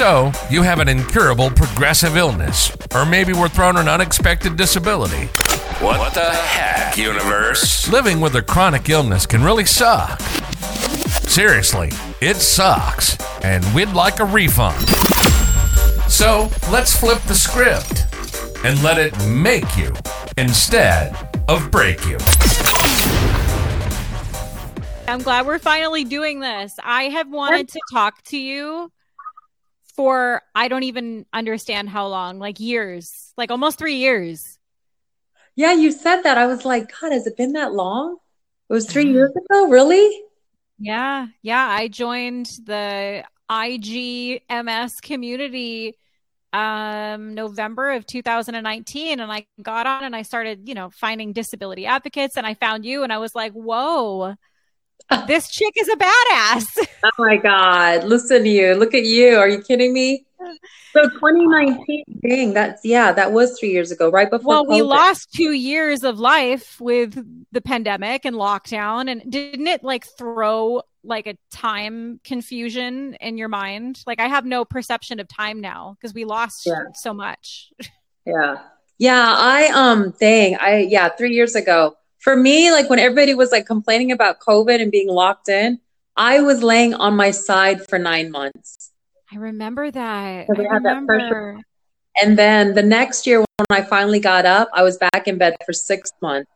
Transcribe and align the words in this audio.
So, 0.00 0.32
you 0.48 0.62
have 0.62 0.78
an 0.78 0.88
incurable 0.88 1.50
progressive 1.50 2.16
illness, 2.16 2.74
or 2.94 3.04
maybe 3.04 3.34
we're 3.34 3.50
thrown 3.50 3.76
an 3.76 3.86
unexpected 3.86 4.56
disability. 4.56 5.26
What 5.78 6.14
the 6.14 6.30
heck, 6.30 6.96
universe? 6.96 7.86
Living 7.86 8.18
with 8.18 8.34
a 8.34 8.40
chronic 8.40 8.88
illness 8.88 9.26
can 9.26 9.44
really 9.44 9.66
suck. 9.66 10.18
Seriously, 11.28 11.90
it 12.22 12.36
sucks, 12.36 13.18
and 13.44 13.62
we'd 13.74 13.90
like 13.90 14.20
a 14.20 14.24
refund. 14.24 14.88
So, 16.08 16.48
let's 16.72 16.98
flip 16.98 17.20
the 17.24 17.34
script 17.34 18.06
and 18.64 18.82
let 18.82 18.96
it 18.96 19.12
make 19.26 19.76
you 19.76 19.94
instead 20.38 21.14
of 21.46 21.70
break 21.70 22.06
you. 22.06 22.16
I'm 25.06 25.20
glad 25.20 25.46
we're 25.46 25.58
finally 25.58 26.04
doing 26.04 26.40
this. 26.40 26.76
I 26.82 27.10
have 27.10 27.30
wanted 27.30 27.68
to 27.68 27.80
talk 27.92 28.22
to 28.28 28.38
you 28.38 28.90
for 30.00 30.40
I 30.54 30.68
don't 30.68 30.84
even 30.84 31.26
understand 31.30 31.90
how 31.90 32.06
long, 32.06 32.38
like 32.38 32.58
years, 32.58 33.34
like 33.36 33.50
almost 33.50 33.78
three 33.78 33.96
years. 33.96 34.58
Yeah, 35.56 35.74
you 35.74 35.92
said 35.92 36.22
that. 36.22 36.38
I 36.38 36.46
was 36.46 36.64
like, 36.64 36.90
God, 36.98 37.12
has 37.12 37.26
it 37.26 37.36
been 37.36 37.52
that 37.52 37.74
long? 37.74 38.16
It 38.70 38.72
was 38.72 38.86
three 38.86 39.12
years 39.12 39.30
ago, 39.36 39.68
really? 39.68 40.22
Yeah, 40.78 41.26
yeah. 41.42 41.68
I 41.68 41.88
joined 41.88 42.46
the 42.64 43.24
IGMS 43.50 45.02
community 45.02 45.98
um 46.54 47.34
November 47.34 47.90
of 47.90 48.06
2019 48.06 49.20
and 49.20 49.30
I 49.30 49.46
got 49.60 49.86
on 49.86 50.04
and 50.04 50.16
I 50.16 50.22
started, 50.22 50.66
you 50.66 50.74
know, 50.74 50.88
finding 50.88 51.34
disability 51.34 51.84
advocates 51.84 52.38
and 52.38 52.46
I 52.46 52.54
found 52.54 52.86
you 52.86 53.02
and 53.02 53.12
I 53.12 53.18
was 53.18 53.34
like, 53.34 53.52
"Whoa. 53.52 54.34
This 55.26 55.50
chick 55.50 55.74
is 55.76 55.88
a 55.88 55.96
badass." 55.96 56.86
Oh 57.02 57.10
my 57.18 57.38
God. 57.38 58.04
Listen 58.04 58.42
to 58.42 58.48
you. 58.48 58.74
Look 58.74 58.92
at 58.92 59.04
you. 59.04 59.38
Are 59.38 59.48
you 59.48 59.62
kidding 59.62 59.94
me? 59.94 60.26
So 60.92 61.08
2019, 61.08 62.04
dang, 62.28 62.52
that's 62.52 62.84
yeah, 62.84 63.10
that 63.12 63.32
was 63.32 63.58
three 63.58 63.70
years 63.70 63.90
ago, 63.90 64.10
right 64.10 64.28
before. 64.28 64.48
Well, 64.48 64.66
we 64.66 64.82
lost 64.82 65.32
two 65.32 65.52
years 65.52 66.02
of 66.04 66.18
life 66.18 66.78
with 66.80 67.24
the 67.52 67.60
pandemic 67.62 68.24
and 68.26 68.36
lockdown, 68.36 69.10
and 69.10 69.30
didn't 69.30 69.66
it 69.66 69.82
like 69.82 70.04
throw 70.18 70.82
like 71.04 71.26
a 71.26 71.36
time 71.50 72.20
confusion 72.24 73.14
in 73.20 73.38
your 73.38 73.48
mind? 73.48 74.02
Like 74.06 74.20
I 74.20 74.28
have 74.28 74.44
no 74.44 74.64
perception 74.66 75.20
of 75.20 75.28
time 75.28 75.60
now 75.60 75.96
because 75.98 76.12
we 76.12 76.24
lost 76.24 76.66
Yeah. 76.66 76.84
so 76.94 77.14
much. 77.14 77.72
Yeah. 78.26 78.58
Yeah, 78.98 79.34
I 79.38 79.68
um 79.68 80.12
dang, 80.20 80.56
I 80.56 80.80
yeah, 80.80 81.08
3 81.08 81.32
years 81.32 81.54
ago. 81.54 81.96
For 82.20 82.36
me, 82.36 82.70
like 82.70 82.88
when 82.88 82.98
everybody 82.98 83.34
was 83.34 83.50
like 83.50 83.66
complaining 83.66 84.12
about 84.12 84.40
COVID 84.40 84.80
and 84.80 84.90
being 84.90 85.08
locked 85.08 85.48
in, 85.48 85.80
I 86.16 86.40
was 86.40 86.62
laying 86.62 86.94
on 86.94 87.16
my 87.16 87.30
side 87.30 87.86
for 87.88 87.98
9 87.98 88.30
months. 88.30 88.90
I 89.32 89.36
remember 89.36 89.90
that. 89.90 90.46
So 90.46 90.60
I 90.60 90.72
had 90.72 90.84
that 90.84 91.06
pressure. 91.06 91.58
And 92.20 92.38
then 92.38 92.74
the 92.74 92.82
next 92.82 93.26
year 93.26 93.38
when 93.40 93.66
I 93.70 93.82
finally 93.82 94.20
got 94.20 94.46
up, 94.46 94.68
I 94.74 94.82
was 94.82 94.98
back 94.98 95.26
in 95.26 95.38
bed 95.38 95.56
for 95.64 95.72
6 95.72 96.10
months. 96.20 96.50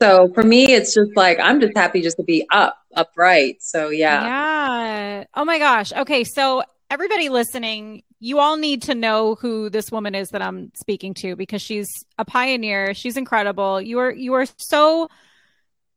So 0.00 0.32
for 0.32 0.42
me, 0.42 0.72
it's 0.72 0.94
just 0.94 1.14
like 1.16 1.38
I'm 1.40 1.60
just 1.60 1.76
happy 1.76 2.00
just 2.00 2.16
to 2.16 2.22
be 2.22 2.46
up, 2.50 2.78
upright. 2.94 3.62
So 3.62 3.90
yeah. 3.90 4.24
Yeah. 4.24 5.24
Oh 5.34 5.44
my 5.44 5.58
gosh. 5.58 5.92
Okay. 5.92 6.24
So, 6.24 6.62
everybody 6.90 7.28
listening, 7.28 8.02
you 8.20 8.38
all 8.38 8.58
need 8.58 8.82
to 8.82 8.94
know 8.94 9.34
who 9.34 9.70
this 9.70 9.90
woman 9.90 10.14
is 10.14 10.28
that 10.28 10.42
I'm 10.42 10.70
speaking 10.76 11.14
to 11.14 11.34
because 11.34 11.62
she's 11.62 11.88
a 12.18 12.24
pioneer. 12.24 12.92
She's 12.92 13.16
incredible. 13.16 13.80
You 13.80 13.98
are, 13.98 14.12
you 14.12 14.34
are 14.34 14.46
so 14.58 15.08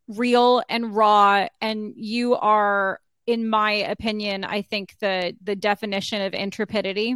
real 0.07 0.63
and 0.69 0.95
raw, 0.95 1.47
and 1.61 1.93
you 1.95 2.35
are, 2.35 2.99
in 3.27 3.49
my 3.49 3.71
opinion, 3.71 4.45
I 4.45 4.61
think 4.61 4.95
the, 4.99 5.35
the 5.41 5.55
definition 5.55 6.21
of 6.21 6.33
intrepidity 6.33 7.15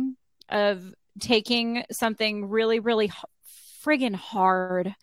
of 0.49 0.94
taking 1.19 1.83
something 1.92 2.49
really, 2.49 2.80
really 2.80 3.11
friggin' 3.86 4.16
hard 4.16 4.94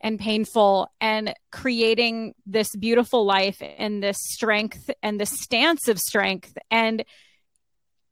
and 0.00 0.18
painful 0.18 0.90
and 1.00 1.34
creating 1.52 2.34
this 2.46 2.74
beautiful 2.76 3.24
life 3.24 3.60
and 3.60 4.02
this 4.02 4.16
strength 4.18 4.90
and 5.02 5.20
this 5.20 5.30
stance 5.40 5.88
of 5.88 5.98
strength 5.98 6.56
and 6.70 7.04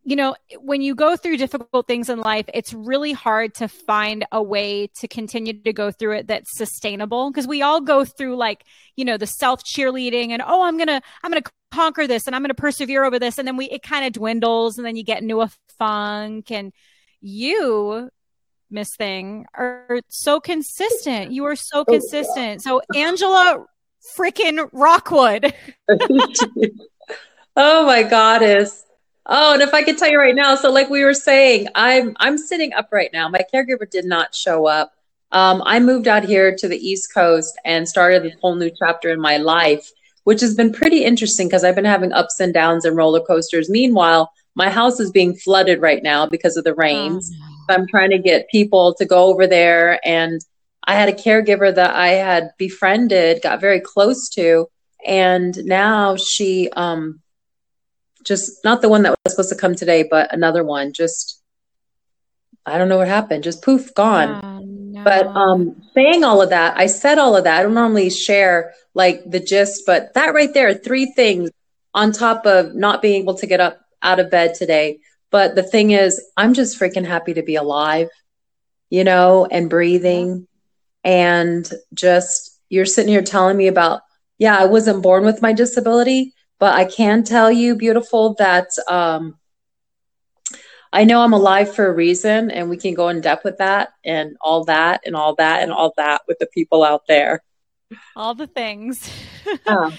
you 0.04 0.16
know 0.16 0.37
when 0.60 0.82
you 0.82 0.94
go 0.94 1.16
through 1.16 1.37
difficult 1.37 1.87
things 1.87 2.09
in 2.09 2.20
life 2.20 2.44
it's 2.53 2.72
really 2.72 3.12
hard 3.12 3.54
to 3.54 3.66
find 3.66 4.25
a 4.32 4.42
way 4.42 4.87
to 4.88 5.09
continue 5.09 5.53
to 5.53 5.72
go 5.72 5.91
through 5.91 6.12
it 6.12 6.26
that's 6.26 6.56
sustainable 6.56 7.31
because 7.31 7.47
we 7.47 7.62
all 7.62 7.81
go 7.81 8.04
through 8.04 8.37
like 8.37 8.64
you 8.97 9.04
know 9.04 9.16
the 9.16 9.26
self 9.26 9.64
cheerleading 9.64 10.31
and 10.31 10.43
oh 10.47 10.62
i'm 10.62 10.76
gonna 10.76 11.00
i'm 11.22 11.31
gonna 11.31 11.43
conquer 11.72 12.06
this 12.06 12.26
and 12.26 12.37
i'm 12.37 12.43
gonna 12.43 12.54
persevere 12.54 13.04
over 13.04 13.19
this 13.19 13.38
and 13.38 13.48
then 13.48 13.56
we 13.56 13.64
it 13.66 13.82
kind 13.82 14.04
of 14.04 14.12
dwindles 14.12 14.76
and 14.78 14.87
then 14.87 14.94
you 14.94 15.03
get 15.03 15.22
into 15.22 15.41
a 15.41 15.50
funk 15.78 16.50
and 16.50 16.72
you 17.20 18.10
Miss 18.70 18.97
Thing 18.97 19.47
are 19.54 20.00
so 20.09 20.41
consistent. 20.41 21.31
You 21.31 21.44
are 21.44 21.54
so 21.54 21.81
oh, 21.81 21.84
consistent. 21.84 22.60
So 22.60 22.82
Angela 22.94 23.64
freaking 24.19 24.69
Rockwood. 24.72 25.54
oh 27.56 27.87
my 27.87 28.03
goddess. 28.03 28.84
Oh, 29.27 29.55
and 29.55 29.62
if 29.62 29.73
I 29.73 29.83
could 29.83 29.97
tell 29.97 30.11
you 30.11 30.19
right 30.19 30.35
now, 30.35 30.55
so 30.55 30.71
like 30.71 30.91
we 30.91 31.03
were 31.03 31.15
saying, 31.15 31.69
I'm 31.75 32.15
I'm 32.19 32.37
sitting 32.37 32.75
up 32.75 32.89
right 32.93 33.11
now. 33.12 33.29
My 33.29 33.41
caregiver 33.53 33.89
did 33.89 34.05
not 34.05 34.35
show 34.35 34.67
up. 34.67 34.93
Um, 35.33 35.62
I 35.65 35.81
moved 35.81 36.07
out 36.07 36.25
here 36.25 36.55
to 36.55 36.69
the 36.69 36.77
East 36.77 37.12
Coast 37.12 37.59
and 37.65 37.89
started 37.89 38.27
a 38.27 38.37
whole 38.41 38.55
new 38.55 38.71
chapter 38.79 39.11
in 39.11 39.21
my 39.21 39.39
life, 39.39 39.91
which 40.25 40.41
has 40.43 40.55
been 40.55 40.73
pretty 40.73 41.05
interesting 41.05 41.49
because 41.49 41.65
I've 41.65 41.75
been 41.75 41.85
having 41.85 42.12
ups 42.12 42.39
and 42.39 42.53
downs 42.53 42.85
and 42.85 42.97
roller 42.97 43.21
coasters. 43.21 43.71
Meanwhile, 43.71 44.31
my 44.55 44.71
house 44.71 45.01
is 45.01 45.11
being 45.11 45.35
flooded 45.35 45.81
right 45.81 46.03
now 46.03 46.27
because 46.27 46.56
of 46.56 46.65
the 46.65 46.75
rains. 46.75 47.33
I'm 47.69 47.87
trying 47.89 48.11
to 48.11 48.19
get 48.19 48.49
people 48.51 48.95
to 48.95 49.06
go 49.06 49.25
over 49.25 49.47
there. 49.47 49.99
And 50.06 50.41
I 50.85 50.95
had 50.95 51.09
a 51.09 51.12
caregiver 51.12 51.75
that 51.75 51.95
I 51.95 52.09
had 52.09 52.51
befriended, 52.59 53.43
got 53.43 53.61
very 53.61 53.81
close 53.81 54.29
to, 54.31 54.69
and 55.06 55.56
now 55.65 56.17
she 56.17 56.71
um 56.77 57.21
just 58.25 58.65
not 58.65 58.83
the 58.83 58.89
one 58.89 59.03
that 59.03 59.15
was 59.25 59.35
supposed 59.35 59.51
to 59.51 59.57
come 59.57 59.75
today, 59.75 60.07
but 60.11 60.33
another 60.33 60.65
one. 60.65 60.93
Just 60.93 61.41
I 62.67 62.79
don't 62.79 62.89
know 62.89 62.99
what 62.99 63.09
happened. 63.09 63.45
Just 63.45 63.62
poof, 63.62 63.95
gone. 63.95 64.43
Oh, 64.43 64.65
no. 64.65 65.05
But 65.05 65.27
um, 65.27 65.83
saying 65.95 66.25
all 66.25 66.41
of 66.41 66.51
that, 66.51 66.77
I 66.79 66.87
said 66.87 67.19
all 67.19 67.37
of 67.37 67.45
that. 67.45 67.61
I 67.61 67.62
don't 67.62 67.75
normally 67.75 68.11
share 68.11 68.73
like 68.95 69.23
the 69.29 69.41
gist, 69.41 69.85
but 69.87 70.15
that 70.15 70.35
right 70.35 70.53
there, 70.55 70.73
three 70.75 71.12
things 71.12 71.51
on 71.93 72.12
top 72.12 72.47
of 72.47 72.75
not 72.75 73.03
being 73.03 73.23
able 73.23 73.35
to 73.35 73.47
get 73.47 73.61
up 73.61 73.81
out 74.03 74.21
of 74.21 74.31
bed 74.31 74.55
today. 74.55 75.01
But 75.31 75.55
the 75.55 75.62
thing 75.62 75.91
is, 75.91 76.23
I'm 76.37 76.55
just 76.55 76.79
freaking 76.79 77.06
happy 77.06 77.35
to 77.35 77.43
be 77.43 77.56
alive, 77.56 78.09
you 78.89 79.05
know, 79.05 79.47
and 79.51 79.69
breathing. 79.69 80.47
And 81.03 81.69
just, 81.93 82.59
you're 82.69 82.87
sitting 82.87 83.12
here 83.12 83.23
telling 83.23 83.56
me 83.56 83.67
about, 83.67 84.03
yeah, 84.39 84.56
I 84.56 84.67
wasn't 84.67 85.03
born 85.03 85.25
with 85.25 85.43
my 85.43 85.53
disability, 85.53 86.34
but 86.59 86.75
I 86.75 86.84
can 86.84 87.25
tell 87.25 87.50
you, 87.50 87.76
beautiful, 87.76 88.34
that 88.34 88.69
um, 88.88 89.38
I 90.92 91.04
know 91.04 91.22
I'm 91.22 91.32
alive 91.32 91.75
for 91.75 91.87
a 91.87 91.92
reason, 91.92 92.50
and 92.50 92.70
we 92.70 92.76
can 92.76 92.94
go 92.94 93.09
in 93.09 93.20
depth 93.20 93.44
with 93.44 93.59
that 93.59 93.91
and 94.04 94.37
all 94.41 94.64
that 94.64 95.03
and 95.04 95.16
all 95.16 95.34
that 95.37 95.62
and 95.62 95.72
all 95.72 95.93
that 95.97 96.22
with 96.28 96.38
the 96.38 96.47
people 96.47 96.84
out 96.84 97.03
there. 97.09 97.43
all 98.16 98.34
the 98.34 98.47
things. 98.47 99.09
Uh, 99.66 99.91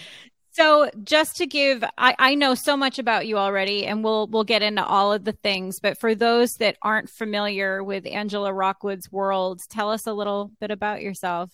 So 0.51 0.89
just 1.03 1.35
to 1.37 1.45
give 1.47 1.83
I, 1.97 2.15
I 2.17 2.35
know 2.35 2.55
so 2.55 2.77
much 2.77 2.97
about 2.97 3.27
you 3.27 3.37
already 3.37 3.85
and 3.85 4.03
we'll 4.05 4.27
we'll 4.27 4.45
get 4.45 4.61
into 4.63 4.85
all 4.85 5.11
of 5.11 5.25
the 5.25 5.33
things, 5.33 5.79
but 5.81 5.99
for 5.99 6.15
those 6.15 6.57
that 6.57 6.77
aren't 6.81 7.09
familiar 7.09 7.83
with 7.83 8.07
Angela 8.07 8.53
Rockwood's 8.53 9.11
world, 9.11 9.61
tell 9.69 9.91
us 9.91 10.07
a 10.07 10.13
little 10.13 10.51
bit 10.61 10.71
about 10.71 11.01
yourself. 11.01 11.51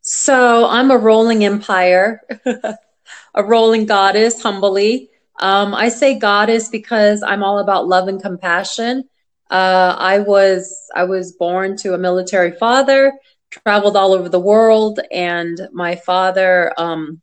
so 0.00 0.66
I'm 0.68 0.90
a 0.90 0.96
rolling 0.98 1.44
empire, 1.44 2.20
a 3.34 3.44
rolling 3.44 3.86
goddess, 3.86 4.42
humbly. 4.42 5.10
Um, 5.40 5.74
I 5.74 5.88
say 5.88 6.18
goddess 6.18 6.68
because 6.68 7.22
I'm 7.22 7.42
all 7.42 7.58
about 7.58 7.88
love 7.88 8.08
and 8.08 8.20
compassion. 8.22 9.04
Uh, 9.50 9.96
I 9.98 10.20
was 10.20 10.74
I 10.94 11.04
was 11.04 11.32
born 11.32 11.76
to 11.78 11.94
a 11.94 11.98
military 11.98 12.52
father, 12.52 13.12
traveled 13.50 13.96
all 13.96 14.12
over 14.12 14.28
the 14.28 14.40
world, 14.40 15.00
and 15.10 15.68
my 15.72 15.96
father 15.96 16.72
um, 16.78 17.20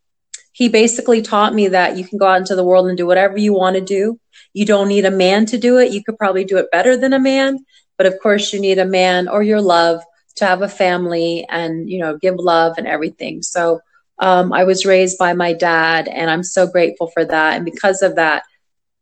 he 0.52 0.68
basically 0.70 1.22
taught 1.22 1.54
me 1.54 1.70
that 1.70 1.98
you 1.98 2.06
can 2.06 2.18
go 2.18 2.28
out 2.28 2.38
into 2.40 2.56
the 2.56 2.66
world 2.66 2.88
and 2.88 2.98
do 2.98 3.08
whatever 3.08 3.38
you 3.38 3.54
want 3.54 3.76
to 3.76 3.82
do. 3.82 4.20
You 4.54 4.66
don't 4.66 4.90
need 4.90 5.06
a 5.06 5.12
man 5.12 5.46
to 5.48 5.58
do 5.58 5.78
it. 5.78 5.92
You 5.92 6.04
could 6.04 6.18
probably 6.18 6.44
do 6.44 6.58
it 6.58 6.72
better 6.72 6.98
than 6.98 7.14
a 7.14 7.20
man, 7.20 7.60
but 7.98 8.06
of 8.06 8.20
course 8.22 8.52
you 8.52 8.60
need 8.60 8.78
a 8.78 8.86
man 8.86 9.28
or 9.28 9.42
your 9.42 9.62
love 9.62 10.02
to 10.36 10.46
have 10.46 10.62
a 10.62 10.68
family 10.68 11.46
and 11.50 11.90
you 11.90 12.00
know 12.00 12.18
give 12.18 12.36
love 12.36 12.76
and 12.78 12.88
everything. 12.88 13.42
So 13.42 13.80
um, 14.20 14.52
I 14.52 14.66
was 14.66 14.86
raised 14.86 15.18
by 15.18 15.34
my 15.34 15.54
dad, 15.54 16.08
and 16.08 16.30
I'm 16.30 16.44
so 16.44 16.68
grateful 16.68 17.08
for 17.08 17.24
that. 17.26 17.56
And 17.56 17.66
because 17.66 18.02
of 18.02 18.16
that, 18.16 18.44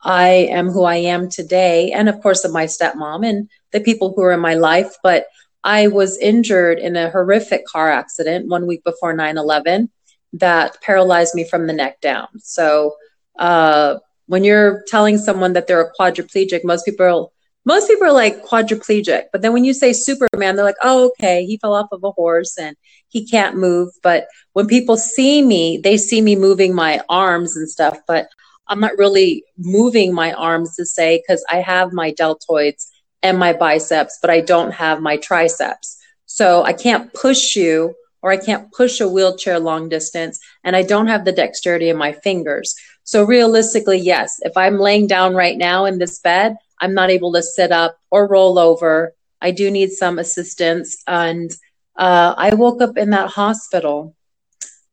I 0.03 0.27
am 0.27 0.69
who 0.69 0.83
I 0.83 0.97
am 0.97 1.29
today, 1.29 1.91
and 1.91 2.07
of 2.07 2.21
course 2.21 2.45
of 2.45 2.51
my 2.51 2.65
stepmom 2.65 3.27
and 3.27 3.49
the 3.71 3.79
people 3.79 4.13
who 4.15 4.21
are 4.23 4.31
in 4.31 4.39
my 4.39 4.53
life. 4.53 4.95
But 5.01 5.25
I 5.63 5.87
was 5.87 6.17
injured 6.17 6.79
in 6.79 6.95
a 6.95 7.09
horrific 7.09 7.65
car 7.65 7.91
accident 7.91 8.47
one 8.47 8.67
week 8.67 8.83
before 8.83 9.13
9 9.13 9.37
11 9.37 9.89
that 10.33 10.79
paralyzed 10.81 11.33
me 11.33 11.43
from 11.43 11.67
the 11.67 11.73
neck 11.73 11.99
down. 11.99 12.27
So, 12.39 12.95
uh, 13.39 13.95
when 14.27 14.43
you're 14.43 14.83
telling 14.87 15.17
someone 15.17 15.53
that 15.53 15.67
they're 15.67 15.81
a 15.81 15.93
quadriplegic, 15.99 16.63
most 16.63 16.85
people 16.85 17.33
most 17.67 17.89
people 17.89 18.07
are 18.07 18.13
like 18.13 18.45
quadriplegic. 18.45 19.23
But 19.33 19.41
then 19.41 19.51
when 19.51 19.65
you 19.65 19.73
say 19.73 19.91
Superman, 19.91 20.55
they're 20.55 20.63
like, 20.63 20.77
oh, 20.81 21.11
okay, 21.19 21.45
he 21.45 21.57
fell 21.57 21.73
off 21.73 21.89
of 21.91 22.01
a 22.01 22.11
horse 22.11 22.57
and 22.57 22.77
he 23.09 23.27
can't 23.27 23.57
move. 23.57 23.89
But 24.01 24.27
when 24.53 24.67
people 24.67 24.95
see 24.95 25.41
me, 25.41 25.77
they 25.77 25.97
see 25.97 26.21
me 26.21 26.37
moving 26.37 26.73
my 26.73 27.01
arms 27.09 27.57
and 27.57 27.69
stuff. 27.69 27.99
But 28.07 28.29
I'm 28.69 28.79
not 28.79 28.97
really 28.97 29.43
moving 29.57 30.13
my 30.13 30.31
arms 30.31 30.77
to 30.77 30.85
say 30.85 31.21
because 31.21 31.43
I 31.49 31.57
have 31.57 31.91
my 31.91 32.13
deltoids 32.13 32.87
and 33.21 33.37
my 33.37 33.51
biceps, 33.51 34.17
but 34.21 34.29
I 34.29 34.39
don't 34.39 34.71
have 34.71 35.01
my 35.01 35.17
triceps. 35.17 35.97
So 36.25 36.63
I 36.63 36.71
can't 36.71 37.13
push 37.13 37.57
you 37.57 37.95
or 38.21 38.31
I 38.31 38.37
can't 38.37 38.71
push 38.71 39.01
a 39.01 39.09
wheelchair 39.09 39.59
long 39.59 39.89
distance 39.89 40.39
and 40.63 40.73
I 40.73 40.83
don't 40.83 41.07
have 41.07 41.25
the 41.25 41.33
dexterity 41.33 41.89
in 41.89 41.97
my 41.97 42.13
fingers. 42.13 42.73
So 43.03 43.25
realistically, 43.25 43.99
yes, 43.99 44.37
if 44.43 44.55
I'm 44.55 44.79
laying 44.79 45.07
down 45.07 45.35
right 45.35 45.57
now 45.57 45.83
in 45.83 45.97
this 45.97 46.19
bed, 46.19 46.55
I'm 46.79 46.94
not 46.94 47.09
able 47.09 47.33
to 47.33 47.44
sit 47.44 47.71
up 47.71 47.97
or 48.12 48.27
roll 48.27 48.59
over. 48.59 49.13
I 49.41 49.51
do 49.51 49.69
need 49.71 49.91
some 49.91 50.19
assistance. 50.19 51.01
And 51.07 51.51
uh, 51.97 52.33
I 52.38 52.53
woke 52.56 52.81
up 52.81 52.97
in 52.97 53.12
that 53.12 53.29
hospital 53.29 54.15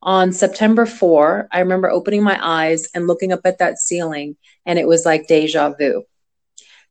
on 0.02 0.32
September 0.32 0.86
4. 0.86 1.48
I 1.50 1.60
remember 1.60 1.90
opening 1.90 2.22
my 2.22 2.38
eyes 2.40 2.88
and 2.94 3.06
looking 3.06 3.32
up 3.32 3.40
at 3.44 3.58
that 3.58 3.78
ceiling, 3.78 4.36
and 4.66 4.78
it 4.78 4.86
was 4.86 5.04
like 5.06 5.26
deja 5.26 5.70
vu. 5.70 6.04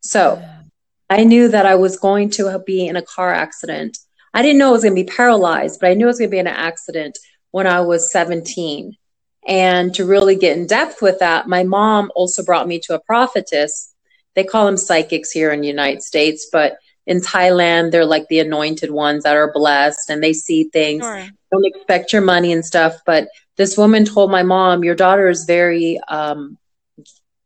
So 0.01 0.43
I 1.09 1.23
knew 1.23 1.47
that 1.49 1.65
I 1.65 1.75
was 1.75 1.97
going 1.97 2.31
to 2.31 2.59
be 2.65 2.87
in 2.87 2.95
a 2.95 3.01
car 3.01 3.33
accident. 3.33 3.97
I 4.33 4.41
didn't 4.41 4.57
know 4.57 4.69
I 4.69 4.71
was 4.71 4.83
going 4.83 4.95
to 4.95 5.03
be 5.03 5.09
paralyzed, 5.09 5.79
but 5.79 5.91
I 5.91 5.93
knew 5.93 6.05
I 6.05 6.07
was 6.07 6.17
going 6.17 6.29
to 6.29 6.35
be 6.35 6.39
in 6.39 6.47
an 6.47 6.55
accident 6.55 7.17
when 7.51 7.67
I 7.67 7.81
was 7.81 8.11
17. 8.11 8.97
And 9.47 9.93
to 9.95 10.05
really 10.05 10.35
get 10.35 10.57
in 10.57 10.65
depth 10.65 11.01
with 11.01 11.19
that, 11.19 11.47
my 11.47 11.63
mom 11.63 12.11
also 12.15 12.43
brought 12.43 12.67
me 12.67 12.79
to 12.85 12.95
a 12.95 12.99
prophetess. 12.99 13.92
They 14.35 14.43
call 14.43 14.65
them 14.65 14.77
psychics 14.77 15.31
here 15.31 15.51
in 15.51 15.61
the 15.61 15.67
United 15.67 16.01
States, 16.01 16.47
but 16.51 16.77
in 17.05 17.19
Thailand, 17.19 17.91
they're 17.91 18.05
like 18.05 18.27
the 18.27 18.39
anointed 18.39 18.91
ones 18.91 19.23
that 19.23 19.35
are 19.35 19.51
blessed 19.51 20.09
and 20.09 20.23
they 20.23 20.33
see 20.33 20.65
things. 20.65 21.03
Sure. 21.03 21.27
Don't 21.51 21.65
expect 21.65 22.13
your 22.13 22.21
money 22.21 22.51
and 22.51 22.65
stuff. 22.65 22.95
But 23.05 23.27
this 23.57 23.77
woman 23.77 24.05
told 24.05 24.31
my 24.31 24.43
mom, 24.43 24.83
Your 24.83 24.95
daughter 24.95 25.27
is 25.27 25.45
very, 25.45 25.99
um, 26.07 26.57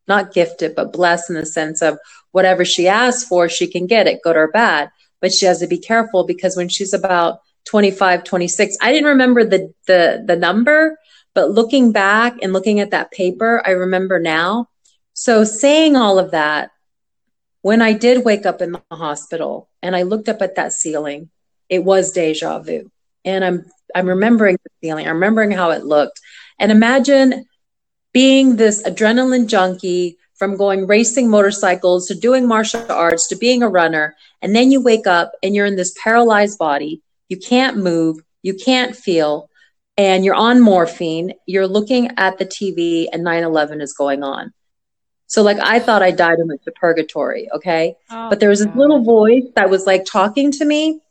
not 0.07 0.34
gifted, 0.34 0.75
but 0.75 0.94
blessed 0.94 1.30
in 1.30 1.36
the 1.36 1.45
sense 1.45 1.81
of 1.81 1.98
whatever 2.31 2.63
she 2.63 2.88
asks 2.88 3.28
for, 3.28 3.50
she 3.50 3.68
can 3.68 3.88
get 3.88 4.07
it, 4.07 4.22
good 4.24 4.38
or 4.38 4.48
bad. 4.48 4.90
But 5.19 5.33
she 5.33 5.45
has 5.45 5.60
to 5.60 5.68
be 5.68 5.80
careful 5.80 6.24
because 6.24 6.56
when 6.56 6.69
she's 6.69 6.94
about 6.94 7.40
25, 7.66 8.24
26, 8.24 8.78
I 8.81 8.92
didn't 8.92 9.10
remember 9.10 9.44
the, 9.44 9.74
the, 9.88 10.24
the 10.25 10.36
number, 10.36 10.98
but 11.33 11.51
looking 11.51 11.92
back 11.92 12.36
and 12.42 12.54
looking 12.54 12.80
at 12.80 12.92
that 12.92 13.12
paper, 13.12 13.62
I 13.66 13.72
remember 13.72 14.19
now. 14.19 14.69
So 15.13 15.44
saying 15.44 15.95
all 15.95 16.19
of 16.19 16.31
that, 16.31 16.69
when 17.62 17.81
I 17.81 17.94
did 17.94 18.24
wake 18.24 18.45
up 18.45 18.62
in 18.62 18.71
the 18.71 18.81
hospital 18.92 19.69
and 19.81 19.95
I 19.95 20.04
looked 20.04 20.30
up 20.30 20.42
at 20.42 20.56
that 20.56 20.74
ceiling, 20.74 21.30
it 21.69 21.83
was 21.83 22.12
deja 22.12 22.59
vu. 22.59 22.92
And 23.25 23.44
I'm 23.44 23.65
I'm 23.95 24.07
remembering 24.07 24.57
the 24.63 24.69
feeling. 24.81 25.07
I'm 25.07 25.15
remembering 25.15 25.51
how 25.51 25.71
it 25.71 25.86
looked. 25.86 26.19
And 26.59 26.71
imagine 26.71 27.45
being 28.13 28.56
this 28.56 28.83
adrenaline 28.83 29.48
junkie 29.48 30.18
from 30.36 30.56
going 30.56 30.88
racing 30.88 31.30
motorcycles 31.30 32.07
to 32.07 32.15
doing 32.15 32.48
martial 32.48 32.92
arts 32.92 33.27
to 33.27 33.36
being 33.36 33.63
a 33.63 33.69
runner. 33.69 34.15
And 34.42 34.56
then 34.56 34.71
you 34.71 34.81
wake 34.81 35.07
up 35.07 35.31
and 35.42 35.56
you're 35.56 35.65
in 35.65 35.75
this 35.75 35.95
paralyzed 36.01 36.59
body. 36.59 37.01
You 37.30 37.38
can't 37.38 37.77
move, 37.77 38.18
you 38.44 38.54
can't 38.54 38.95
feel, 38.95 39.50
and 39.98 40.24
you're 40.24 40.36
on 40.36 40.62
morphine. 40.62 41.33
You're 41.45 41.68
looking 41.68 42.12
at 42.18 42.38
the 42.38 42.45
TV 42.45 43.07
and 43.12 43.24
9 43.24 43.44
11 43.44 43.81
is 43.81 43.94
going 43.94 44.24
on. 44.24 44.54
So, 45.28 45.44
like, 45.44 45.58
I 45.60 45.80
thought 45.80 46.02
I 46.02 46.12
died 46.12 46.40
and 46.40 46.48
went 46.48 46.64
to 46.64 46.72
purgatory. 46.72 47.50
Okay. 47.54 47.96
Oh, 48.10 48.30
but 48.30 48.40
there 48.40 48.50
was 48.50 48.66
this 48.66 48.76
little 48.76 49.04
voice 49.04 49.44
that 49.56 49.70
was 49.70 49.86
like 49.86 50.06
talking 50.06 50.52
to 50.54 50.66
me. 50.66 51.02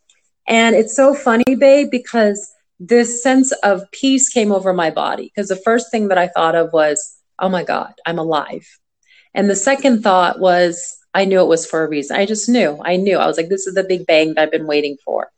And 0.47 0.75
it's 0.75 0.95
so 0.95 1.13
funny, 1.13 1.55
babe, 1.55 1.89
because 1.91 2.51
this 2.79 3.21
sense 3.21 3.51
of 3.63 3.89
peace 3.91 4.29
came 4.29 4.51
over 4.51 4.73
my 4.73 4.89
body. 4.89 5.31
Because 5.33 5.49
the 5.49 5.55
first 5.55 5.91
thing 5.91 6.07
that 6.07 6.17
I 6.17 6.27
thought 6.29 6.55
of 6.55 6.73
was, 6.73 7.17
oh 7.39 7.49
my 7.49 7.63
God, 7.63 7.93
I'm 8.05 8.17
alive. 8.17 8.67
And 9.33 9.49
the 9.49 9.55
second 9.55 10.01
thought 10.01 10.39
was, 10.39 10.97
I 11.13 11.25
knew 11.25 11.41
it 11.41 11.47
was 11.47 11.65
for 11.65 11.83
a 11.83 11.89
reason. 11.89 12.17
I 12.17 12.25
just 12.25 12.49
knew. 12.49 12.79
I 12.83 12.95
knew. 12.95 13.17
I 13.17 13.27
was 13.27 13.37
like, 13.37 13.49
this 13.49 13.67
is 13.67 13.75
the 13.75 13.83
big 13.83 14.05
bang 14.05 14.33
that 14.33 14.41
I've 14.41 14.51
been 14.51 14.67
waiting 14.67 14.97
for. 15.03 15.31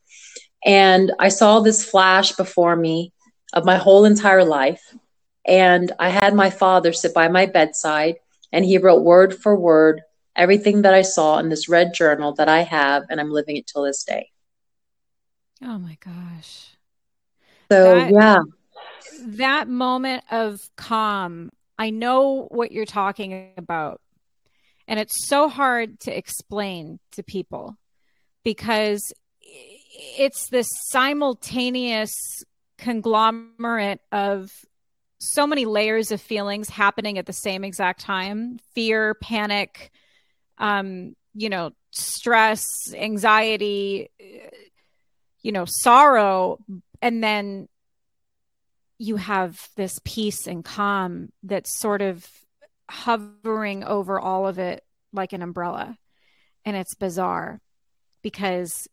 And 0.65 1.11
I 1.19 1.29
saw 1.29 1.59
this 1.59 1.83
flash 1.83 2.33
before 2.33 2.75
me 2.75 3.13
of 3.53 3.65
my 3.65 3.77
whole 3.77 4.05
entire 4.05 4.43
life. 4.43 4.93
And 5.45 5.91
I 5.99 6.09
had 6.09 6.33
my 6.33 6.49
father 6.49 6.93
sit 6.93 7.13
by 7.13 7.29
my 7.29 7.45
bedside, 7.45 8.17
and 8.51 8.65
he 8.65 8.77
wrote 8.77 9.03
word 9.03 9.35
for 9.35 9.55
word 9.55 10.01
everything 10.35 10.83
that 10.83 10.93
I 10.93 11.01
saw 11.01 11.37
in 11.39 11.49
this 11.49 11.67
red 11.67 11.93
journal 11.93 12.33
that 12.35 12.47
I 12.47 12.61
have, 12.61 13.03
and 13.09 13.19
I'm 13.19 13.31
living 13.31 13.57
it 13.57 13.67
till 13.67 13.83
this 13.83 14.03
day. 14.03 14.29
Oh 15.61 15.77
my 15.77 15.97
gosh. 15.99 16.77
So, 17.71 17.95
that, 17.95 18.11
yeah. 18.11 18.39
That 19.21 19.67
moment 19.67 20.23
of 20.31 20.59
calm 20.77 21.51
I 21.79 21.91
know 21.91 22.47
what 22.51 22.73
you're 22.73 22.85
talking 22.85 23.53
about. 23.55 24.01
And 24.85 24.99
it's 24.99 25.29
so 25.29 25.47
hard 25.47 26.01
to 26.01 26.15
explain 26.15 26.99
to 27.13 27.23
people 27.23 27.77
because 28.43 29.01
it's 29.41 30.49
this 30.49 30.67
simultaneous 30.89 32.13
conglomerate 32.77 34.01
of 34.11 34.51
so 35.19 35.45
many 35.45 35.65
layers 35.65 36.11
of 36.11 36.21
feelings 36.21 36.69
happening 36.69 37.17
at 37.17 37.25
the 37.25 37.33
same 37.33 37.63
exact 37.63 38.01
time 38.01 38.59
fear, 38.73 39.13
panic, 39.13 39.91
um, 40.57 41.15
you 41.33 41.49
know, 41.49 41.71
stress, 41.91 42.65
anxiety, 42.93 44.09
you 45.41 45.51
know, 45.51 45.65
sorrow. 45.65 46.57
And 47.01 47.23
then 47.23 47.67
you 48.97 49.15
have 49.15 49.69
this 49.75 49.99
peace 50.03 50.47
and 50.47 50.63
calm 50.63 51.29
that's 51.43 51.79
sort 51.79 52.01
of 52.01 52.27
hovering 52.89 53.83
over 53.83 54.19
all 54.19 54.47
of 54.47 54.59
it 54.59 54.83
like 55.13 55.33
an 55.33 55.41
umbrella. 55.41 55.97
And 56.65 56.75
it's 56.75 56.95
bizarre 56.95 57.61
because 58.21 58.87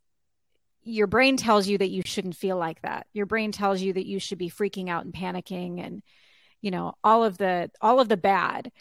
your 0.87 1.07
brain 1.07 1.37
tells 1.37 1.67
you 1.67 1.79
that 1.79 1.91
you 1.91 2.03
shouldn't 2.05 2.37
feel 2.37 2.57
like 2.57 2.81
that. 2.83 3.07
Your 3.13 3.27
brain 3.27 3.53
tells 3.53 3.83
you 3.83 3.93
that 3.93 4.07
you 4.07 4.19
should 4.19 4.39
be 4.39 4.51
freaking 4.51 4.89
out 4.89 5.05
and 5.05 5.13
panicking 5.13 5.85
and 5.85 6.03
you 6.63 6.71
know 6.71 6.95
all 7.05 7.25
of 7.25 7.37
the 7.39 7.71
all 7.81 8.01
of 8.01 8.09
the 8.09 8.17
bad 8.17 8.73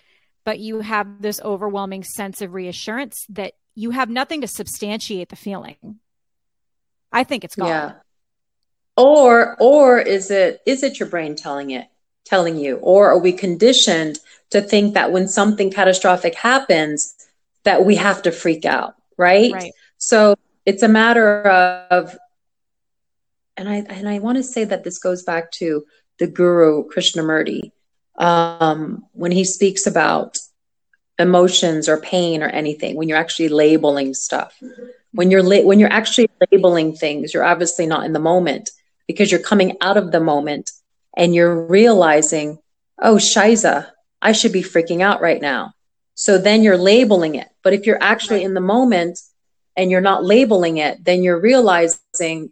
but 0.45 0.59
you 0.59 0.79
have 0.79 1.21
this 1.21 1.41
overwhelming 1.41 2.03
sense 2.03 2.41
of 2.41 2.53
reassurance 2.53 3.25
that 3.29 3.53
you 3.73 3.89
have 3.89 4.09
nothing 4.09 4.41
to 4.41 4.47
substantiate 4.47 5.29
the 5.29 5.35
feeling. 5.35 5.99
I 7.11 7.23
think 7.23 7.43
it's 7.43 7.55
gone. 7.55 7.67
Yeah 7.67 7.93
or 8.97 9.55
or 9.59 9.99
is 9.99 10.31
it 10.31 10.61
is 10.65 10.83
it 10.83 10.99
your 10.99 11.09
brain 11.09 11.35
telling 11.35 11.71
it 11.71 11.87
telling 12.23 12.57
you 12.57 12.77
or 12.77 13.09
are 13.11 13.19
we 13.19 13.31
conditioned 13.31 14.19
to 14.49 14.61
think 14.61 14.93
that 14.93 15.11
when 15.11 15.27
something 15.27 15.71
catastrophic 15.71 16.35
happens 16.35 17.13
that 17.63 17.85
we 17.85 17.95
have 17.95 18.21
to 18.21 18.31
freak 18.31 18.65
out 18.65 18.95
right, 19.17 19.51
right. 19.53 19.73
so 19.97 20.35
it's 20.65 20.83
a 20.83 20.87
matter 20.87 21.41
of 21.41 22.17
and 23.57 23.69
i 23.69 23.75
and 23.75 24.09
i 24.09 24.19
want 24.19 24.37
to 24.37 24.43
say 24.43 24.63
that 24.63 24.83
this 24.83 24.99
goes 24.99 25.23
back 25.23 25.51
to 25.51 25.85
the 26.19 26.27
guru 26.27 26.83
krishnamurti 26.89 27.71
um, 28.17 29.05
when 29.11 29.31
he 29.31 29.43
speaks 29.43 29.85
about 29.85 30.37
emotions 31.19 31.89
or 31.89 31.99
pain 31.99 32.41
or 32.41 32.47
anything 32.47 32.95
when 32.95 33.09
you're 33.09 33.17
actually 33.17 33.49
labeling 33.49 34.13
stuff 34.13 34.57
when 35.11 35.31
you're 35.31 35.43
la- 35.43 35.63
when 35.63 35.79
you're 35.79 35.91
actually 35.91 36.29
labeling 36.51 36.93
things 36.93 37.33
you're 37.33 37.43
obviously 37.43 37.85
not 37.85 38.05
in 38.05 38.13
the 38.13 38.19
moment 38.19 38.71
because 39.07 39.31
you're 39.31 39.39
coming 39.39 39.77
out 39.81 39.97
of 39.97 40.11
the 40.11 40.19
moment 40.19 40.71
and 41.15 41.33
you're 41.33 41.65
realizing, 41.67 42.59
oh, 42.99 43.15
Shiza, 43.15 43.89
I 44.21 44.31
should 44.31 44.51
be 44.51 44.63
freaking 44.63 45.01
out 45.01 45.21
right 45.21 45.41
now. 45.41 45.73
So 46.15 46.37
then 46.37 46.63
you're 46.63 46.77
labeling 46.77 47.35
it. 47.35 47.47
But 47.63 47.73
if 47.73 47.85
you're 47.85 48.01
actually 48.01 48.43
in 48.43 48.53
the 48.53 48.61
moment 48.61 49.19
and 49.75 49.91
you're 49.91 50.01
not 50.01 50.23
labeling 50.23 50.77
it, 50.77 51.03
then 51.03 51.23
you're 51.23 51.39
realizing, 51.39 52.51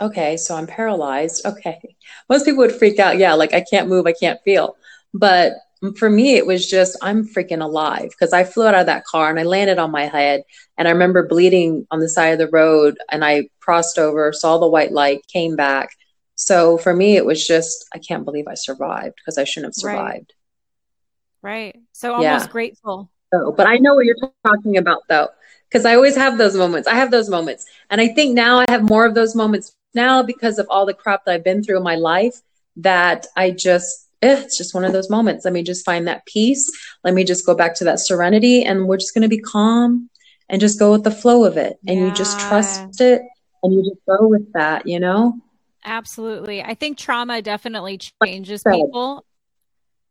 okay, 0.00 0.36
so 0.36 0.54
I'm 0.54 0.66
paralyzed. 0.66 1.44
Okay. 1.46 1.96
Most 2.28 2.44
people 2.44 2.58
would 2.58 2.74
freak 2.74 2.98
out. 2.98 3.18
Yeah, 3.18 3.34
like 3.34 3.54
I 3.54 3.64
can't 3.68 3.88
move, 3.88 4.06
I 4.06 4.12
can't 4.12 4.40
feel. 4.44 4.76
But 5.14 5.54
for 5.96 6.10
me, 6.10 6.36
it 6.36 6.46
was 6.46 6.68
just, 6.68 6.96
I'm 7.00 7.26
freaking 7.26 7.62
alive 7.62 8.10
because 8.10 8.32
I 8.32 8.44
flew 8.44 8.66
out 8.66 8.74
of 8.74 8.86
that 8.86 9.04
car 9.04 9.30
and 9.30 9.40
I 9.40 9.44
landed 9.44 9.78
on 9.78 9.90
my 9.90 10.06
head. 10.06 10.42
And 10.76 10.86
I 10.86 10.90
remember 10.90 11.26
bleeding 11.26 11.86
on 11.90 12.00
the 12.00 12.08
side 12.08 12.32
of 12.32 12.38
the 12.38 12.48
road 12.48 12.98
and 13.10 13.24
I 13.24 13.48
crossed 13.60 13.98
over, 13.98 14.32
saw 14.32 14.58
the 14.58 14.68
white 14.68 14.92
light, 14.92 15.26
came 15.26 15.56
back. 15.56 15.90
So 16.34 16.78
for 16.78 16.94
me, 16.94 17.16
it 17.16 17.24
was 17.24 17.46
just, 17.46 17.86
I 17.94 17.98
can't 17.98 18.24
believe 18.24 18.46
I 18.48 18.54
survived 18.54 19.14
because 19.16 19.38
I 19.38 19.44
shouldn't 19.44 19.68
have 19.68 19.74
survived. 19.74 20.34
Right. 21.42 21.74
right. 21.74 21.82
So 21.92 22.14
almost 22.14 22.46
yeah. 22.46 22.52
grateful. 22.52 23.10
So, 23.32 23.52
but 23.52 23.66
I 23.66 23.76
know 23.76 23.94
what 23.94 24.04
you're 24.04 24.16
talking 24.44 24.76
about 24.76 25.02
though, 25.08 25.28
because 25.68 25.84
I 25.84 25.94
always 25.94 26.16
have 26.16 26.38
those 26.38 26.56
moments. 26.56 26.88
I 26.88 26.94
have 26.94 27.10
those 27.10 27.28
moments. 27.28 27.66
And 27.90 28.00
I 28.00 28.08
think 28.08 28.34
now 28.34 28.58
I 28.58 28.64
have 28.68 28.82
more 28.82 29.06
of 29.06 29.14
those 29.14 29.34
moments 29.34 29.74
now 29.94 30.22
because 30.22 30.58
of 30.58 30.66
all 30.68 30.86
the 30.86 30.94
crap 30.94 31.24
that 31.24 31.34
I've 31.34 31.44
been 31.44 31.62
through 31.62 31.76
in 31.76 31.82
my 31.82 31.96
life 31.96 32.40
that 32.76 33.26
I 33.36 33.50
just, 33.50 34.08
eh, 34.22 34.40
it's 34.40 34.56
just 34.56 34.74
one 34.74 34.84
of 34.84 34.92
those 34.92 35.10
moments. 35.10 35.44
Let 35.44 35.54
me 35.54 35.62
just 35.62 35.84
find 35.84 36.06
that 36.08 36.26
peace. 36.26 36.70
Let 37.04 37.14
me 37.14 37.24
just 37.24 37.46
go 37.46 37.54
back 37.54 37.74
to 37.76 37.84
that 37.84 38.00
serenity 38.00 38.64
and 38.64 38.86
we're 38.86 38.96
just 38.96 39.14
going 39.14 39.22
to 39.22 39.28
be 39.28 39.38
calm 39.38 40.10
and 40.48 40.60
just 40.60 40.78
go 40.78 40.92
with 40.92 41.04
the 41.04 41.10
flow 41.10 41.44
of 41.44 41.56
it. 41.56 41.78
And 41.86 41.98
yeah. 41.98 42.06
you 42.06 42.14
just 42.14 42.38
trust 42.40 43.00
it 43.00 43.22
and 43.62 43.72
you 43.72 43.82
just 43.82 44.04
go 44.06 44.26
with 44.26 44.52
that, 44.54 44.86
you 44.86 44.98
know? 44.98 45.38
Absolutely. 45.84 46.62
I 46.62 46.74
think 46.74 46.98
trauma 46.98 47.40
definitely 47.42 47.98
changes 48.22 48.62
people. 48.62 49.24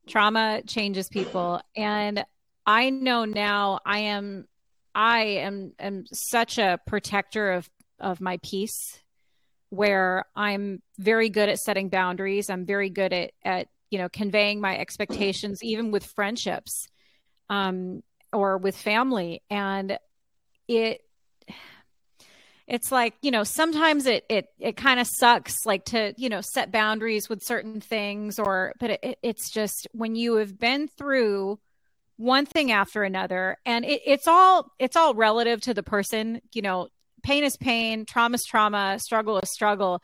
Trauma 0.07 0.61
changes 0.65 1.09
people. 1.09 1.61
And 1.75 2.25
I 2.69 2.91
know 2.91 3.25
now 3.25 3.79
I 3.83 3.99
am 3.99 4.45
I 4.93 5.21
am 5.21 5.73
am 5.79 6.05
such 6.13 6.59
a 6.59 6.79
protector 6.85 7.53
of 7.53 7.67
of 7.99 8.21
my 8.21 8.37
peace 8.43 8.99
where 9.71 10.25
I'm 10.35 10.83
very 10.99 11.29
good 11.29 11.49
at 11.49 11.57
setting 11.57 11.89
boundaries. 11.89 12.47
I'm 12.47 12.67
very 12.67 12.91
good 12.91 13.11
at 13.11 13.31
at 13.43 13.69
you 13.89 13.97
know 13.97 14.07
conveying 14.07 14.61
my 14.61 14.77
expectations 14.77 15.63
even 15.63 15.89
with 15.89 16.05
friendships 16.05 16.85
um 17.49 18.03
or 18.31 18.59
with 18.59 18.77
family 18.77 19.41
and 19.49 19.97
it 20.67 21.01
it's 22.67 22.91
like 22.91 23.15
you 23.23 23.31
know 23.31 23.43
sometimes 23.43 24.05
it 24.05 24.25
it 24.29 24.45
it 24.59 24.77
kind 24.77 24.99
of 24.99 25.07
sucks 25.07 25.65
like 25.65 25.85
to 25.85 26.13
you 26.17 26.29
know 26.29 26.41
set 26.41 26.71
boundaries 26.71 27.27
with 27.27 27.41
certain 27.43 27.81
things 27.81 28.37
or 28.37 28.73
but 28.79 28.91
it, 28.91 29.17
it's 29.23 29.49
just 29.49 29.87
when 29.91 30.15
you 30.15 30.35
have 30.35 30.59
been 30.59 30.87
through 30.87 31.57
one 32.19 32.45
thing 32.45 32.71
after 32.71 33.03
another 33.03 33.57
and 33.65 33.85
it, 33.85 34.01
it's 34.05 34.27
all 34.27 34.71
it's 34.77 34.95
all 34.95 35.13
relative 35.13 35.61
to 35.61 35.73
the 35.73 35.83
person 35.83 36.41
you 36.53 36.61
know 36.61 36.87
pain 37.23 37.43
is 37.43 37.57
pain 37.57 38.05
trauma 38.05 38.35
is 38.35 38.45
trauma 38.45 38.99
struggle 38.99 39.39
is 39.39 39.51
struggle 39.51 40.01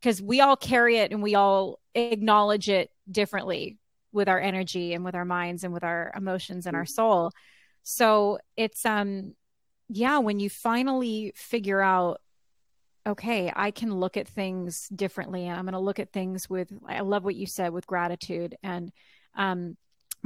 because 0.00 0.20
we 0.20 0.40
all 0.40 0.56
carry 0.56 0.98
it 0.98 1.12
and 1.12 1.22
we 1.22 1.34
all 1.34 1.80
acknowledge 1.94 2.68
it 2.68 2.90
differently 3.10 3.78
with 4.12 4.28
our 4.28 4.38
energy 4.38 4.92
and 4.92 5.04
with 5.04 5.14
our 5.14 5.24
minds 5.24 5.64
and 5.64 5.72
with 5.72 5.84
our 5.84 6.12
emotions 6.14 6.66
and 6.66 6.76
our 6.76 6.86
soul 6.86 7.30
so 7.82 8.38
it's 8.56 8.84
um 8.84 9.34
yeah, 9.88 10.18
when 10.18 10.40
you 10.40 10.50
finally 10.50 11.32
figure 11.36 11.80
out, 11.80 12.20
okay, 13.06 13.52
I 13.54 13.70
can 13.70 13.94
look 13.94 14.16
at 14.16 14.26
things 14.26 14.88
differently 14.88 15.46
and 15.46 15.56
I'm 15.56 15.64
going 15.64 15.74
to 15.74 15.78
look 15.78 16.00
at 16.00 16.12
things 16.12 16.50
with, 16.50 16.72
I 16.86 17.00
love 17.00 17.24
what 17.24 17.36
you 17.36 17.46
said 17.46 17.72
with 17.72 17.86
gratitude. 17.86 18.56
And, 18.62 18.90
um, 19.36 19.76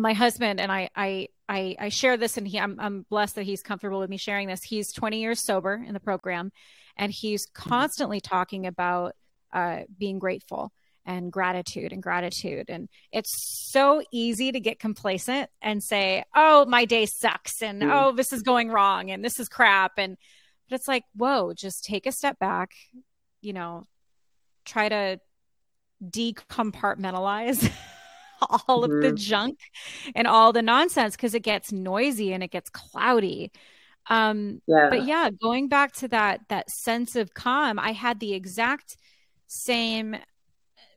my 0.00 0.12
husband 0.12 0.60
and 0.60 0.70
I, 0.70 0.90
I, 0.94 1.28
I, 1.48 1.76
I 1.78 1.88
share 1.88 2.16
this 2.16 2.36
and 2.36 2.46
he, 2.46 2.58
I'm, 2.58 2.78
I'm 2.78 3.06
blessed 3.10 3.36
that 3.36 3.44
he's 3.44 3.62
comfortable 3.62 4.00
with 4.00 4.10
me 4.10 4.16
sharing 4.16 4.48
this. 4.48 4.62
He's 4.62 4.92
20 4.92 5.20
years 5.20 5.40
sober 5.40 5.82
in 5.86 5.94
the 5.94 6.00
program 6.00 6.52
and 6.96 7.12
he's 7.12 7.46
mm-hmm. 7.46 7.68
constantly 7.68 8.20
talking 8.20 8.66
about, 8.66 9.14
uh, 9.52 9.80
being 9.98 10.18
grateful 10.18 10.72
and 11.04 11.32
gratitude 11.32 11.92
and 11.92 12.02
gratitude. 12.02 12.66
And 12.68 12.88
it's 13.10 13.32
so 13.70 14.02
easy 14.12 14.52
to 14.52 14.60
get 14.60 14.78
complacent 14.78 15.50
and 15.60 15.82
say, 15.82 16.24
oh, 16.34 16.66
my 16.66 16.84
day 16.84 17.06
sucks 17.06 17.62
and 17.62 17.82
mm. 17.82 17.90
oh, 17.92 18.12
this 18.12 18.32
is 18.32 18.42
going 18.42 18.70
wrong 18.70 19.10
and 19.10 19.24
this 19.24 19.40
is 19.40 19.48
crap. 19.48 19.92
And, 19.96 20.16
but 20.68 20.76
it's 20.76 20.88
like, 20.88 21.04
whoa, 21.16 21.52
just 21.52 21.84
take 21.84 22.06
a 22.06 22.12
step 22.12 22.38
back, 22.38 22.72
you 23.40 23.52
know, 23.52 23.86
try 24.64 24.88
to 24.88 25.20
decompartmentalize 26.04 27.70
all 28.68 28.82
mm-hmm. 28.82 28.84
of 28.84 29.02
the 29.02 29.08
mm-hmm. 29.08 29.16
junk 29.16 29.58
and 30.14 30.26
all 30.26 30.52
the 30.52 30.62
nonsense 30.62 31.16
because 31.16 31.34
it 31.34 31.42
gets 31.42 31.72
noisy 31.72 32.32
and 32.32 32.42
it 32.42 32.50
gets 32.50 32.70
cloudy 32.70 33.50
um 34.08 34.60
yeah. 34.66 34.88
but 34.88 35.04
yeah 35.04 35.30
going 35.30 35.68
back 35.68 35.92
to 35.92 36.08
that 36.08 36.40
that 36.48 36.70
sense 36.70 37.16
of 37.16 37.34
calm 37.34 37.78
i 37.78 37.92
had 37.92 38.18
the 38.18 38.32
exact 38.32 38.96
same 39.46 40.16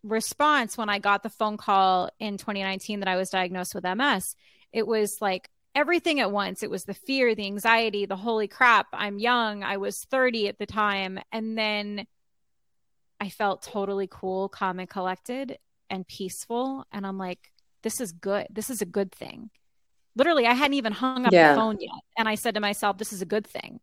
response 0.04 0.78
when 0.78 0.90
I 0.90 1.00
got 1.00 1.24
the 1.24 1.30
phone 1.30 1.58
call 1.58 2.10
in 2.20 2.38
2019 2.38 3.00
that 3.00 3.10
I 3.10 3.16
was 3.16 3.30
diagnosed 3.30 3.74
with 3.74 3.86
MS. 3.86 4.36
It 4.72 4.86
was 4.86 5.18
like 5.22 5.50
everything 5.74 6.20
at 6.20 6.32
once. 6.32 6.62
It 6.62 6.70
was 6.70 6.84
the 6.84 6.94
fear, 6.94 7.34
the 7.36 7.46
anxiety, 7.46 8.06
the 8.06 8.16
holy 8.16 8.48
crap, 8.48 8.88
I'm 8.94 9.18
young. 9.18 9.64
I 9.64 9.78
was 9.78 10.06
30 10.12 10.50
at 10.50 10.60
the 10.60 10.66
time. 10.66 11.20
And 11.32 11.58
then 11.58 12.06
I 13.20 13.30
felt 13.30 13.64
totally 13.64 14.08
cool, 14.10 14.50
calm, 14.50 14.80
and 14.80 14.90
collected 14.90 15.58
and 15.94 16.08
peaceful. 16.08 16.86
And 16.92 17.06
I'm 17.06 17.18
like, 17.18 17.52
this 17.84 18.02
is 18.02 18.12
good. 18.12 18.48
This 18.50 18.70
is 18.70 18.82
a 18.82 18.86
good 18.86 19.12
thing. 19.12 19.50
Literally, 20.16 20.46
I 20.46 20.54
hadn't 20.54 20.76
even 20.76 20.92
hung 20.94 21.26
up 21.26 21.32
yeah. 21.32 21.54
the 21.54 21.60
phone 21.60 21.78
yet. 21.80 21.92
And 22.18 22.28
I 22.28 22.36
said 22.36 22.56
to 22.56 22.60
myself, 22.60 22.98
this 22.98 23.14
is 23.14 23.22
a 23.22 23.26
good 23.26 23.48
thing 23.48 23.80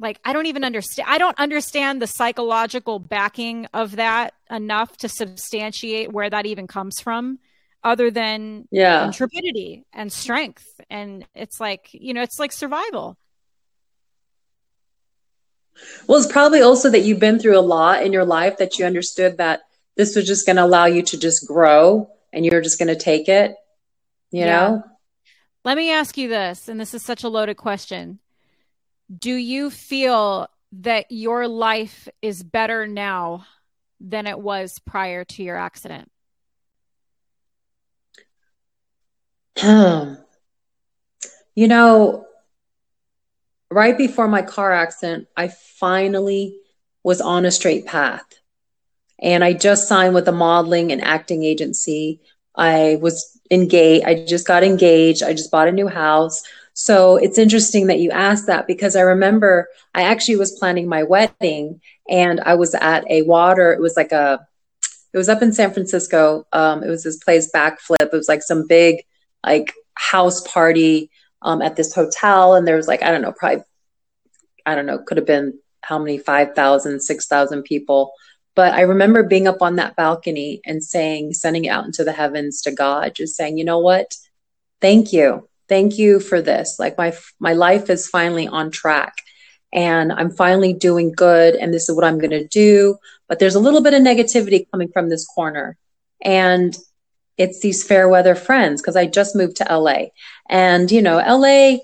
like 0.00 0.20
i 0.24 0.32
don't 0.32 0.46
even 0.46 0.64
understand 0.64 1.08
i 1.10 1.18
don't 1.18 1.38
understand 1.38 2.00
the 2.00 2.06
psychological 2.06 2.98
backing 2.98 3.66
of 3.74 3.96
that 3.96 4.34
enough 4.50 4.96
to 4.96 5.08
substantiate 5.08 6.12
where 6.12 6.30
that 6.30 6.46
even 6.46 6.66
comes 6.66 7.00
from 7.00 7.38
other 7.84 8.10
than 8.10 8.66
yeah 8.70 9.04
intrepidity 9.06 9.84
and 9.92 10.12
strength 10.12 10.64
and 10.90 11.26
it's 11.34 11.60
like 11.60 11.88
you 11.92 12.14
know 12.14 12.22
it's 12.22 12.38
like 12.38 12.52
survival 12.52 13.16
well 16.06 16.18
it's 16.18 16.30
probably 16.30 16.60
also 16.60 16.90
that 16.90 17.00
you've 17.00 17.20
been 17.20 17.38
through 17.38 17.58
a 17.58 17.60
lot 17.60 18.02
in 18.02 18.12
your 18.12 18.24
life 18.24 18.58
that 18.58 18.78
you 18.78 18.84
understood 18.84 19.38
that 19.38 19.62
this 19.98 20.16
was 20.16 20.26
just 20.26 20.46
going 20.46 20.56
to 20.56 20.64
allow 20.64 20.86
you 20.86 21.02
to 21.02 21.18
just 21.18 21.46
grow 21.46 22.10
and 22.32 22.46
you're 22.46 22.62
just 22.62 22.78
going 22.78 22.88
to 22.88 22.96
take 22.96 23.28
it 23.28 23.54
you 24.30 24.40
yeah. 24.40 24.68
know 24.68 24.84
let 25.64 25.76
me 25.76 25.92
ask 25.92 26.16
you 26.16 26.28
this 26.28 26.68
and 26.68 26.80
this 26.80 26.94
is 26.94 27.02
such 27.02 27.24
a 27.24 27.28
loaded 27.28 27.58
question 27.58 28.18
do 29.14 29.34
you 29.34 29.70
feel 29.70 30.48
that 30.72 31.06
your 31.10 31.48
life 31.48 32.08
is 32.20 32.42
better 32.42 32.86
now 32.86 33.46
than 34.00 34.26
it 34.26 34.38
was 34.38 34.78
prior 34.78 35.24
to 35.24 35.42
your 35.42 35.56
accident? 35.56 36.10
Hmm. 39.58 40.14
you 41.56 41.66
know, 41.66 42.24
right 43.72 43.98
before 43.98 44.28
my 44.28 44.42
car 44.42 44.72
accident, 44.72 45.26
I 45.36 45.48
finally 45.48 46.56
was 47.02 47.20
on 47.20 47.44
a 47.44 47.50
straight 47.50 47.84
path. 47.84 48.24
And 49.20 49.42
I 49.42 49.52
just 49.52 49.88
signed 49.88 50.14
with 50.14 50.28
a 50.28 50.32
modeling 50.32 50.92
and 50.92 51.02
acting 51.02 51.44
agency. 51.44 52.20
I 52.54 52.98
was 53.00 53.38
engaged. 53.50 54.06
I 54.06 54.24
just 54.26 54.46
got 54.46 54.64
engaged. 54.64 55.22
I 55.22 55.32
just 55.32 55.50
bought 55.50 55.68
a 55.68 55.72
new 55.72 55.88
house. 55.88 56.42
So 56.74 57.16
it's 57.16 57.38
interesting 57.38 57.88
that 57.88 57.98
you 57.98 58.12
asked 58.12 58.46
that 58.46 58.68
because 58.68 58.94
I 58.94 59.00
remember 59.00 59.68
I 59.94 60.02
actually 60.02 60.36
was 60.36 60.56
planning 60.58 60.88
my 60.88 61.02
wedding 61.02 61.80
and 62.08 62.40
I 62.40 62.54
was 62.54 62.72
at 62.74 63.04
a 63.10 63.22
water, 63.22 63.72
it 63.72 63.80
was 63.80 63.96
like 63.96 64.12
a, 64.12 64.46
it 65.12 65.18
was 65.18 65.28
up 65.28 65.42
in 65.42 65.52
San 65.52 65.72
Francisco. 65.72 66.46
Um, 66.52 66.84
it 66.84 66.88
was 66.88 67.02
this 67.02 67.16
place 67.16 67.50
backflip. 67.52 67.96
It 68.00 68.12
was 68.12 68.28
like 68.28 68.42
some 68.42 68.66
big 68.68 69.04
like 69.44 69.72
house 69.94 70.40
party 70.46 71.10
um, 71.42 71.62
at 71.62 71.76
this 71.76 71.92
hotel. 71.92 72.54
And 72.54 72.66
there 72.66 72.76
was 72.76 72.86
like, 72.88 73.02
I 73.02 73.10
don't 73.10 73.22
know, 73.22 73.32
probably, 73.32 73.64
I 74.64 74.74
don't 74.74 74.86
know, 74.86 74.98
could 74.98 75.16
have 75.16 75.26
been 75.26 75.58
how 75.82 75.98
many, 75.98 76.18
5,000, 76.18 77.00
6,000 77.00 77.62
people. 77.62 78.12
But 78.58 78.74
I 78.74 78.80
remember 78.80 79.22
being 79.22 79.46
up 79.46 79.62
on 79.62 79.76
that 79.76 79.94
balcony 79.94 80.60
and 80.66 80.82
saying, 80.82 81.34
sending 81.34 81.66
it 81.66 81.68
out 81.68 81.84
into 81.84 82.02
the 82.02 82.10
heavens 82.10 82.60
to 82.62 82.72
God, 82.72 83.14
just 83.14 83.36
saying, 83.36 83.56
you 83.56 83.64
know 83.64 83.78
what? 83.78 84.16
Thank 84.80 85.12
you. 85.12 85.48
Thank 85.68 85.96
you 85.96 86.18
for 86.18 86.42
this. 86.42 86.74
Like 86.76 86.98
my 86.98 87.16
my 87.38 87.52
life 87.52 87.88
is 87.88 88.08
finally 88.08 88.48
on 88.48 88.72
track 88.72 89.14
and 89.72 90.12
i'm 90.12 90.30
finally 90.30 90.72
doing 90.72 91.12
good 91.12 91.54
and 91.54 91.72
this 91.72 91.88
is 91.88 91.94
what 91.94 92.04
i'm 92.04 92.18
going 92.18 92.32
to 92.32 92.48
do. 92.48 92.96
But 93.28 93.38
there's 93.38 93.54
a 93.54 93.60
little 93.60 93.80
bit 93.80 93.94
of 93.94 94.02
negativity 94.02 94.66
coming 94.72 94.88
from 94.88 95.08
this 95.08 95.24
corner. 95.24 95.76
And 96.20 96.76
it's 97.36 97.60
these 97.60 97.84
fair 97.84 98.08
weather 98.08 98.34
friends 98.34 98.82
because 98.82 98.96
i 98.96 99.06
just 99.06 99.36
moved 99.36 99.58
to 99.58 99.78
la 99.78 99.98
and 100.50 100.90
you 100.90 101.00
know 101.00 101.18
la 101.18 101.76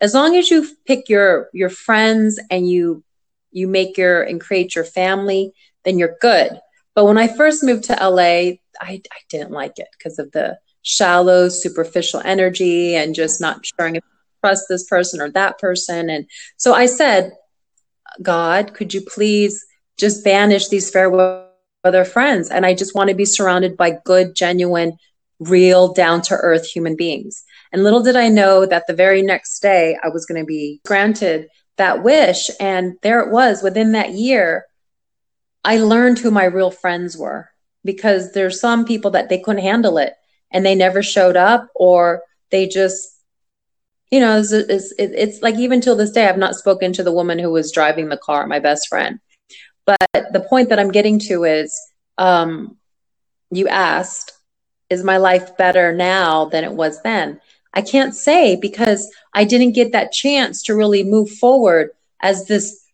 as 0.00 0.14
long 0.14 0.34
as 0.36 0.50
you 0.50 0.66
pick 0.86 1.10
your 1.10 1.50
your 1.52 1.68
friends 1.68 2.40
and 2.50 2.66
you 2.66 3.04
you 3.52 3.68
make 3.68 3.98
your 3.98 4.22
and 4.22 4.40
create 4.40 4.74
your 4.74 4.84
family 4.84 5.52
then 5.84 5.98
you're 5.98 6.16
good 6.20 6.52
but 6.94 7.04
when 7.04 7.18
i 7.18 7.26
first 7.28 7.62
moved 7.62 7.84
to 7.84 7.94
la 7.94 8.18
i, 8.18 8.58
I 8.80 9.02
didn't 9.28 9.50
like 9.50 9.78
it 9.78 9.88
because 9.96 10.18
of 10.18 10.32
the 10.32 10.58
shallow, 10.84 11.48
superficial 11.48 12.20
energy 12.24 12.94
and 12.94 13.14
just 13.14 13.40
not 13.40 13.64
sure 13.64 13.86
if 13.86 14.04
trust 14.44 14.66
this 14.68 14.84
person 14.84 15.20
or 15.20 15.30
that 15.30 15.58
person. 15.58 16.10
And 16.10 16.26
so 16.56 16.74
I 16.74 16.86
said, 16.86 17.32
God, 18.22 18.74
could 18.74 18.92
you 18.92 19.00
please 19.00 19.64
just 19.98 20.22
banish 20.22 20.68
these 20.68 20.90
fair 20.90 21.10
weather 21.10 22.04
friends? 22.04 22.50
And 22.50 22.66
I 22.66 22.74
just 22.74 22.94
want 22.94 23.08
to 23.08 23.16
be 23.16 23.24
surrounded 23.24 23.76
by 23.76 23.98
good, 24.04 24.36
genuine, 24.36 24.98
real, 25.40 25.94
down 25.94 26.20
to 26.22 26.34
earth 26.34 26.66
human 26.66 26.94
beings. 26.94 27.42
And 27.72 27.82
little 27.82 28.02
did 28.02 28.16
I 28.16 28.28
know 28.28 28.66
that 28.66 28.86
the 28.86 28.94
very 28.94 29.22
next 29.22 29.60
day 29.60 29.96
I 30.02 30.10
was 30.10 30.26
going 30.26 30.40
to 30.40 30.46
be 30.46 30.80
granted 30.86 31.48
that 31.76 32.04
wish. 32.04 32.50
And 32.60 32.96
there 33.02 33.20
it 33.20 33.32
was 33.32 33.62
within 33.62 33.92
that 33.92 34.10
year. 34.10 34.66
I 35.64 35.78
learned 35.78 36.18
who 36.18 36.30
my 36.30 36.44
real 36.44 36.70
friends 36.70 37.16
were 37.16 37.50
because 37.84 38.32
there's 38.32 38.60
some 38.60 38.84
people 38.84 39.10
that 39.12 39.28
they 39.28 39.38
couldn't 39.38 39.62
handle 39.62 39.98
it 39.98 40.14
and 40.52 40.64
they 40.64 40.74
never 40.74 41.02
showed 41.02 41.36
up 41.36 41.68
or 41.74 42.22
they 42.50 42.66
just 42.66 43.08
you 44.10 44.20
know 44.20 44.38
it's, 44.38 44.52
it's, 44.52 44.92
it's 44.98 45.42
like 45.42 45.56
even 45.56 45.80
till 45.80 45.96
this 45.96 46.10
day 46.10 46.28
i've 46.28 46.38
not 46.38 46.54
spoken 46.54 46.92
to 46.92 47.02
the 47.02 47.12
woman 47.12 47.38
who 47.38 47.50
was 47.50 47.72
driving 47.72 48.08
the 48.08 48.16
car 48.16 48.46
my 48.46 48.58
best 48.58 48.88
friend 48.88 49.18
but 49.86 49.96
the 50.32 50.44
point 50.48 50.68
that 50.68 50.78
i'm 50.78 50.92
getting 50.92 51.18
to 51.18 51.44
is 51.44 51.74
um, 52.16 52.76
you 53.50 53.66
asked 53.68 54.32
is 54.90 55.04
my 55.04 55.16
life 55.16 55.56
better 55.56 55.92
now 55.92 56.46
than 56.46 56.64
it 56.64 56.72
was 56.72 57.02
then? 57.02 57.40
I 57.72 57.82
can't 57.82 58.14
say 58.14 58.56
because 58.56 59.10
I 59.32 59.44
didn't 59.44 59.72
get 59.72 59.92
that 59.92 60.12
chance 60.12 60.62
to 60.64 60.74
really 60.74 61.02
move 61.02 61.30
forward 61.30 61.90
as 62.20 62.46
this 62.46 62.84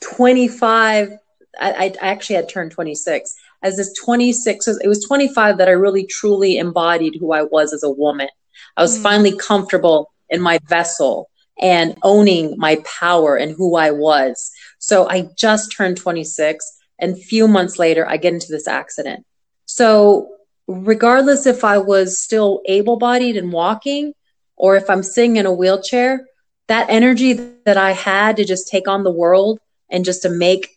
25. 0.00 1.18
I, 1.58 1.92
I 2.00 2.08
actually 2.08 2.36
had 2.36 2.48
turned 2.48 2.70
26 2.72 3.34
as 3.62 3.76
this 3.76 3.92
26. 4.04 4.68
It 4.68 4.88
was 4.88 5.04
25 5.04 5.58
that 5.58 5.68
I 5.68 5.72
really 5.72 6.04
truly 6.04 6.58
embodied 6.58 7.16
who 7.18 7.32
I 7.32 7.42
was 7.42 7.72
as 7.72 7.82
a 7.82 7.90
woman. 7.90 8.28
I 8.76 8.82
was 8.82 8.98
mm. 8.98 9.02
finally 9.02 9.36
comfortable 9.36 10.12
in 10.28 10.40
my 10.40 10.58
vessel 10.66 11.30
and 11.60 11.96
owning 12.02 12.54
my 12.56 12.82
power 12.84 13.36
and 13.36 13.52
who 13.52 13.76
I 13.76 13.90
was. 13.90 14.50
So 14.78 15.08
I 15.08 15.28
just 15.36 15.74
turned 15.76 15.96
26 15.98 16.64
and 16.98 17.20
few 17.20 17.48
months 17.48 17.78
later 17.78 18.08
I 18.08 18.16
get 18.16 18.32
into 18.32 18.50
this 18.50 18.68
accident. 18.68 19.26
So 19.66 20.30
regardless 20.66 21.46
if 21.46 21.64
I 21.64 21.78
was 21.78 22.18
still 22.18 22.62
able 22.66 22.96
bodied 22.96 23.36
and 23.36 23.52
walking 23.52 24.14
or 24.56 24.76
if 24.76 24.88
I'm 24.88 25.02
sitting 25.02 25.36
in 25.36 25.46
a 25.46 25.52
wheelchair, 25.52 26.26
that 26.68 26.88
energy 26.88 27.32
that 27.64 27.76
I 27.76 27.92
had 27.92 28.36
to 28.36 28.44
just 28.44 28.68
take 28.68 28.86
on 28.86 29.02
the 29.02 29.10
world 29.10 29.58
and 29.90 30.04
just 30.04 30.22
to 30.22 30.30
make 30.30 30.70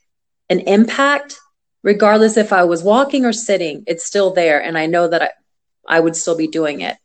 an 0.54 0.60
impact, 0.62 1.40
regardless 1.82 2.38
if 2.38 2.54
I 2.54 2.64
was 2.64 2.84
walking 2.84 3.26
or 3.26 3.34
sitting, 3.34 3.84
it's 3.88 4.06
still 4.06 4.32
there. 4.34 4.62
And 4.62 4.78
I 4.78 4.86
know 4.86 5.08
that 5.08 5.22
I, 5.22 5.30
I 5.88 6.00
would 6.00 6.16
still 6.16 6.38
be 6.38 6.48
doing 6.48 6.82
it. 6.82 6.96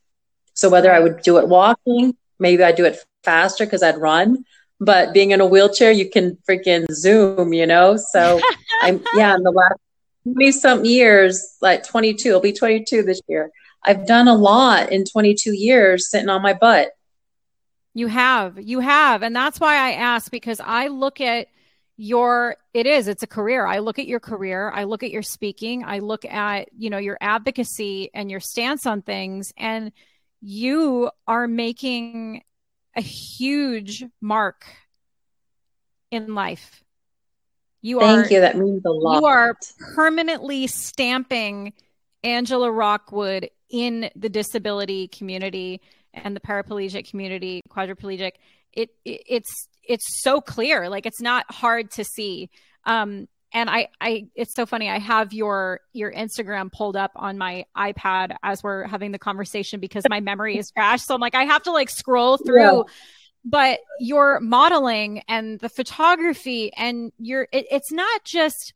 So 0.52 0.68
whether 0.68 0.92
I 0.92 1.00
would 1.00 1.22
do 1.22 1.38
it 1.38 1.48
walking, 1.48 2.14
maybe 2.38 2.62
I'd 2.62 2.76
do 2.76 2.84
it 2.84 2.98
faster 3.24 3.64
because 3.64 3.82
I'd 3.82 3.96
run. 3.96 4.44
But 4.80 5.14
being 5.14 5.30
in 5.30 5.40
a 5.40 5.46
wheelchair, 5.46 5.90
you 5.90 6.10
can 6.10 6.36
freaking 6.48 6.86
zoom, 6.92 7.54
you 7.54 7.66
know? 7.66 7.96
So 7.96 8.38
I'm, 8.82 9.02
yeah, 9.14 9.34
in 9.34 9.42
the 9.42 9.50
last 9.50 9.80
20 10.24 10.52
some 10.52 10.84
years, 10.84 11.56
like 11.62 11.86
22, 11.86 12.32
I'll 12.32 12.40
be 12.40 12.52
22 12.52 13.02
this 13.02 13.22
year. 13.28 13.50
I've 13.82 14.06
done 14.06 14.28
a 14.28 14.34
lot 14.34 14.92
in 14.92 15.04
22 15.06 15.54
years 15.54 16.10
sitting 16.10 16.28
on 16.28 16.42
my 16.42 16.52
butt. 16.52 16.90
You 17.94 18.08
have, 18.08 18.60
you 18.60 18.80
have. 18.80 19.22
And 19.22 19.34
that's 19.34 19.58
why 19.58 19.74
I 19.74 19.92
ask 19.92 20.30
because 20.30 20.60
I 20.60 20.88
look 20.88 21.20
at 21.22 21.48
your, 22.00 22.56
it 22.72 22.86
is, 22.86 23.08
it's 23.08 23.24
a 23.24 23.26
career. 23.26 23.66
I 23.66 23.80
look 23.80 23.98
at 23.98 24.06
your 24.06 24.20
career. 24.20 24.70
I 24.70 24.84
look 24.84 25.02
at 25.02 25.10
your 25.10 25.22
speaking. 25.22 25.84
I 25.84 25.98
look 25.98 26.24
at, 26.24 26.68
you 26.78 26.90
know, 26.90 26.98
your 26.98 27.18
advocacy 27.20 28.10
and 28.14 28.30
your 28.30 28.38
stance 28.38 28.86
on 28.86 29.02
things. 29.02 29.52
And 29.56 29.90
you 30.40 31.10
are 31.26 31.48
making 31.48 32.44
a 32.94 33.00
huge 33.00 34.04
mark 34.20 34.64
in 36.12 36.36
life. 36.36 36.84
You 37.82 37.98
Thank 37.98 38.30
are, 38.30 38.34
you. 38.34 38.40
That 38.42 38.56
means 38.56 38.82
a 38.86 38.90
lot. 38.90 39.20
You 39.20 39.26
are 39.26 39.56
permanently 39.94 40.68
stamping 40.68 41.72
Angela 42.22 42.70
Rockwood 42.70 43.50
in 43.70 44.08
the 44.14 44.28
disability 44.28 45.08
community 45.08 45.80
and 46.14 46.36
the 46.36 46.40
paraplegic 46.40 47.10
community, 47.10 47.62
quadriplegic. 47.68 48.32
It, 48.72 48.90
it 49.04 49.22
it's 49.26 49.68
it's 49.88 50.22
so 50.22 50.40
clear. 50.40 50.88
Like 50.88 51.06
it's 51.06 51.20
not 51.20 51.50
hard 51.50 51.90
to 51.92 52.04
see. 52.04 52.50
Um, 52.84 53.26
and 53.52 53.70
I, 53.70 53.88
I, 54.00 54.26
it's 54.34 54.54
so 54.54 54.66
funny. 54.66 54.90
I 54.90 54.98
have 54.98 55.32
your 55.32 55.80
your 55.94 56.12
Instagram 56.12 56.70
pulled 56.70 56.96
up 56.96 57.12
on 57.16 57.38
my 57.38 57.64
iPad 57.76 58.36
as 58.42 58.62
we're 58.62 58.84
having 58.84 59.10
the 59.10 59.18
conversation 59.18 59.80
because 59.80 60.04
my 60.08 60.20
memory 60.20 60.58
is 60.58 60.70
crashed. 60.70 61.06
So 61.06 61.14
I'm 61.14 61.20
like, 61.20 61.34
I 61.34 61.44
have 61.44 61.62
to 61.62 61.72
like 61.72 61.90
scroll 61.90 62.36
through. 62.36 62.60
Yeah 62.60 62.82
but 63.44 63.80
your 63.98 64.40
modeling 64.40 65.22
and 65.28 65.58
the 65.60 65.68
photography 65.68 66.72
and 66.74 67.12
your 67.18 67.48
it, 67.52 67.66
it's 67.70 67.92
not 67.92 68.24
just 68.24 68.74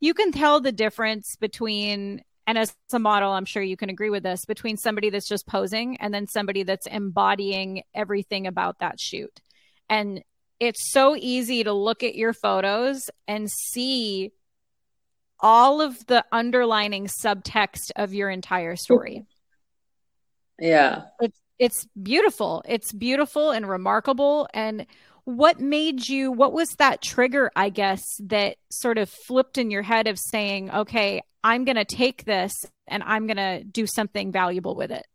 you 0.00 0.14
can 0.14 0.32
tell 0.32 0.60
the 0.60 0.72
difference 0.72 1.36
between 1.36 2.22
and 2.46 2.58
as 2.58 2.74
a 2.92 2.98
model 2.98 3.32
i'm 3.32 3.44
sure 3.44 3.62
you 3.62 3.76
can 3.76 3.90
agree 3.90 4.10
with 4.10 4.22
this 4.22 4.44
between 4.44 4.76
somebody 4.76 5.10
that's 5.10 5.28
just 5.28 5.46
posing 5.46 5.96
and 5.98 6.14
then 6.14 6.26
somebody 6.26 6.62
that's 6.62 6.86
embodying 6.86 7.82
everything 7.94 8.46
about 8.46 8.78
that 8.78 9.00
shoot 9.00 9.40
and 9.88 10.22
it's 10.66 10.92
so 10.92 11.16
easy 11.16 11.64
to 11.64 11.72
look 11.72 12.02
at 12.02 12.14
your 12.14 12.32
photos 12.32 13.10
and 13.28 13.50
see 13.50 14.32
all 15.40 15.80
of 15.80 16.06
the 16.06 16.24
underlining 16.32 17.06
subtext 17.06 17.90
of 17.96 18.14
your 18.14 18.30
entire 18.30 18.76
story 18.76 19.24
yeah 20.58 21.02
it's 21.20 21.40
it's 21.58 21.86
beautiful. 22.00 22.62
It's 22.66 22.92
beautiful 22.92 23.50
and 23.50 23.68
remarkable. 23.68 24.48
And 24.52 24.86
what 25.24 25.60
made 25.60 26.08
you, 26.08 26.32
what 26.32 26.52
was 26.52 26.68
that 26.78 27.00
trigger, 27.00 27.50
I 27.54 27.70
guess, 27.70 28.02
that 28.24 28.56
sort 28.70 28.98
of 28.98 29.08
flipped 29.08 29.56
in 29.56 29.70
your 29.70 29.82
head 29.82 30.06
of 30.06 30.18
saying, 30.18 30.70
okay, 30.70 31.22
I'm 31.42 31.64
going 31.64 31.76
to 31.76 31.84
take 31.84 32.24
this 32.24 32.52
and 32.86 33.02
I'm 33.02 33.26
going 33.26 33.36
to 33.36 33.64
do 33.64 33.86
something 33.86 34.32
valuable 34.32 34.74
with 34.74 34.90
it? 34.90 35.06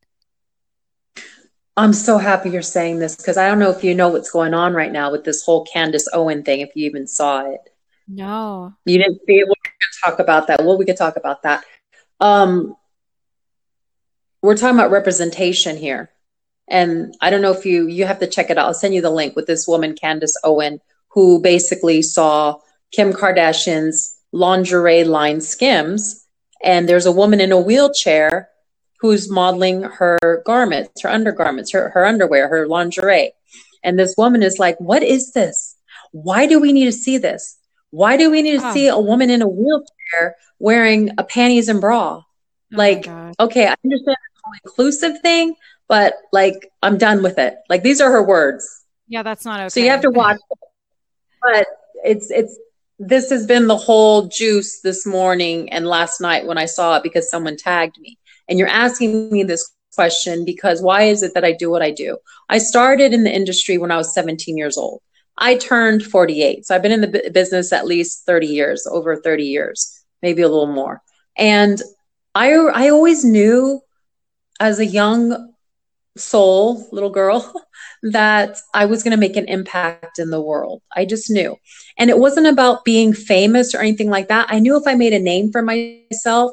I'm 1.79 1.93
so 1.93 2.17
happy 2.17 2.49
you're 2.49 2.61
saying 2.61 2.99
this 2.99 3.15
because 3.15 3.37
I 3.37 3.47
don't 3.47 3.57
know 3.57 3.69
if 3.69 3.85
you 3.85 3.95
know 3.95 4.09
what's 4.09 4.29
going 4.29 4.53
on 4.53 4.73
right 4.73 4.91
now 4.91 5.11
with 5.11 5.23
this 5.23 5.43
whole 5.45 5.63
Candace 5.63 6.09
Owen 6.11 6.43
thing, 6.43 6.59
if 6.59 6.75
you 6.75 6.85
even 6.87 7.07
saw 7.07 7.49
it. 7.49 7.61
No. 8.05 8.73
You 8.83 8.97
didn't 8.97 9.21
see 9.25 9.37
it. 9.37 9.45
Going 9.45 9.55
to 9.55 9.99
talk 10.03 10.19
about 10.19 10.47
that. 10.47 10.65
Well, 10.65 10.77
we 10.77 10.83
could 10.83 10.97
talk 10.97 11.15
about 11.15 11.43
that. 11.43 11.63
Um, 12.19 12.75
we're 14.41 14.57
talking 14.57 14.77
about 14.77 14.91
representation 14.91 15.77
here. 15.77 16.11
And 16.67 17.15
I 17.21 17.29
don't 17.29 17.41
know 17.41 17.53
if 17.53 17.65
you 17.65 17.87
you 17.87 18.05
have 18.05 18.19
to 18.19 18.27
check 18.27 18.49
it 18.49 18.57
out. 18.57 18.65
I'll 18.65 18.73
send 18.73 18.93
you 18.93 19.01
the 19.01 19.09
link 19.09 19.37
with 19.37 19.47
this 19.47 19.65
woman, 19.65 19.95
Candace 19.95 20.37
Owen, 20.43 20.81
who 21.13 21.41
basically 21.41 22.01
saw 22.01 22.59
Kim 22.91 23.13
Kardashian's 23.13 24.17
lingerie 24.33 25.05
line 25.05 25.39
Skims, 25.39 26.27
and 26.61 26.89
there's 26.89 27.05
a 27.05 27.11
woman 27.11 27.39
in 27.39 27.53
a 27.53 27.59
wheelchair 27.59 28.49
who's 28.99 29.29
modeling 29.29 29.83
her 29.83 30.43
garments, 30.45 31.01
her 31.01 31.09
undergarments, 31.09 31.71
her, 31.71 31.89
her 31.89 32.05
underwear, 32.05 32.47
her 32.47 32.67
lingerie. 32.67 33.31
And 33.83 33.97
this 33.97 34.15
woman 34.17 34.43
is 34.43 34.59
like, 34.59 34.79
What 34.79 35.03
is 35.03 35.31
this? 35.31 35.75
Why 36.11 36.47
do 36.47 36.59
we 36.59 36.73
need 36.73 36.85
to 36.85 36.91
see 36.91 37.17
this? 37.17 37.57
Why 37.91 38.17
do 38.17 38.29
we 38.29 38.41
need 38.41 38.59
to 38.59 38.71
see 38.71 38.87
a 38.87 38.99
woman 38.99 39.29
in 39.29 39.41
a 39.41 39.47
wheelchair 39.47 40.35
wearing 40.59 41.11
a 41.17 41.23
panties 41.23 41.69
and 41.69 41.81
bra? 41.81 42.21
Oh 42.21 42.77
like, 42.77 43.07
okay, 43.39 43.67
I 43.67 43.75
understand 43.83 44.17
the 44.43 44.59
inclusive 44.63 45.21
thing, 45.21 45.55
but 45.87 46.13
like 46.31 46.71
I'm 46.83 46.97
done 46.97 47.23
with 47.23 47.39
it. 47.39 47.55
Like 47.67 47.83
these 47.83 47.99
are 47.99 48.11
her 48.11 48.23
words. 48.23 48.85
Yeah, 49.07 49.23
that's 49.23 49.43
not 49.43 49.59
okay. 49.59 49.69
So 49.69 49.79
you 49.79 49.89
have 49.89 50.01
to 50.01 50.11
watch. 50.11 50.37
It. 50.37 50.57
But 51.41 51.67
it's 52.03 52.29
it's 52.29 52.59
this 52.99 53.29
has 53.31 53.47
been 53.47 53.67
the 53.67 53.77
whole 53.77 54.27
juice 54.27 54.81
this 54.81 55.05
morning 55.05 55.71
and 55.71 55.87
last 55.87 56.21
night 56.21 56.45
when 56.45 56.57
I 56.57 56.65
saw 56.65 56.97
it 56.97 57.03
because 57.03 57.29
someone 57.29 57.57
tagged 57.57 57.97
me. 57.99 58.18
And 58.49 58.59
you're 58.59 58.67
asking 58.67 59.31
me 59.31 59.43
this 59.43 59.71
question 59.95 60.43
because 60.43 60.81
why 60.81 61.03
is 61.03 61.23
it 61.23 61.33
that 61.35 61.45
I 61.45 61.53
do 61.53 61.69
what 61.69 61.81
I 61.81 61.91
do? 61.91 62.17
I 62.49 62.57
started 62.57 63.13
in 63.13 63.23
the 63.23 63.33
industry 63.33 63.77
when 63.77 63.91
I 63.91 63.97
was 63.97 64.13
17 64.13 64.57
years 64.57 64.77
old. 64.77 65.01
I 65.37 65.55
turned 65.55 66.03
48. 66.03 66.65
So 66.65 66.75
I've 66.75 66.81
been 66.81 66.91
in 66.91 67.01
the 67.01 67.31
business 67.33 67.71
at 67.71 67.85
least 67.85 68.25
30 68.25 68.47
years, 68.47 68.85
over 68.89 69.15
30 69.15 69.45
years, 69.45 70.03
maybe 70.21 70.41
a 70.41 70.49
little 70.49 70.67
more. 70.67 71.01
And 71.37 71.81
I 72.35 72.51
I 72.53 72.89
always 72.89 73.23
knew 73.23 73.81
as 74.59 74.79
a 74.79 74.85
young 74.85 75.53
soul, 76.17 76.87
little 76.91 77.09
girl, 77.09 77.53
that 78.03 78.57
I 78.73 78.85
was 78.85 79.03
going 79.03 79.11
to 79.11 79.17
make 79.17 79.37
an 79.37 79.47
impact 79.47 80.19
in 80.19 80.29
the 80.29 80.41
world. 80.41 80.81
I 80.95 81.05
just 81.05 81.29
knew. 81.29 81.55
And 81.97 82.09
it 82.09 82.17
wasn't 82.17 82.47
about 82.47 82.85
being 82.85 83.13
famous 83.13 83.73
or 83.73 83.79
anything 83.79 84.09
like 84.09 84.27
that. 84.27 84.47
I 84.49 84.59
knew 84.59 84.75
if 84.75 84.87
I 84.87 84.95
made 84.95 85.13
a 85.13 85.19
name 85.19 85.51
for 85.51 85.61
myself, 85.61 86.51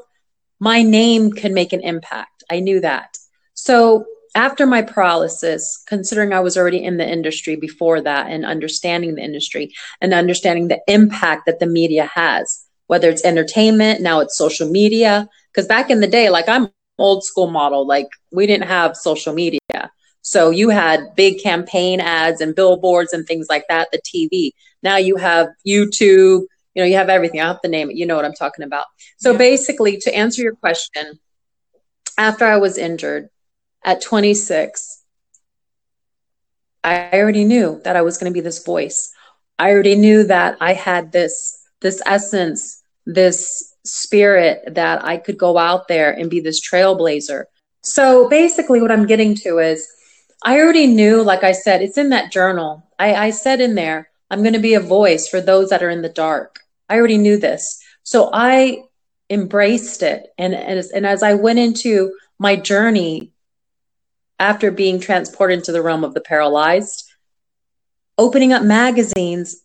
my 0.59 0.83
name 0.83 1.33
can 1.33 1.55
make 1.55 1.73
an 1.73 1.83
impact. 1.83 2.45
I 2.51 2.61
knew 2.61 2.81
that. 2.81 3.17
So 3.55 4.07
after 4.35 4.67
my 4.67 4.83
paralysis, 4.83 5.83
considering 5.87 6.33
I 6.33 6.41
was 6.41 6.57
already 6.57 6.85
in 6.85 6.99
the 6.99 7.09
industry 7.09 7.57
before 7.57 8.01
that 8.03 8.31
and 8.31 8.45
understanding 8.45 9.15
the 9.15 9.23
industry 9.23 9.73
and 10.01 10.13
understanding 10.13 10.69
the 10.69 10.81
impact 10.89 11.47
that 11.47 11.59
the 11.59 11.67
media 11.67 12.11
has, 12.15 12.65
whether 12.87 13.09
it's 13.09 13.25
entertainment, 13.25 14.03
now 14.03 14.21
it's 14.21 14.37
social 14.37 14.69
media. 14.69 15.29
Because 15.53 15.67
back 15.67 15.91
in 15.91 16.01
the 16.01 16.07
day, 16.07 16.29
like 16.29 16.49
I'm 16.49 16.71
old 16.99 17.25
school 17.25 17.49
model. 17.49 17.87
Like 17.87 18.09
we 18.33 18.47
didn't 18.47 18.69
have 18.69 18.97
social 18.97 19.35
media. 19.35 19.61
So 20.23 20.51
you 20.51 20.71
had 20.71 21.15
big 21.15 21.41
campaign 21.41 22.01
ads 22.01 22.41
and 22.41 22.55
billboards 22.55 23.13
and 23.13 23.27
things 23.27 23.47
like 23.49 23.65
that, 23.69 23.89
the 23.93 24.01
TV. 24.03 24.51
Now 24.83 24.97
you 24.97 25.17
have 25.17 25.49
YouTube, 25.67 26.43
you 26.77 26.83
know, 26.83 26.87
you 26.87 26.97
have 26.97 27.09
everything. 27.09 27.41
I 27.41 27.47
have 27.47 27.63
to 27.63 27.69
name 27.69 27.91
it. 27.91 27.97
You 27.97 28.05
know 28.05 28.17
what 28.17 28.27
I'm 28.27 28.35
talking 28.35 28.63
about. 28.63 28.85
So 29.17 29.33
yeah. 29.33 29.39
basically, 29.39 29.97
to 29.97 30.15
answer 30.15 30.43
your 30.43 30.55
question, 30.55 31.19
after 32.19 32.45
I 32.45 32.59
was 32.59 32.77
injured 32.77 33.31
at 33.83 34.03
26, 34.03 35.03
I 36.85 37.11
already 37.15 37.45
knew 37.45 37.81
that 37.85 37.97
I 37.97 38.03
was 38.03 38.19
going 38.19 38.31
to 38.31 38.35
be 38.35 38.43
this 38.43 38.63
voice. 38.63 39.11
I 39.59 39.71
already 39.71 39.95
knew 39.95 40.25
that 40.25 40.59
I 40.61 40.75
had 40.75 41.13
this 41.13 41.59
this 41.81 42.03
essence, 42.05 42.83
this 43.07 43.75
spirit 43.85 44.75
that 44.75 45.03
I 45.03 45.17
could 45.17 45.39
go 45.39 45.57
out 45.57 45.89
there 45.89 46.13
and 46.13 46.29
be 46.29 46.41
this 46.41 46.61
trailblazer. 46.61 47.45
So 47.83 48.29
basically, 48.29 48.83
what 48.83 48.93
I'm 48.93 49.07
getting 49.07 49.35
to 49.37 49.59
is 49.61 49.89
I 50.45 50.61
already 50.61 50.87
knew, 50.87 51.23
like 51.23 51.43
I 51.43 51.53
said, 51.53 51.81
it's 51.81 51.97
in 51.97 52.11
that 52.11 52.31
journal. 52.31 52.87
I, 52.99 53.15
I 53.15 53.31
said 53.31 53.63
in 53.63 53.77
there, 53.77 54.11
I'm 54.31 54.43
going 54.43 54.53
to 54.53 54.59
be 54.59 54.75
a 54.75 54.81
voice 54.81 55.27
for 55.27 55.41
those 55.41 55.71
that 55.71 55.83
are 55.83 55.91
in 55.91 56.03
the 56.03 56.11
dark. 56.11 56.61
I 56.89 56.97
already 56.97 57.19
knew 57.19 57.37
this. 57.37 57.81
So 58.03 58.31
I 58.33 58.83
embraced 59.31 60.03
it. 60.03 60.29
And, 60.39 60.55
and, 60.55 60.85
and 60.95 61.07
as 61.07 61.23
I 61.23 61.35
went 61.35 61.59
into 61.59 62.15
my 62.39 62.57
journey 62.57 63.33
after 64.39 64.71
being 64.71 65.01
transported 65.01 65.59
into 65.59 65.73
the 65.73 65.83
realm 65.83 66.05
of 66.05 66.15
the 66.15 66.21
paralyzed, 66.21 67.11
opening 68.19 68.53
up 68.53 68.63
magazines, 68.63 69.63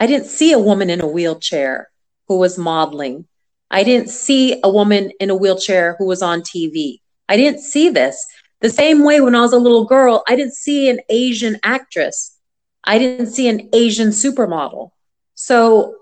I 0.00 0.06
didn't 0.06 0.26
see 0.26 0.52
a 0.52 0.58
woman 0.58 0.90
in 0.90 1.00
a 1.00 1.06
wheelchair 1.06 1.90
who 2.28 2.38
was 2.38 2.58
modeling. 2.58 3.26
I 3.70 3.84
didn't 3.84 4.10
see 4.10 4.60
a 4.62 4.70
woman 4.70 5.12
in 5.20 5.30
a 5.30 5.36
wheelchair 5.36 5.96
who 5.98 6.06
was 6.06 6.22
on 6.22 6.42
TV. 6.42 7.00
I 7.28 7.36
didn't 7.36 7.60
see 7.60 7.88
this. 7.88 8.24
The 8.60 8.70
same 8.70 9.04
way 9.04 9.20
when 9.20 9.34
I 9.34 9.40
was 9.40 9.52
a 9.52 9.58
little 9.58 9.84
girl, 9.84 10.22
I 10.28 10.36
didn't 10.36 10.54
see 10.54 10.88
an 10.88 11.00
Asian 11.08 11.58
actress. 11.64 12.36
I 12.84 12.98
didn't 12.98 13.26
see 13.26 13.48
an 13.48 13.68
Asian 13.72 14.08
supermodel. 14.08 14.90
So 15.34 15.96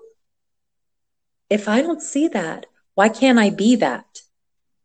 if 1.50 1.68
I 1.68 1.82
don't 1.82 2.00
see 2.02 2.28
that, 2.28 2.66
why 2.94 3.08
can't 3.08 3.38
I 3.38 3.50
be 3.50 3.76
that? 3.76 4.22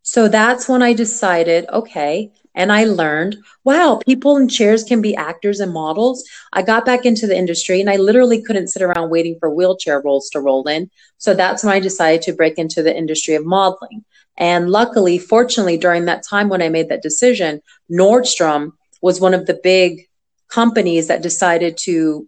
So 0.02 0.28
that's 0.28 0.68
when 0.68 0.84
I 0.84 0.94
decided, 0.94 1.66
okay, 1.72 2.32
and 2.54 2.72
I 2.72 2.86
learned, 2.86 3.38
wow, 3.64 4.00
people 4.06 4.38
in 4.38 4.48
chairs 4.48 4.84
can 4.84 5.02
be 5.02 5.16
actors 5.16 5.60
and 5.60 5.74
models. 5.74 6.24
I 6.54 6.62
got 6.62 6.86
back 6.86 7.06
into 7.06 7.28
the 7.28 7.38
industry 7.38 7.82
and 7.82 7.90
I 7.90 7.98
literally 7.98 8.42
couldn't 8.42 8.70
sit 8.70 8.82
around 8.82 9.10
waiting 9.10 9.38
for 9.40 9.50
wheelchair 9.50 10.02
roles 10.02 10.30
to 10.30 10.40
roll 10.40 10.68
in. 10.68 10.90
So 11.18 11.34
that's 11.34 11.64
when 11.64 11.74
I 11.74 11.80
decided 11.80 12.22
to 12.24 12.34
break 12.34 12.58
into 12.58 12.82
the 12.82 12.96
industry 12.96 13.36
of 13.36 13.46
modeling. 13.46 14.06
And 14.38 14.70
luckily, 14.70 15.18
fortunately, 15.18 15.78
during 15.78 16.06
that 16.06 16.24
time 16.24 16.50
when 16.50 16.62
I 16.62 16.70
made 16.70 16.90
that 16.90 17.02
decision, 17.02 17.62
Nordstrom 17.92 18.72
was 19.02 19.20
one 19.20 19.34
of 19.34 19.46
the 19.46 19.60
big 19.62 20.08
companies 20.48 21.08
that 21.08 21.22
decided 21.22 21.78
to 21.78 22.28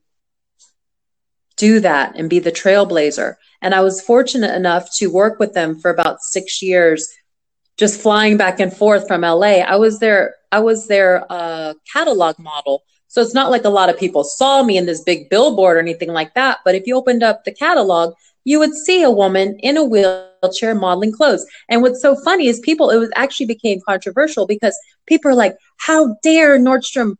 do 1.58 1.80
that 1.82 2.16
and 2.16 2.30
be 2.30 2.40
the 2.40 2.52
trailblazer. 2.52 3.36
And 3.62 3.74
I 3.74 3.82
was 3.82 4.02
fortunate 4.02 4.56
enough 4.56 4.90
to 4.98 5.08
work 5.08 5.40
with 5.40 5.54
them 5.54 5.80
for 5.80 5.92
about 5.92 6.22
six 6.22 6.62
years 6.62 7.10
just 7.78 8.02
flying 8.02 8.38
back 8.38 8.60
and 8.60 8.76
forth 8.76 9.08
from 9.08 9.22
LA. 9.22 9.60
I 9.60 9.76
was 9.76 10.00
their 10.00 10.36
I 10.52 10.60
was 10.60 10.88
their 10.88 11.26
uh, 11.32 11.74
catalog 11.92 12.40
model. 12.40 12.84
So 13.08 13.22
it's 13.22 13.34
not 13.34 13.52
like 13.52 13.66
a 13.66 13.70
lot 13.70 13.90
of 13.90 13.98
people 13.98 14.24
saw 14.24 14.64
me 14.64 14.78
in 14.78 14.86
this 14.86 15.02
big 15.02 15.30
billboard 15.30 15.78
or 15.78 15.80
anything 15.80 16.10
like 16.10 16.34
that. 16.34 16.60
But 16.66 16.76
if 16.76 16.88
you 16.88 16.96
opened 16.96 17.24
up 17.24 17.44
the 17.44 17.54
catalog, 17.54 18.14
you 18.44 18.60
would 18.60 18.74
see 18.74 19.04
a 19.04 19.12
woman 19.12 19.58
in 19.60 19.78
a 19.78 19.84
wheelchair 19.84 20.76
modeling 20.76 21.12
clothes. 21.12 21.46
And 21.70 21.82
what's 21.82 22.02
so 22.02 22.16
funny 22.24 22.48
is 22.48 22.60
people, 22.62 22.90
it 22.90 22.98
was 22.98 23.12
actually 23.16 23.46
became 23.46 23.80
controversial 23.86 24.48
because 24.48 24.78
people 25.06 25.32
are 25.32 25.36
like, 25.36 25.58
how 25.78 26.16
dare 26.24 26.58
Nordstrom 26.58 27.16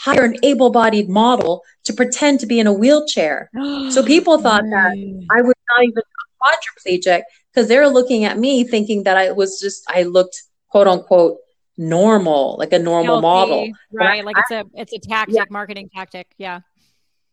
hire 0.00 0.24
an 0.24 0.36
able-bodied 0.42 1.08
model 1.08 1.62
to 1.84 1.92
pretend 1.92 2.40
to 2.40 2.46
be 2.46 2.58
in 2.58 2.66
a 2.66 2.72
wheelchair? 2.72 3.50
so 3.90 4.02
people 4.14 4.38
thought 4.38 4.64
that 4.64 5.26
I 5.30 5.42
was 5.42 5.54
not 5.70 5.84
even 5.84 6.02
quadriplegic 6.40 7.22
because 7.52 7.68
they're 7.68 7.88
looking 7.88 8.24
at 8.24 8.38
me 8.38 8.64
thinking 8.64 9.04
that 9.04 9.16
I 9.16 9.32
was 9.32 9.60
just 9.60 9.84
I 9.88 10.04
looked 10.04 10.42
quote 10.68 10.86
unquote 10.86 11.38
normal, 11.76 12.56
like 12.58 12.72
a 12.72 12.78
normal 12.78 13.20
Healthy, 13.20 13.22
model. 13.22 13.68
Right. 13.92 14.24
like 14.24 14.36
it's 14.38 14.50
a 14.50 14.64
it's 14.74 14.92
a 14.92 14.98
tactic, 14.98 15.36
yeah. 15.36 15.44
marketing 15.50 15.90
tactic. 15.94 16.28
Yeah. 16.38 16.60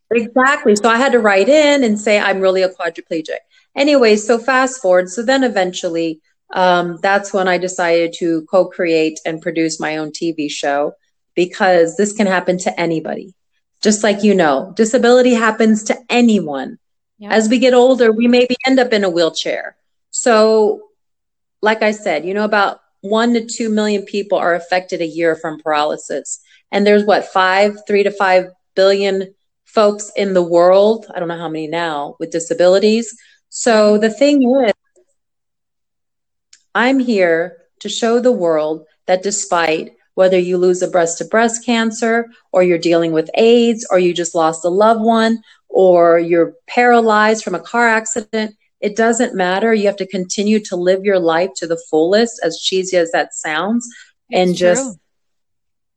Exactly. 0.09 0.75
So 0.75 0.89
I 0.89 0.97
had 0.97 1.11
to 1.11 1.19
write 1.19 1.49
in 1.49 1.83
and 1.83 1.99
say 1.99 2.17
I'm 2.17 2.39
really 2.39 2.63
a 2.63 2.69
quadriplegic. 2.69 3.39
Anyway, 3.75 4.15
so 4.15 4.39
fast 4.39 4.81
forward. 4.81 5.09
So 5.09 5.21
then 5.21 5.43
eventually, 5.43 6.21
um, 6.53 6.97
that's 7.01 7.33
when 7.33 7.49
I 7.49 7.57
decided 7.57 8.13
to 8.19 8.43
co-create 8.49 9.19
and 9.25 9.41
produce 9.41 9.81
my 9.81 9.97
own 9.97 10.11
TV 10.11 10.49
show 10.49 10.93
because 11.37 11.95
this 11.95 12.13
can 12.13 12.27
happen 12.27 12.57
to 12.57 12.77
anybody. 12.77 13.35
Just 13.81 14.03
like 14.03 14.23
you 14.23 14.33
know, 14.33 14.73
disability 14.75 15.35
happens 15.35 15.83
to 15.83 15.97
anyone. 16.09 16.79
Yeah. 17.19 17.31
As 17.31 17.47
we 17.47 17.59
get 17.59 17.75
older, 17.75 18.11
we 18.11 18.27
maybe 18.27 18.57
end 18.65 18.79
up 18.79 18.91
in 18.91 19.03
a 19.03 19.09
wheelchair. 19.09 19.77
So, 20.09 20.81
like 21.61 21.83
I 21.83 21.91
said, 21.91 22.25
you 22.25 22.33
know, 22.33 22.43
about 22.43 22.79
one 23.01 23.33
to 23.35 23.45
two 23.45 23.69
million 23.69 24.03
people 24.03 24.39
are 24.39 24.55
affected 24.55 24.99
a 24.99 25.05
year 25.05 25.35
from 25.35 25.59
paralysis. 25.59 26.39
And 26.71 26.85
there's 26.85 27.05
what, 27.05 27.25
five, 27.25 27.77
three 27.87 28.03
to 28.03 28.11
five 28.11 28.45
billion 28.75 29.35
folks 29.65 30.11
in 30.15 30.33
the 30.33 30.43
world. 30.43 31.05
I 31.13 31.19
don't 31.19 31.27
know 31.27 31.37
how 31.37 31.49
many 31.49 31.67
now 31.67 32.15
with 32.19 32.31
disabilities. 32.31 33.15
So 33.49 33.99
the 33.99 34.09
thing 34.09 34.41
is, 34.65 34.73
I'm 36.73 36.99
here 36.99 37.57
to 37.81 37.89
show 37.89 38.19
the 38.19 38.31
world 38.31 38.85
that 39.05 39.23
despite 39.23 39.96
whether 40.17 40.39
you 40.39 40.57
lose 40.57 40.81
a 40.81 40.87
breast 40.87 41.19
to 41.19 41.25
breast 41.25 41.63
cancer 41.63 42.25
or 42.51 42.63
you're 42.63 42.79
dealing 42.79 43.11
with 43.11 43.29
AIDS 43.35 43.85
or 43.91 43.99
you 43.99 44.15
just 44.15 44.33
lost 44.33 44.65
a 44.65 44.67
loved 44.67 45.01
one 45.01 45.43
or 45.69 46.17
you're 46.17 46.55
paralyzed 46.65 47.43
from 47.43 47.53
a 47.53 47.59
car 47.59 47.87
accident, 47.87 48.55
it 48.81 48.95
doesn't 48.95 49.35
matter. 49.35 49.75
You 49.75 49.85
have 49.85 49.97
to 49.97 50.07
continue 50.07 50.59
to 50.61 50.75
live 50.75 51.05
your 51.05 51.19
life 51.19 51.51
to 51.57 51.67
the 51.67 51.79
fullest, 51.91 52.41
as 52.43 52.57
cheesy 52.57 52.97
as 52.97 53.11
that 53.11 53.35
sounds, 53.35 53.87
and 54.31 54.55
just, 54.55 54.97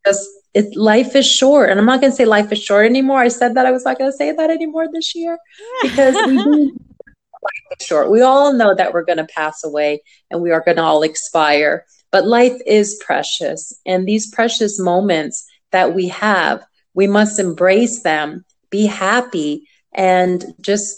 just 0.05 0.29
it, 0.53 0.77
life 0.77 1.17
is 1.17 1.27
short. 1.27 1.71
And 1.71 1.81
I'm 1.81 1.87
not 1.87 2.03
going 2.03 2.13
to 2.13 2.17
say 2.17 2.27
life 2.27 2.53
is 2.53 2.63
short 2.63 2.85
anymore. 2.85 3.21
I 3.21 3.29
said 3.29 3.55
that 3.55 3.65
I 3.65 3.71
was 3.71 3.87
not 3.87 3.97
going 3.97 4.11
to 4.11 4.17
say 4.17 4.33
that 4.33 4.51
anymore 4.51 4.87
this 4.93 5.15
year 5.15 5.39
because 5.81 6.15
we 6.27 6.37
life 6.37 7.79
is 7.81 7.87
short. 7.87 8.11
We 8.11 8.21
all 8.21 8.53
know 8.53 8.75
that 8.75 8.93
we're 8.93 9.07
going 9.07 9.17
to 9.17 9.25
pass 9.25 9.65
away 9.65 10.03
and 10.31 10.43
we 10.43 10.51
are 10.51 10.61
going 10.61 10.77
to 10.77 10.83
all 10.83 11.05
expire. 11.05 11.87
But 12.13 12.27
life 12.27 12.61
is 12.67 13.01
precious, 13.05 13.73
and 13.87 14.07
these 14.07 14.31
precious 14.31 14.81
moments 14.81 15.47
that 15.71 15.95
we 15.95 16.09
have, 16.09 16.65
we 16.95 17.07
must 17.07 17.39
embrace 17.39 18.03
them, 18.03 18.45
be 18.71 18.87
happy, 18.87 19.69
and 19.93 20.55
just 20.61 20.97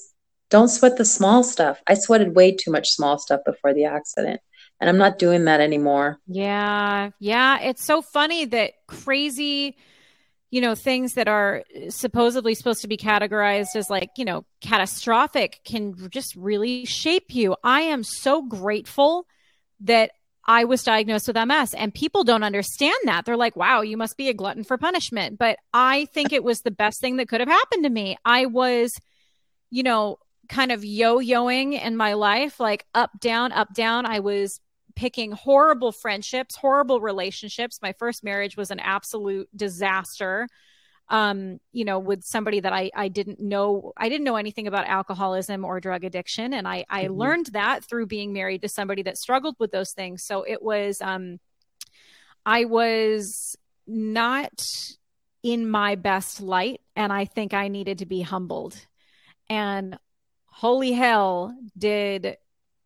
don't 0.49 0.69
sweat 0.69 0.97
the 0.97 1.05
small 1.05 1.43
stuff. 1.43 1.83
I 1.87 1.95
sweated 1.95 2.35
way 2.35 2.53
too 2.53 2.71
much 2.71 2.91
small 2.91 3.19
stuff 3.19 3.41
before 3.45 3.73
the 3.73 3.87
accident. 3.87 4.41
And 4.81 4.91
I'm 4.91 4.99
not 4.99 5.19
doing 5.19 5.45
that 5.45 5.61
anymore. 5.61 6.19
Yeah. 6.27 7.11
Yeah. 7.21 7.61
It's 7.61 7.85
so 7.85 8.03
funny 8.03 8.47
that 8.47 8.73
crazy, 8.89 9.77
you 10.51 10.61
know, 10.61 10.75
things 10.75 11.15
that 11.15 11.29
are 11.29 11.63
supposedly 11.89 12.55
supposed 12.55 12.83
to 12.83 12.89
be 12.89 12.97
categorized 12.97 13.77
as 13.77 13.89
like, 13.89 14.11
you 14.17 14.25
know, 14.25 14.45
catastrophic 14.61 15.61
can 15.65 16.11
just 16.11 16.35
really 16.35 16.85
shape 16.85 17.35
you. 17.35 17.57
I 17.63 17.83
am 17.83 18.03
so 18.03 18.43
grateful 18.43 19.27
that 19.81 20.11
I 20.45 20.65
was 20.65 20.83
diagnosed 20.83 21.29
with 21.29 21.37
MS 21.37 21.75
and 21.75 21.95
people 21.95 22.25
don't 22.25 22.43
understand 22.43 22.97
that. 23.05 23.25
They're 23.25 23.37
like, 23.37 23.57
wow, 23.57 23.83
you 23.83 23.97
must 23.97 24.17
be 24.17 24.29
a 24.29 24.35
glutton 24.35 24.65
for 24.65 24.77
punishment. 24.77 25.39
But 25.39 25.59
I 25.73 26.07
think 26.07 26.33
it 26.33 26.43
was 26.43 26.63
the 26.63 26.71
best 26.71 27.01
thing 27.01 27.17
that 27.17 27.29
could 27.29 27.41
have 27.41 27.49
happened 27.49 27.85
to 27.85 27.91
me. 27.91 28.17
I 28.25 28.47
was, 28.47 28.93
you 29.71 29.83
know, 29.83 30.19
kind 30.49 30.73
of 30.73 30.85
yo-yoing 30.85 31.81
in 31.81 31.97
my 31.97 32.15
life, 32.15 32.59
like 32.59 32.85
up, 32.95 33.11
down, 33.21 33.53
up, 33.53 33.73
down. 33.73 34.05
I 34.05 34.19
was 34.19 34.61
picking 34.97 35.33
horrible 35.33 35.93
friendships, 35.93 36.57
horrible 36.57 37.01
relationships. 37.01 37.79
My 37.81 37.93
first 37.93 38.25
marriage 38.25 38.57
was 38.57 38.71
an 38.71 38.81
absolute 38.81 39.49
disaster. 39.57 40.49
Um, 41.09 41.59
you 41.73 41.85
know, 41.85 41.99
with 41.99 42.25
somebody 42.25 42.61
that 42.61 42.73
I, 42.73 42.91
I 42.95 43.09
didn't 43.09 43.39
know, 43.39 43.93
I 43.97 44.09
didn't 44.09 44.25
know 44.25 44.37
anything 44.37 44.67
about 44.67 44.87
alcoholism 44.87 45.65
or 45.65 45.79
drug 45.79 46.05
addiction. 46.05 46.55
And 46.55 46.67
I, 46.67 46.87
I 46.89 47.05
mm-hmm. 47.05 47.15
learned 47.15 47.47
that 47.53 47.85
through 47.85 48.07
being 48.07 48.33
married 48.33 48.63
to 48.63 48.69
somebody 48.69 49.03
that 49.03 49.19
struggled 49.19 49.57
with 49.59 49.73
those 49.73 49.93
things. 49.93 50.25
So 50.25 50.43
it 50.43 50.63
was, 50.63 51.03
um, 51.03 51.39
I 52.47 52.65
was 52.65 53.57
not 53.87 54.67
in 55.43 55.69
my 55.69 55.97
best 55.97 56.41
light. 56.41 56.81
And 56.97 57.13
I 57.13 57.27
think 57.27 57.53
I 57.53 57.69
needed 57.69 57.99
to 57.99 58.07
be 58.07 58.23
humbled. 58.23 58.75
And 59.51 59.99
holy 60.53 60.93
hell 60.93 61.57
did 61.77 62.37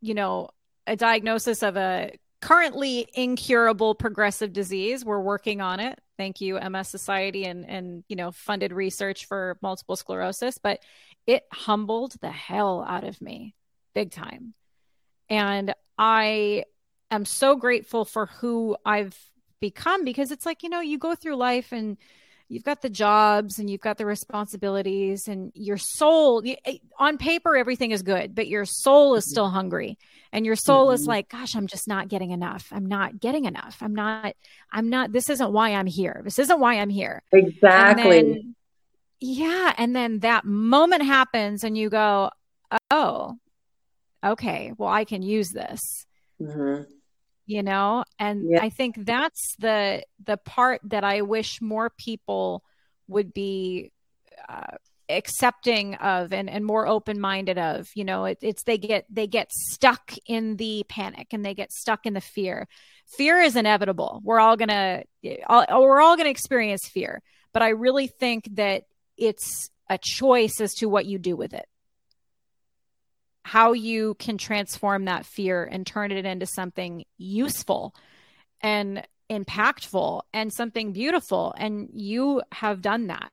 you 0.01 0.15
know 0.15 0.49
a 0.87 0.97
diagnosis 0.97 1.63
of 1.63 1.77
a 1.77 2.13
currently 2.41 3.09
incurable 3.15 3.95
progressive 3.95 4.53
disease 4.53 5.05
we're 5.05 5.21
working 5.21 5.61
on 5.61 5.81
it 5.81 5.99
thank 6.17 6.41
you 6.41 6.59
ms 6.71 6.89
society 6.89 7.45
and 7.45 7.69
and 7.69 8.05
you 8.09 8.17
know 8.17 8.31
funded 8.33 8.73
research 8.73 9.27
for 9.27 9.57
multiple 9.63 9.97
sclerosis 9.97 10.59
but 10.59 10.81
it 11.27 11.45
humbled 11.53 12.15
the 12.21 12.31
hell 12.31 12.85
out 12.87 13.05
of 13.05 13.21
me 13.21 13.55
big 13.95 14.11
time. 14.11 14.53
And 15.31 15.75
i 15.99 16.65
am 17.11 17.25
so 17.25 17.57
grateful 17.57 18.05
for 18.05 18.27
who 18.27 18.77
i've 18.85 19.19
become 19.61 20.05
because 20.05 20.31
it's 20.31 20.45
like 20.45 20.63
you 20.63 20.69
know 20.69 20.81
you 20.81 20.99
go 20.99 21.15
through 21.15 21.37
life 21.37 21.73
and 21.73 21.97
you've 22.49 22.65
got 22.65 22.83
the 22.83 22.91
jobs 22.91 23.59
and 23.59 23.69
you've 23.69 23.81
got 23.81 23.99
the 23.99 24.07
responsibilities 24.07 25.29
and 25.29 25.53
your 25.55 25.77
soul 25.77 26.43
eh, 26.45 26.79
on 26.99 27.19
paper 27.19 27.57
everything 27.57 27.91
is 27.91 28.03
good 28.03 28.35
but 28.35 28.47
your 28.49 28.65
soul 28.65 29.15
is 29.15 29.29
still 29.29 29.49
hungry. 29.49 29.99
And 30.33 30.45
your 30.45 30.57
soul 30.57 30.87
mm-hmm. 30.87 30.95
is 30.95 31.07
like 31.07 31.29
gosh 31.29 31.55
i'm 31.57 31.67
just 31.67 31.89
not 31.89 32.09
getting 32.09 32.31
enough. 32.31 32.69
I'm 32.73 32.87
not 32.87 33.19
getting 33.19 33.45
enough. 33.45 33.79
I'm 33.81 33.95
not 33.95 34.35
i'm 34.73 34.91
not 34.91 35.13
this 35.13 35.31
isn't 35.31 35.53
why 35.53 35.71
i'm 35.75 35.87
here. 35.87 36.21
This 36.25 36.39
isn't 36.39 36.61
why 36.61 36.75
i'm 36.75 36.91
here. 36.91 37.23
Exactly. 37.33 38.19
and 38.19 38.35
then, 38.35 38.55
yeah 39.21 39.73
and 39.79 39.97
then 39.97 40.21
that 40.21 40.45
moment 40.45 41.03
happens 41.03 41.65
and 41.65 41.77
you 41.77 41.89
go 41.89 42.31
oh 42.91 43.39
okay 44.25 44.73
well 44.77 44.91
i 44.91 45.05
can 45.05 45.23
use 45.23 45.51
this. 45.51 45.81
Mm-hmm 46.41 46.96
you 47.47 47.63
know? 47.63 48.05
And 48.19 48.51
yeah. 48.51 48.63
i 48.63 48.69
think 48.69 48.97
that's 49.05 49.55
the 49.59 50.03
the 50.25 50.37
part 50.37 50.81
that 50.85 51.05
i 51.05 51.23
wish 51.23 51.61
more 51.61 51.91
people 51.91 52.63
would 53.09 53.33
be 53.33 53.93
uh, 54.49 54.77
accepting 55.09 55.95
of 55.95 56.33
and, 56.33 56.51
and 56.51 56.65
more 56.65 56.87
open-minded 56.87 57.59
of 57.59 57.89
you 57.95 58.05
know? 58.05 58.25
It, 58.25 58.39
it's 58.43 58.65
they 58.65 58.79
get 58.79 59.07
they 59.09 59.27
get 59.27 59.53
stuck 59.53 60.13
in 60.27 60.57
the 60.57 60.85
panic 60.89 61.29
and 61.33 61.45
they 61.45 61.55
get 61.55 61.73
stuck 61.73 62.07
in 62.07 62.15
the 62.15 62.21
fear. 62.21 62.69
Fear 63.17 63.41
is 63.43 63.57
inevitable. 63.57 64.21
We're 64.25 64.41
all 64.41 64.57
gonna 64.57 65.05
all, 65.49 65.65
we're 65.81 66.01
all 66.01 66.17
gonna 66.17 66.31
experience 66.31 66.89
fear. 66.89 67.23
But 67.53 67.63
i 67.63 67.69
really 67.71 68.07
think 68.07 68.49
that 68.57 68.85
it's 69.17 69.71
a 69.89 69.99
choice 69.99 70.61
as 70.61 70.75
to 70.75 70.87
what 70.87 71.07
you 71.07 71.19
do 71.19 71.37
with 71.37 71.55
it 71.55 71.67
how 73.47 73.73
you 73.73 74.15
can 74.15 74.37
transform 74.37 75.05
that 75.05 75.25
fear 75.25 75.63
and 75.63 75.87
turn 75.87 76.11
it 76.11 76.25
into 76.25 76.45
something 76.45 77.05
useful 77.17 77.95
and 78.61 79.07
impactful 79.31 80.21
and 80.33 80.53
something 80.53 80.93
beautiful 80.93 81.55
and 81.57 81.89
you 81.93 82.43
have 82.51 82.83
done 82.83 83.07
that 83.07 83.31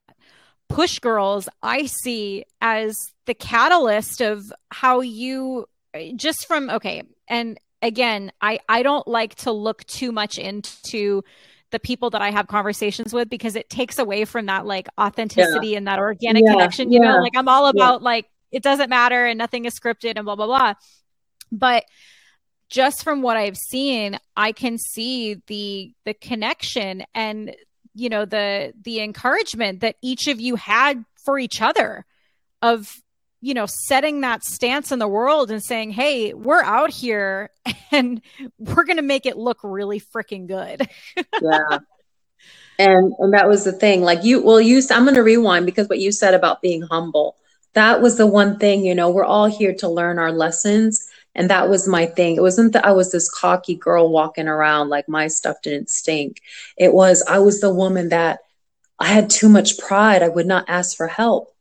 push 0.69 0.99
girls 0.99 1.49
i 1.63 1.87
see 1.87 2.45
as 2.61 2.95
the 3.25 3.33
catalyst 3.33 4.21
of 4.21 4.53
how 4.71 5.01
you 5.01 5.65
just 6.15 6.45
from 6.47 6.69
okay 6.69 7.01
and 7.27 7.57
again 7.81 8.31
i 8.39 8.59
i 8.69 8.83
don't 8.83 9.07
like 9.07 9.33
to 9.33 9.51
look 9.51 9.83
too 9.85 10.11
much 10.11 10.37
into 10.37 11.23
the 11.71 11.79
people 11.79 12.11
that 12.11 12.21
i 12.21 12.29
have 12.29 12.47
conversations 12.47 13.13
with 13.13 13.29
because 13.29 13.55
it 13.55 13.67
takes 13.67 13.97
away 13.97 14.25
from 14.25 14.45
that 14.45 14.63
like 14.65 14.87
authenticity 14.99 15.69
yeah. 15.69 15.77
and 15.77 15.87
that 15.87 15.97
organic 15.97 16.43
yeah. 16.43 16.51
connection 16.51 16.91
you 16.91 16.99
yeah. 17.01 17.13
know 17.13 17.17
like 17.17 17.33
i'm 17.35 17.47
all 17.47 17.65
about 17.67 18.03
like 18.03 18.27
it 18.53 18.63
doesn't 18.63 18.89
matter 18.89 19.25
and 19.25 19.37
nothing 19.37 19.65
is 19.65 19.77
scripted 19.77 20.13
and 20.15 20.25
blah 20.25 20.35
blah 20.35 20.45
blah. 20.45 20.73
But 21.51 21.85
just 22.69 23.03
from 23.03 23.21
what 23.21 23.37
i've 23.37 23.57
seen 23.57 24.17
i 24.35 24.51
can 24.51 24.79
see 24.79 25.35
the 25.45 25.93
the 26.05 26.13
connection 26.13 27.03
and 27.13 27.55
you 27.93 28.09
know 28.09 28.25
the 28.25 28.73
the 28.81 28.99
encouragement 29.01 29.81
that 29.81 29.95
each 30.01 30.27
of 30.27 30.41
you 30.41 30.55
had 30.55 31.03
for 31.23 31.37
each 31.37 31.61
other 31.61 32.05
of 32.63 32.89
you 33.41 33.53
know 33.53 33.65
setting 33.67 34.21
that 34.21 34.43
stance 34.43 34.91
in 34.91 34.97
the 34.99 35.07
world 35.07 35.51
and 35.51 35.61
saying 35.61 35.91
hey 35.91 36.33
we're 36.33 36.63
out 36.63 36.89
here 36.89 37.49
and 37.91 38.21
we're 38.57 38.85
going 38.85 38.97
to 38.97 39.03
make 39.03 39.25
it 39.25 39.37
look 39.37 39.59
really 39.63 39.99
freaking 39.99 40.47
good. 40.47 40.89
Yeah. 41.41 41.79
And 42.79 43.13
and 43.19 43.33
that 43.33 43.47
was 43.47 43.65
the 43.65 43.71
thing. 43.71 44.01
Like 44.01 44.23
you 44.23 44.41
well 44.41 44.59
you 44.59 44.81
i'm 44.89 45.03
going 45.03 45.15
to 45.15 45.21
rewind 45.21 45.65
because 45.65 45.87
what 45.87 45.99
you 45.99 46.11
said 46.11 46.33
about 46.33 46.61
being 46.61 46.81
humble 46.81 47.37
that 47.73 48.01
was 48.01 48.17
the 48.17 48.27
one 48.27 48.59
thing 48.59 48.85
you 48.85 48.95
know 48.95 49.09
we're 49.09 49.23
all 49.23 49.47
here 49.47 49.73
to 49.75 49.89
learn 49.89 50.19
our 50.19 50.31
lessons 50.31 51.09
and 51.35 51.49
that 51.49 51.69
was 51.69 51.87
my 51.87 52.05
thing. 52.05 52.35
It 52.35 52.41
wasn't 52.41 52.73
that 52.73 52.85
I 52.85 52.91
was 52.91 53.11
this 53.11 53.29
cocky 53.29 53.75
girl 53.75 54.09
walking 54.11 54.47
around 54.47 54.89
like 54.89 55.09
my 55.09 55.27
stuff 55.27 55.57
didn't 55.63 55.89
stink. 55.89 56.41
It 56.77 56.93
was 56.93 57.23
I 57.27 57.39
was 57.39 57.59
the 57.59 57.73
woman 57.73 58.09
that 58.09 58.39
I 58.99 59.07
had 59.07 59.29
too 59.29 59.49
much 59.49 59.77
pride. 59.79 60.21
I 60.21 60.29
would 60.29 60.45
not 60.45 60.65
ask 60.67 60.95
for 60.95 61.07
help. 61.07 61.53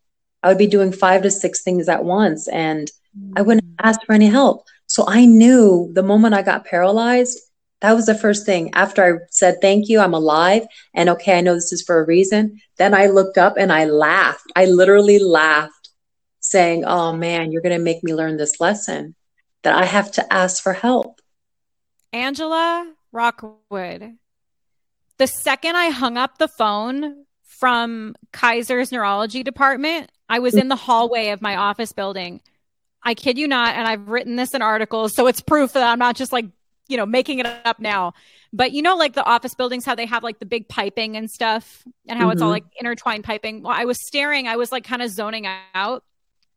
I 0.42 0.48
would 0.48 0.58
be 0.58 0.66
doing 0.66 0.92
five 0.92 1.22
to 1.22 1.30
six 1.30 1.62
things 1.62 1.88
at 1.88 2.04
once 2.04 2.48
and 2.48 2.90
I 3.36 3.42
wouldn't 3.42 3.64
mm. 3.64 3.74
ask 3.82 4.00
for 4.04 4.12
any 4.12 4.26
help. 4.26 4.66
So 4.86 5.04
I 5.08 5.24
knew 5.24 5.90
the 5.94 6.02
moment 6.02 6.34
I 6.34 6.42
got 6.42 6.66
paralyzed, 6.66 7.38
that 7.80 7.92
was 7.94 8.06
the 8.06 8.14
first 8.14 8.44
thing. 8.44 8.70
After 8.74 9.02
I 9.04 9.18
said, 9.30 9.60
Thank 9.60 9.88
you, 9.88 10.00
I'm 10.00 10.14
alive, 10.14 10.66
and 10.94 11.08
okay, 11.10 11.38
I 11.38 11.40
know 11.40 11.54
this 11.54 11.72
is 11.72 11.82
for 11.82 11.98
a 11.98 12.06
reason, 12.06 12.60
then 12.76 12.94
I 12.94 13.06
looked 13.06 13.38
up 13.38 13.54
and 13.56 13.72
I 13.72 13.86
laughed. 13.86 14.44
I 14.54 14.66
literally 14.66 15.18
laughed, 15.18 15.81
saying, 16.52 16.84
Oh 16.84 17.12
man, 17.12 17.50
you're 17.50 17.62
going 17.62 17.76
to 17.76 17.82
make 17.82 18.04
me 18.04 18.14
learn 18.14 18.36
this 18.36 18.60
lesson 18.60 19.16
that 19.62 19.74
I 19.74 19.84
have 19.84 20.12
to 20.12 20.32
ask 20.32 20.62
for 20.62 20.72
help. 20.72 21.20
Angela 22.12 22.92
Rockwood, 23.10 24.16
the 25.18 25.26
second 25.26 25.76
I 25.76 25.88
hung 25.88 26.16
up 26.16 26.38
the 26.38 26.48
phone 26.58 27.24
from 27.42 28.14
Kaiser's 28.32 28.92
neurology 28.92 29.42
department, 29.42 30.10
I 30.28 30.38
was 30.38 30.54
in 30.54 30.68
the 30.68 30.76
hallway 30.76 31.28
of 31.28 31.42
my 31.42 31.56
office 31.56 31.92
building. 31.92 32.40
I 33.02 33.14
kid 33.14 33.38
you 33.38 33.48
not, 33.48 33.74
and 33.74 33.86
I've 33.86 34.08
written 34.08 34.36
this 34.36 34.54
in 34.54 34.62
articles, 34.62 35.14
so 35.14 35.26
it's 35.26 35.40
proof 35.40 35.72
that 35.72 35.82
I'm 35.82 35.98
not 35.98 36.16
just 36.16 36.32
like, 36.32 36.46
you 36.88 36.96
know, 36.96 37.06
making 37.06 37.38
it 37.38 37.46
up 37.64 37.80
now. 37.80 38.14
But 38.52 38.72
you 38.72 38.82
know, 38.82 38.96
like 38.96 39.14
the 39.14 39.24
office 39.24 39.54
buildings, 39.54 39.84
how 39.84 39.94
they 39.94 40.06
have 40.06 40.22
like 40.22 40.38
the 40.38 40.46
big 40.46 40.68
piping 40.68 41.16
and 41.16 41.30
stuff, 41.30 41.84
and 42.06 42.18
how 42.18 42.26
mm-hmm. 42.26 42.32
it's 42.32 42.42
all 42.42 42.48
mm-hmm. 42.48 42.52
like 42.52 42.64
intertwined 42.78 43.24
piping. 43.24 43.62
Well, 43.62 43.72
I 43.72 43.84
was 43.84 43.96
staring, 44.06 44.46
I 44.48 44.56
was 44.56 44.72
like 44.72 44.84
kind 44.84 45.02
of 45.02 45.10
zoning 45.10 45.46
out 45.74 46.04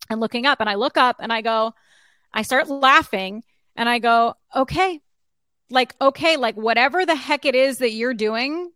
and 0.09 0.19
looking 0.19 0.45
up, 0.45 0.59
and 0.59 0.69
I 0.69 0.75
look 0.75 0.97
up 0.97 1.17
and 1.19 1.31
I 1.31 1.41
go, 1.41 1.73
I 2.33 2.41
start 2.41 2.69
laughing 2.69 3.43
and 3.75 3.87
I 3.87 3.99
go, 3.99 4.35
okay, 4.55 4.99
like, 5.69 5.95
okay, 5.99 6.37
like 6.37 6.55
whatever 6.55 7.05
the 7.05 7.15
heck 7.15 7.45
it 7.45 7.55
is 7.55 7.79
that 7.79 7.91
you're 7.91 8.13
doing, 8.13 8.71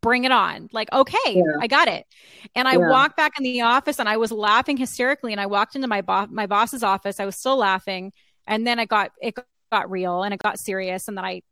bring 0.00 0.24
it 0.24 0.32
on. 0.32 0.68
Like, 0.72 0.92
okay, 0.92 1.16
yeah. 1.26 1.42
I 1.60 1.66
got 1.66 1.88
it. 1.88 2.06
And 2.54 2.66
I 2.66 2.72
yeah. 2.72 2.90
walked 2.90 3.16
back 3.16 3.32
in 3.38 3.44
the 3.44 3.62
office 3.62 3.98
and 3.98 4.08
I 4.08 4.16
was 4.16 4.32
laughing 4.32 4.76
hysterically. 4.76 5.32
And 5.32 5.40
I 5.40 5.46
walked 5.46 5.76
into 5.76 5.88
my 5.88 6.02
boss, 6.02 6.28
my 6.30 6.46
boss's 6.46 6.82
office. 6.82 7.20
I 7.20 7.24
was 7.24 7.36
still 7.36 7.56
laughing. 7.56 8.12
And 8.46 8.66
then 8.66 8.78
I 8.78 8.86
got, 8.86 9.12
it 9.20 9.36
got 9.70 9.90
real 9.90 10.22
and 10.22 10.32
it 10.32 10.40
got 10.40 10.58
serious. 10.58 11.08
And 11.08 11.16
then 11.16 11.24
I, 11.24 11.42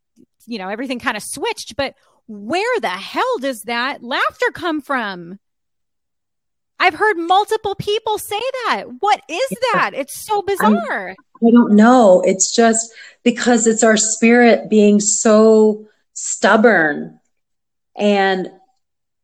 you 0.45 0.57
know, 0.57 0.69
everything 0.69 0.99
kind 0.99 1.17
of 1.17 1.23
switched. 1.23 1.75
But 1.75 1.93
where 2.27 2.79
the 2.81 2.89
hell 2.89 3.37
does 3.39 3.63
that 3.63 4.03
laughter 4.03 4.51
come 4.53 4.81
from? 4.81 5.39
I've 6.79 6.93
heard 6.93 7.17
multiple 7.17 7.75
people 7.75 8.17
say 8.17 8.39
that. 8.65 8.85
What 8.99 9.21
is 9.29 9.49
that? 9.73 9.91
It's 9.93 10.25
so 10.25 10.41
bizarre. 10.41 11.15
I, 11.43 11.47
I 11.47 11.51
don't 11.51 11.75
know. 11.75 12.21
It's 12.25 12.55
just 12.55 12.93
because 13.23 13.67
it's 13.67 13.83
our 13.83 13.97
spirit 13.97 14.69
being 14.69 14.99
so 14.99 15.87
stubborn 16.13 17.19
and 17.95 18.51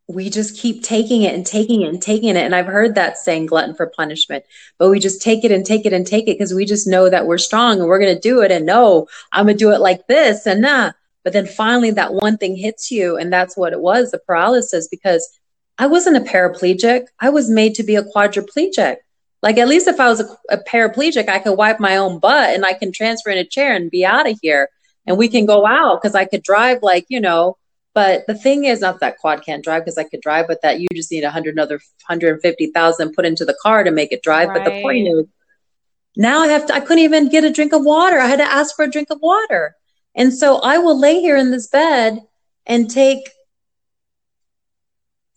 we 0.08 0.30
just 0.30 0.58
keep 0.58 0.84
taking 0.84 1.22
it 1.22 1.34
and 1.34 1.46
taking 1.46 1.82
it 1.82 1.89
and 1.89 2.02
taking 2.02 2.30
it. 2.30 2.38
And 2.38 2.56
I've 2.56 2.66
heard 2.66 2.96
that 2.96 3.18
saying 3.18 3.46
glutton 3.46 3.74
for 3.74 3.88
punishment, 3.88 4.44
but 4.78 4.89
we 4.89 5.00
just 5.00 5.22
take 5.22 5.46
it 5.46 5.52
and 5.52 5.66
take 5.66 5.86
it 5.86 5.94
and 5.94 6.06
take 6.06 6.28
it 6.28 6.38
because 6.38 6.54
we 6.54 6.66
just 6.66 6.88
know 6.88 7.10
that 7.10 7.26
we're 7.26 7.38
strong 7.38 7.80
and 7.80 7.88
we're 7.88 8.00
going 8.00 8.13
to 8.13 8.20
do 8.20 8.42
it. 8.42 8.52
And 8.52 8.66
no, 8.66 9.08
I'm 9.32 9.46
going 9.46 9.58
to 9.58 9.63
do 9.63 9.72
it 9.72 9.80
like 9.80 10.08
this 10.08 10.46
and 10.46 10.62
nah. 10.62 10.92
But 11.24 11.32
then 11.32 11.46
finally 11.46 11.92
that 11.92 12.13
one 12.13 12.38
thing 12.38 12.58
hits 12.58 12.92
you. 12.92 13.16
And 13.16 13.32
that's 13.32 13.56
what 13.56 13.72
it 13.72 13.80
was 13.80 14.12
the 14.12 14.20
paralysis 14.20 14.89
because 14.89 15.39
I 15.77 15.88
wasn't 15.88 16.17
a 16.17 16.31
paraplegic. 16.31 17.05
I 17.19 17.29
was 17.29 17.49
made 17.49 17.75
to 17.75 17.83
be 17.83 17.95
a 17.95 18.03
quadriplegic. 18.03 18.97
Like 19.41 19.57
at 19.57 19.67
least 19.67 19.88
if 19.88 19.99
I 19.99 20.07
was 20.07 20.21
a, 20.21 20.38
a, 20.49 20.57
paraplegic, 20.57 21.27
I 21.27 21.39
could 21.39 21.57
wipe 21.57 21.79
my 21.79 21.97
own 21.97 22.19
butt 22.19 22.53
and 22.53 22.65
I 22.65 22.73
can 22.73 22.91
transfer 22.91 23.29
in 23.29 23.38
a 23.38 23.45
chair 23.45 23.75
and 23.75 23.91
be 23.91 24.05
out 24.05 24.29
of 24.29 24.39
here 24.41 24.69
and 25.05 25.17
we 25.17 25.27
can 25.27 25.45
go 25.45 25.65
out 25.65 26.01
because 26.01 26.15
I 26.15 26.25
could 26.25 26.43
drive 26.43 26.79
like, 26.81 27.05
you 27.09 27.19
know, 27.19 27.57
but 27.93 28.25
the 28.25 28.36
thing 28.36 28.63
is 28.63 28.81
not 28.81 29.01
that 29.01 29.17
quad 29.17 29.43
can't 29.45 29.63
drive 29.63 29.83
because 29.83 29.97
I 29.97 30.05
could 30.05 30.21
drive, 30.21 30.47
but 30.47 30.62
that 30.62 30.79
you 30.79 30.88
just 30.93 31.12
need 31.12 31.23
a 31.23 31.29
hundred 31.29 31.55
another 31.55 31.75
150,000 32.07 33.13
put 33.13 33.25
into 33.25 33.45
the 33.45 33.57
car 33.62 33.83
to 33.83 33.91
make 33.91 34.12
it 34.12 34.23
drive. 34.23 34.49
Right. 34.49 34.63
But 34.63 34.71
the 34.71 34.81
point 34.81 35.07
is 35.07 35.25
now 36.15 36.39
I 36.39 36.47
have 36.47 36.65
to, 36.67 36.73
I 36.73 36.79
couldn't 36.79 37.03
even 37.03 37.29
get 37.29 37.43
a 37.43 37.51
drink 37.51 37.73
of 37.73 37.83
water. 37.83 38.19
I 38.19 38.27
had 38.27 38.39
to 38.39 38.51
ask 38.51 38.75
for 38.75 38.86
a 38.86 38.89
drink 38.89 39.09
of 39.09 39.19
water. 39.21 39.75
And 40.15 40.33
so 40.33 40.59
I 40.59 40.77
will 40.77 40.99
lay 40.99 41.19
here 41.19 41.38
in 41.38 41.51
this 41.51 41.67
bed 41.67 42.19
and 42.65 42.89
take 42.89 43.29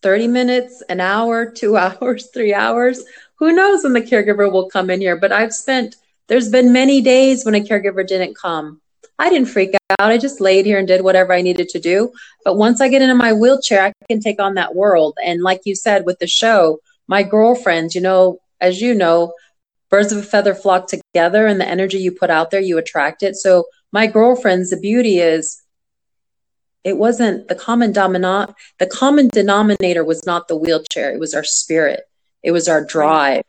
30 0.07 0.29
minutes, 0.29 0.85
an 0.89 1.01
hour, 1.01 1.51
two 1.51 1.77
hours, 1.85 2.29
three 2.33 2.55
hours. 2.55 3.03
Who 3.41 3.51
knows 3.51 3.83
when 3.83 3.93
the 3.93 4.01
caregiver 4.01 4.51
will 4.53 4.71
come 4.71 4.89
in 4.89 5.01
here? 5.01 5.17
But 5.17 5.33
I've 5.33 5.53
spent, 5.53 5.97
there's 6.29 6.49
been 6.49 6.73
many 6.73 7.01
days 7.01 7.45
when 7.45 7.57
a 7.57 7.61
caregiver 7.61 8.07
didn't 8.07 8.37
come. 8.37 8.81
I 9.19 9.31
didn't 9.31 9.49
freak 9.49 9.75
out. 9.75 10.13
I 10.13 10.17
just 10.17 10.41
laid 10.41 10.65
here 10.65 10.79
and 10.79 10.87
did 10.87 11.03
whatever 11.03 11.33
I 11.33 11.43
needed 11.43 11.69
to 11.71 11.81
do. 11.81 12.13
But 12.45 12.57
once 12.57 12.81
I 12.81 12.87
get 12.87 13.03
into 13.03 13.17
my 13.17 13.33
wheelchair, 13.33 13.83
I 13.83 13.93
can 14.09 14.21
take 14.21 14.41
on 14.41 14.55
that 14.55 14.77
world. 14.77 15.19
And 15.25 15.43
like 15.43 15.63
you 15.65 15.75
said 15.75 16.07
with 16.07 16.21
the 16.21 16.29
show, 16.29 16.79
my 17.09 17.25
girlfriends, 17.25 17.97
you 17.97 18.01
know, 18.01 18.39
as 18.61 18.81
you 18.81 18.95
know, 18.95 19.33
birds 19.91 20.13
of 20.13 20.19
a 20.19 20.23
feather 20.23 20.55
flock 20.55 20.87
together 20.87 21.49
and 21.49 21.61
the 21.61 21.69
energy 21.69 21.99
you 21.99 22.13
put 22.13 22.31
out 22.31 22.53
there, 22.53 22.61
you 22.61 22.79
attract 22.79 23.25
it. 23.25 23.35
So 23.35 23.65
my 23.91 24.07
girlfriends, 24.07 24.71
the 24.71 24.77
beauty 24.77 25.19
is 25.19 25.61
it 26.87 26.97
wasn't 26.97 27.49
the 27.49 27.55
common 27.55 27.93
dominant 27.93 28.55
the 28.79 28.87
common 28.87 29.29
denominator 29.29 30.05
was 30.05 30.25
not 30.25 30.49
the 30.49 30.57
wheelchair 30.57 31.13
it 31.13 31.21
was 31.21 31.35
our 31.35 31.45
spirit 31.45 32.05
it 32.47 32.53
was 32.53 32.69
our 32.69 32.83
drive. 32.83 33.43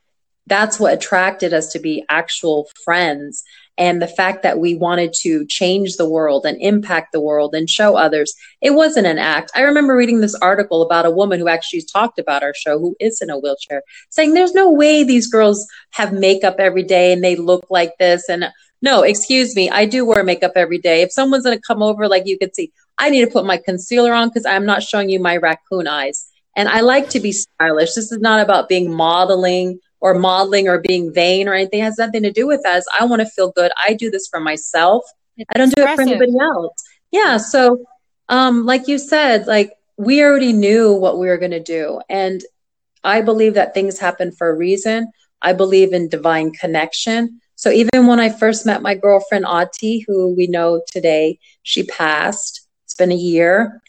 That's 0.48 0.80
what 0.80 0.94
attracted 0.94 1.54
us 1.54 1.72
to 1.74 1.80
be 1.80 2.04
actual 2.10 2.68
friends 2.84 3.44
and 3.78 4.02
the 4.02 4.08
fact 4.08 4.42
that 4.42 4.58
we 4.58 4.74
wanted 4.74 5.14
to 5.22 5.46
change 5.46 5.98
the 5.98 6.10
world 6.10 6.48
and 6.48 6.60
impact 6.60 7.12
the 7.12 7.22
world 7.22 7.54
and 7.54 7.70
show 7.70 7.96
others 7.96 8.34
it 8.60 8.72
wasn't 8.72 9.06
an 9.06 9.20
act. 9.20 9.52
I 9.54 9.62
remember 9.62 9.96
reading 9.96 10.20
this 10.20 10.34
article 10.36 10.82
about 10.82 11.06
a 11.06 11.12
woman 11.12 11.40
who 11.40 11.48
actually 11.48 11.84
talked 11.84 12.18
about 12.18 12.42
our 12.42 12.56
show 12.56 12.80
who 12.80 12.96
is 13.00 13.22
in 13.22 13.30
a 13.30 13.38
wheelchair 13.38 13.84
saying 14.10 14.34
there's 14.34 14.56
no 14.56 14.72
way 14.72 15.04
these 15.04 15.28
girls 15.28 15.68
have 15.92 16.12
makeup 16.12 16.56
every 16.58 16.84
day 16.84 17.14
and 17.14 17.24
they 17.24 17.36
look 17.36 17.68
like 17.70 17.92
this 18.00 18.28
and 18.28 18.46
no 18.82 19.04
excuse 19.04 19.56
me 19.56 19.70
i 19.70 19.86
do 19.86 20.06
wear 20.06 20.24
makeup 20.24 20.54
every 20.56 20.80
day. 20.80 21.04
If 21.04 21.12
someone's 21.12 21.44
going 21.44 21.58
to 21.58 21.62
come 21.62 21.84
over 21.84 22.08
like 22.08 22.26
you 22.26 22.40
could 22.40 22.56
see 22.56 22.72
I 22.98 23.10
need 23.10 23.26
to 23.26 23.32
put 23.32 23.46
my 23.46 23.58
concealer 23.58 24.14
on 24.14 24.30
because 24.30 24.46
I'm 24.46 24.66
not 24.66 24.84
showing 24.84 25.10
you 25.10 25.20
my 25.20 25.38
raccoon 25.38 25.88
eyes. 25.88 26.28
And 26.56 26.68
I 26.68 26.82
like 26.82 27.10
to 27.10 27.20
be 27.20 27.32
stylish. 27.32 27.94
This 27.94 28.12
is 28.12 28.20
not 28.20 28.40
about 28.40 28.68
being 28.68 28.92
modeling 28.92 29.80
or 30.00 30.16
modeling 30.16 30.68
or 30.68 30.80
being 30.80 31.14
vain 31.14 31.48
or 31.48 31.54
anything. 31.54 31.82
It 31.82 31.84
has 31.84 31.98
nothing 31.98 32.24
to 32.24 32.32
do 32.32 32.48
with 32.48 32.66
us. 32.66 32.86
I 33.00 33.06
want 33.06 33.22
to 33.22 33.28
feel 33.28 33.52
good. 33.52 33.72
I 33.78 33.94
do 33.94 34.10
this 34.10 34.28
for 34.28 34.40
myself. 34.40 35.04
It's 35.38 35.48
I 35.54 35.60
don't 35.60 35.74
do 35.76 35.84
it 35.84 35.96
for 35.96 36.02
anybody 36.02 36.34
else. 36.40 36.74
Yeah. 37.12 37.38
So, 37.38 37.86
um, 38.30 38.66
like 38.66 38.88
you 38.88 38.98
said, 38.98 39.46
like 39.46 39.72
we 39.98 40.24
already 40.24 40.54
knew 40.54 40.94
what 40.94 41.20
we 41.20 41.28
were 41.28 41.38
going 41.38 41.52
to 41.52 41.64
do. 41.64 42.02
And 42.10 42.42
I 43.04 43.22
believe 43.22 43.54
that 43.54 43.74
things 43.74 44.00
happen 44.00 44.32
for 44.32 44.50
a 44.50 44.56
reason. 44.56 45.12
I 45.42 45.54
believe 45.54 45.94
in 45.94 46.10
divine 46.10 46.52
connection. 46.52 47.40
So 47.56 47.70
even 47.72 48.08
when 48.08 48.20
I 48.20 48.30
first 48.30 48.66
met 48.66 48.82
my 48.82 48.96
girlfriend 48.96 49.46
Auti, 49.46 50.04
who 50.08 50.34
we 50.36 50.48
know 50.48 50.82
today, 50.92 51.40
she 51.64 51.84
passed. 51.84 52.67
Been 52.98 53.12
a 53.12 53.16
year. 53.16 53.82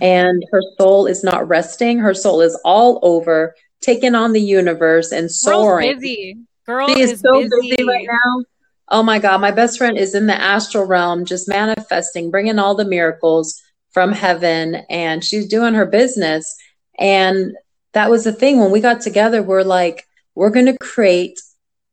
And 0.00 0.42
her 0.50 0.62
soul 0.78 1.06
is 1.06 1.22
not 1.22 1.46
resting. 1.48 1.98
Her 1.98 2.14
soul 2.14 2.40
is 2.40 2.58
all 2.64 2.98
over, 3.02 3.54
taking 3.80 4.14
on 4.14 4.32
the 4.32 4.40
universe 4.40 5.12
and 5.12 5.30
soaring. 5.30 5.90
Girl's 5.90 6.00
busy. 6.00 6.36
Girl 6.66 6.88
she 6.88 7.00
is, 7.00 7.12
is 7.12 7.20
so 7.20 7.42
busy. 7.42 7.70
busy 7.76 7.84
right 7.84 8.08
now. 8.10 8.44
Oh 8.88 9.02
my 9.02 9.18
God, 9.18 9.40
my 9.40 9.50
best 9.50 9.78
friend 9.78 9.98
is 9.98 10.14
in 10.14 10.26
the 10.26 10.40
astral 10.40 10.84
realm, 10.84 11.24
just 11.24 11.48
manifesting, 11.48 12.30
bringing 12.30 12.58
all 12.58 12.74
the 12.74 12.84
miracles 12.84 13.60
from 13.92 14.12
heaven, 14.12 14.76
and 14.88 15.24
she's 15.24 15.48
doing 15.48 15.74
her 15.74 15.86
business. 15.86 16.54
And 16.98 17.54
that 17.92 18.10
was 18.10 18.24
the 18.24 18.32
thing 18.32 18.60
when 18.60 18.70
we 18.70 18.80
got 18.80 19.00
together, 19.00 19.42
we're 19.42 19.62
like, 19.62 20.04
we're 20.34 20.50
going 20.50 20.66
to 20.66 20.78
create 20.78 21.40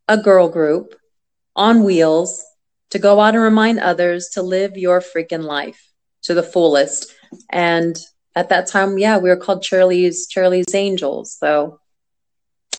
a 0.07 0.17
girl 0.17 0.49
group 0.49 0.95
on 1.55 1.83
wheels 1.83 2.43
to 2.91 2.99
go 2.99 3.19
out 3.19 3.35
and 3.35 3.43
remind 3.43 3.79
others 3.79 4.29
to 4.33 4.41
live 4.41 4.77
your 4.77 5.01
freaking 5.01 5.43
life 5.43 5.92
to 6.23 6.33
the 6.33 6.43
fullest. 6.43 7.13
And 7.49 7.97
at 8.35 8.49
that 8.49 8.67
time, 8.67 8.97
yeah, 8.97 9.17
we 9.17 9.29
were 9.29 9.37
called 9.37 9.63
Shirley's 9.63 10.27
Shirley's 10.29 10.73
Angels. 10.73 11.37
So 11.37 11.79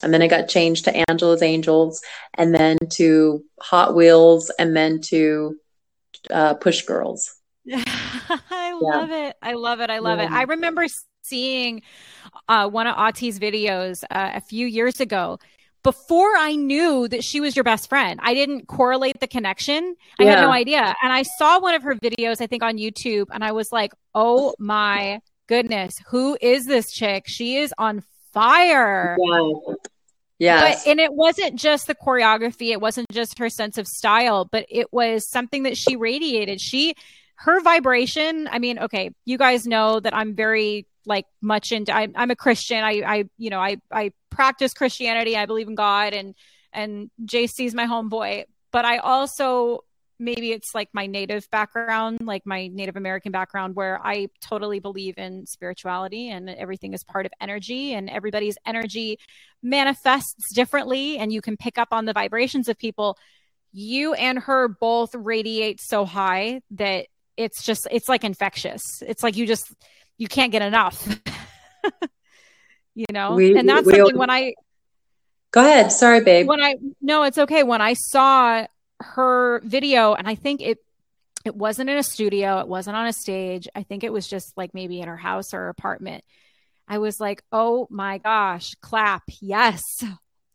and 0.04 0.12
then 0.12 0.22
it 0.22 0.28
got 0.28 0.48
changed 0.48 0.84
to 0.84 1.10
Angela's 1.10 1.42
Angels, 1.42 2.02
and 2.34 2.54
then 2.54 2.76
to 2.92 3.42
Hot 3.60 3.96
Wheels, 3.96 4.50
and 4.58 4.76
then 4.76 5.00
to 5.02 5.56
uh, 6.30 6.54
Push 6.54 6.82
Girls. 6.82 7.34
I 7.72 8.78
love 8.80 9.10
it. 9.10 9.36
I 9.42 9.54
love 9.54 9.80
it. 9.80 9.88
I 9.88 10.00
love 10.00 10.18
yeah. 10.18 10.26
it. 10.26 10.30
I 10.30 10.42
remember 10.42 10.86
seeing 11.22 11.80
uh, 12.48 12.68
one 12.68 12.86
of 12.86 12.94
Auti's 12.96 13.38
videos 13.38 14.04
uh, 14.10 14.32
a 14.34 14.40
few 14.42 14.66
years 14.66 15.00
ago 15.00 15.38
before 15.84 16.32
I 16.36 16.56
knew 16.56 17.06
that 17.08 17.22
she 17.22 17.40
was 17.40 17.54
your 17.54 17.62
best 17.62 17.88
friend. 17.88 18.18
I 18.22 18.34
didn't 18.34 18.66
correlate 18.66 19.20
the 19.20 19.28
connection. 19.28 19.94
I 20.18 20.24
yeah. 20.24 20.30
had 20.30 20.40
no 20.40 20.50
idea. 20.50 20.96
And 21.02 21.12
I 21.12 21.22
saw 21.22 21.60
one 21.60 21.74
of 21.74 21.82
her 21.84 21.94
videos, 21.94 22.40
I 22.40 22.48
think 22.48 22.64
on 22.64 22.78
YouTube, 22.78 23.26
and 23.30 23.44
I 23.44 23.52
was 23.52 23.70
like, 23.70 23.92
oh 24.14 24.54
my 24.58 25.20
goodness, 25.46 25.94
who 26.08 26.36
is 26.40 26.64
this 26.64 26.90
chick? 26.90 27.24
She 27.26 27.58
is 27.58 27.72
on 27.78 28.02
fire. 28.32 29.16
Yeah. 29.20 29.74
Yes. 30.38 30.84
But, 30.84 30.90
and 30.90 31.00
it 31.00 31.14
wasn't 31.14 31.56
just 31.56 31.86
the 31.86 31.94
choreography, 31.94 32.72
it 32.72 32.80
wasn't 32.80 33.08
just 33.12 33.38
her 33.38 33.48
sense 33.48 33.78
of 33.78 33.86
style, 33.86 34.46
but 34.50 34.66
it 34.68 34.92
was 34.92 35.30
something 35.30 35.62
that 35.62 35.76
she 35.76 35.94
radiated. 35.94 36.60
She, 36.60 36.94
her 37.36 37.60
vibration, 37.60 38.48
I 38.50 38.58
mean, 38.58 38.78
okay, 38.80 39.10
you 39.24 39.38
guys 39.38 39.66
know 39.66 40.00
that 40.00 40.14
I'm 40.14 40.34
very 40.34 40.86
like 41.06 41.26
much 41.40 41.72
into 41.72 41.94
I, 41.94 42.08
I'm 42.14 42.30
a 42.30 42.36
Christian. 42.36 42.82
I, 42.82 43.02
I, 43.06 43.24
you 43.38 43.50
know, 43.50 43.60
I, 43.60 43.76
I 43.90 44.12
practice 44.30 44.74
Christianity. 44.74 45.36
I 45.36 45.46
believe 45.46 45.68
in 45.68 45.74
God 45.74 46.12
and, 46.12 46.34
and 46.72 47.10
JC's 47.24 47.74
my 47.74 47.86
homeboy, 47.86 48.44
but 48.72 48.84
I 48.84 48.98
also 48.98 49.84
maybe 50.18 50.52
it's 50.52 50.74
like 50.74 50.88
my 50.92 51.06
native 51.06 51.48
background, 51.50 52.20
like 52.22 52.46
my 52.46 52.68
Native 52.68 52.96
American 52.96 53.32
background, 53.32 53.74
where 53.74 54.00
I 54.04 54.28
totally 54.40 54.78
believe 54.80 55.18
in 55.18 55.46
spirituality 55.46 56.30
and 56.30 56.48
everything 56.48 56.94
is 56.94 57.02
part 57.04 57.26
of 57.26 57.32
energy 57.40 57.92
and 57.92 58.08
everybody's 58.08 58.56
energy 58.64 59.18
manifests 59.62 60.52
differently 60.54 61.18
and 61.18 61.32
you 61.32 61.40
can 61.40 61.56
pick 61.56 61.78
up 61.78 61.88
on 61.90 62.04
the 62.04 62.12
vibrations 62.12 62.68
of 62.68 62.78
people. 62.78 63.18
You 63.72 64.14
and 64.14 64.38
her 64.38 64.68
both 64.68 65.14
radiate 65.14 65.80
so 65.82 66.04
high 66.04 66.60
that 66.72 67.06
it's 67.36 67.64
just, 67.64 67.88
it's 67.90 68.08
like 68.08 68.22
infectious. 68.22 68.82
It's 69.02 69.22
like 69.22 69.36
you 69.36 69.46
just, 69.46 69.74
you 70.18 70.28
can't 70.28 70.52
get 70.52 70.62
enough. 70.62 71.06
you 72.94 73.06
know? 73.12 73.34
We, 73.34 73.56
and 73.56 73.68
that's 73.68 73.86
we, 73.86 73.94
something 73.94 74.14
we, 74.14 74.18
when 74.18 74.30
I, 74.30 74.54
Go 75.54 75.60
ahead. 75.60 75.92
Sorry, 75.92 76.20
babe. 76.20 76.48
When 76.48 76.60
I 76.60 76.74
no, 77.00 77.22
it's 77.22 77.38
okay. 77.38 77.62
When 77.62 77.80
I 77.80 77.94
saw 77.94 78.66
her 79.00 79.60
video 79.60 80.12
and 80.12 80.26
I 80.26 80.34
think 80.34 80.60
it 80.60 80.78
it 81.44 81.54
wasn't 81.54 81.90
in 81.90 81.96
a 81.96 82.02
studio, 82.02 82.58
it 82.58 82.66
wasn't 82.66 82.96
on 82.96 83.06
a 83.06 83.12
stage. 83.12 83.68
I 83.72 83.84
think 83.84 84.02
it 84.02 84.12
was 84.12 84.26
just 84.26 84.56
like 84.56 84.74
maybe 84.74 85.00
in 85.00 85.06
her 85.06 85.16
house 85.16 85.54
or 85.54 85.68
apartment. 85.68 86.24
I 86.88 86.98
was 86.98 87.20
like, 87.20 87.44
"Oh 87.52 87.86
my 87.88 88.18
gosh, 88.18 88.74
clap. 88.80 89.22
Yes." 89.40 89.80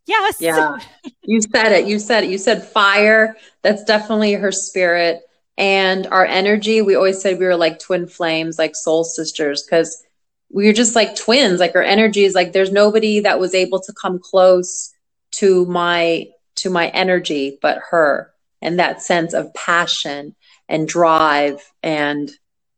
Yes. 0.06 0.42
Yeah. 0.42 0.80
you 1.24 1.40
said 1.42 1.72
it. 1.72 1.88
You 1.88 1.98
said 1.98 2.26
it. 2.26 2.30
You 2.30 2.38
said 2.38 2.66
fire. 2.66 3.38
That's 3.62 3.86
definitely 3.86 4.34
her 4.34 4.52
spirit 4.52 5.22
and 5.60 6.08
our 6.08 6.26
energy. 6.26 6.82
We 6.82 6.96
always 6.96 7.22
said 7.22 7.38
we 7.38 7.46
were 7.46 7.56
like 7.56 7.78
twin 7.78 8.08
flames, 8.08 8.58
like 8.58 8.76
soul 8.76 9.04
sisters 9.04 9.64
cuz 9.70 10.04
we 10.52 10.66
were 10.66 10.74
just 10.74 10.96
like 10.96 11.16
twins. 11.16 11.60
Like 11.60 11.76
our 11.76 11.84
energy 11.84 12.24
is 12.24 12.34
like 12.34 12.54
there's 12.54 12.72
nobody 12.72 13.20
that 13.20 13.40
was 13.40 13.54
able 13.54 13.80
to 13.82 13.94
come 13.94 14.18
close 14.18 14.92
to 15.32 15.66
my 15.66 16.28
to 16.56 16.70
my 16.70 16.88
energy 16.90 17.58
but 17.62 17.80
her 17.90 18.32
and 18.62 18.80
that 18.80 19.02
sense 19.02 19.34
of 19.34 19.54
passion 19.54 20.36
and 20.68 20.88
drive 20.88 21.62
and 21.82 22.32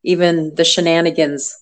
even 0.04 0.54
the 0.56 0.64
shenanigans 0.64 1.58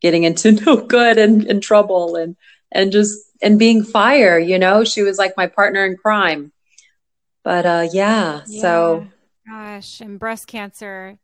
getting 0.00 0.24
into 0.24 0.52
no 0.66 0.76
good 0.76 1.18
and, 1.18 1.46
and 1.46 1.62
trouble 1.62 2.16
and 2.16 2.36
and 2.70 2.92
just 2.92 3.18
and 3.42 3.58
being 3.58 3.82
fire 3.82 4.38
you 4.38 4.58
know 4.58 4.84
she 4.84 5.02
was 5.02 5.18
like 5.18 5.36
my 5.36 5.46
partner 5.46 5.84
in 5.84 5.96
crime 5.96 6.52
but 7.42 7.66
uh 7.66 7.88
yeah, 7.92 8.42
yeah. 8.46 8.60
so 8.60 9.06
gosh 9.48 10.00
and 10.00 10.18
breast 10.18 10.46
cancer 10.46 11.18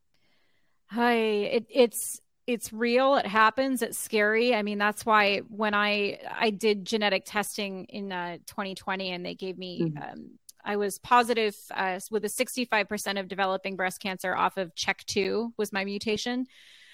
hi 0.86 1.14
it, 1.14 1.66
it's 1.68 2.20
it's 2.46 2.72
real 2.72 3.16
it 3.16 3.26
happens 3.26 3.82
it's 3.82 3.98
scary 3.98 4.54
i 4.54 4.62
mean 4.62 4.78
that's 4.78 5.04
why 5.04 5.38
when 5.48 5.74
i 5.74 6.18
i 6.30 6.50
did 6.50 6.84
genetic 6.84 7.24
testing 7.24 7.84
in 7.86 8.12
uh, 8.12 8.36
2020 8.46 9.10
and 9.10 9.24
they 9.24 9.34
gave 9.34 9.58
me 9.58 9.82
mm-hmm. 9.82 10.02
um, 10.02 10.30
i 10.64 10.76
was 10.76 10.98
positive 10.98 11.56
uh, 11.74 11.98
with 12.10 12.24
a 12.24 12.28
65% 12.28 13.20
of 13.20 13.28
developing 13.28 13.76
breast 13.76 14.00
cancer 14.00 14.34
off 14.34 14.56
of 14.56 14.74
CHEK2 14.74 15.52
was 15.56 15.72
my 15.72 15.84
mutation 15.84 16.46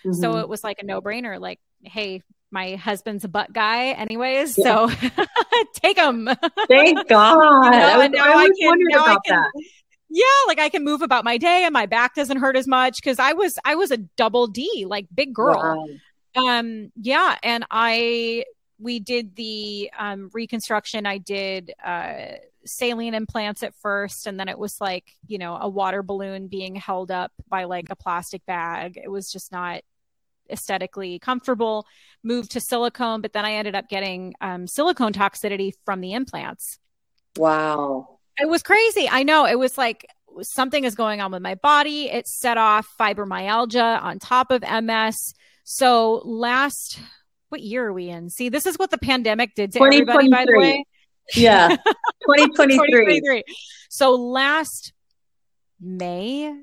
mm-hmm. 0.04 0.12
so 0.12 0.38
it 0.38 0.48
was 0.48 0.64
like 0.64 0.78
a 0.80 0.86
no-brainer 0.86 1.40
like 1.40 1.60
hey 1.82 2.22
my 2.52 2.74
husband's 2.74 3.24
a 3.24 3.28
butt 3.28 3.52
guy 3.52 3.88
anyways 3.88 4.56
yeah. 4.58 4.86
so 4.88 5.24
take 5.74 5.98
him 5.98 6.28
thank 6.68 7.08
god 7.08 7.64
you 7.64 7.70
know, 7.70 7.86
I 7.86 7.96
was, 7.98 8.10
now 8.10 8.24
I, 8.24 8.42
I 8.42 8.48
can, 8.58 8.78
now 8.88 9.04
I 9.04 9.16
can, 9.24 9.42
that 9.42 9.52
yeah 10.10 10.24
like 10.46 10.58
i 10.58 10.68
can 10.68 10.84
move 10.84 11.02
about 11.02 11.24
my 11.24 11.38
day 11.38 11.62
and 11.64 11.72
my 11.72 11.86
back 11.86 12.14
doesn't 12.14 12.38
hurt 12.38 12.56
as 12.56 12.66
much 12.66 12.96
because 12.96 13.18
i 13.18 13.32
was 13.32 13.58
i 13.64 13.74
was 13.74 13.90
a 13.90 13.96
double 13.96 14.46
d 14.46 14.84
like 14.86 15.06
big 15.14 15.32
girl. 15.32 15.88
Wow. 16.36 16.56
um 16.58 16.92
yeah 16.96 17.36
and 17.42 17.64
i 17.70 18.44
we 18.80 18.98
did 18.98 19.36
the 19.36 19.90
um, 19.98 20.30
reconstruction. 20.32 21.06
I 21.06 21.18
did 21.18 21.72
uh, 21.84 22.36
saline 22.64 23.14
implants 23.14 23.62
at 23.62 23.74
first 23.76 24.26
and 24.26 24.38
then 24.38 24.48
it 24.48 24.58
was 24.58 24.80
like 24.80 25.16
you 25.26 25.38
know 25.38 25.56
a 25.58 25.68
water 25.68 26.02
balloon 26.02 26.46
being 26.46 26.74
held 26.74 27.10
up 27.10 27.32
by 27.48 27.64
like 27.64 27.86
a 27.90 27.96
plastic 27.96 28.44
bag. 28.46 28.98
It 29.02 29.10
was 29.10 29.30
just 29.30 29.52
not 29.52 29.82
aesthetically 30.50 31.18
comfortable. 31.18 31.86
Moved 32.22 32.50
to 32.52 32.60
silicone 32.60 33.20
but 33.20 33.32
then 33.32 33.44
i 33.44 33.52
ended 33.52 33.74
up 33.74 33.88
getting 33.88 34.34
um, 34.40 34.66
silicone 34.66 35.12
toxicity 35.12 35.72
from 35.84 36.00
the 36.00 36.12
implants. 36.12 36.78
Wow 37.36 38.19
it 38.40 38.48
was 38.48 38.62
crazy. 38.62 39.08
I 39.08 39.22
know. 39.22 39.46
It 39.46 39.58
was 39.58 39.76
like 39.76 40.06
something 40.42 40.84
is 40.84 40.94
going 40.94 41.20
on 41.20 41.32
with 41.32 41.42
my 41.42 41.56
body. 41.56 42.10
It 42.10 42.26
set 42.26 42.58
off 42.58 42.88
fibromyalgia 42.98 44.02
on 44.02 44.18
top 44.18 44.50
of 44.50 44.62
MS. 44.62 45.34
So 45.64 46.22
last 46.24 46.98
what 47.50 47.60
year 47.60 47.88
are 47.88 47.92
we 47.92 48.08
in? 48.08 48.30
See, 48.30 48.48
this 48.48 48.64
is 48.64 48.78
what 48.78 48.90
the 48.90 48.98
pandemic 48.98 49.54
did 49.54 49.72
to 49.72 49.82
everybody, 49.82 50.28
by 50.30 50.44
the 50.46 50.56
way. 50.56 50.84
Yeah. 51.34 51.68
2023. 52.26 52.76
2023. 52.76 53.42
So 53.88 54.14
last 54.14 54.92
May, 55.80 56.54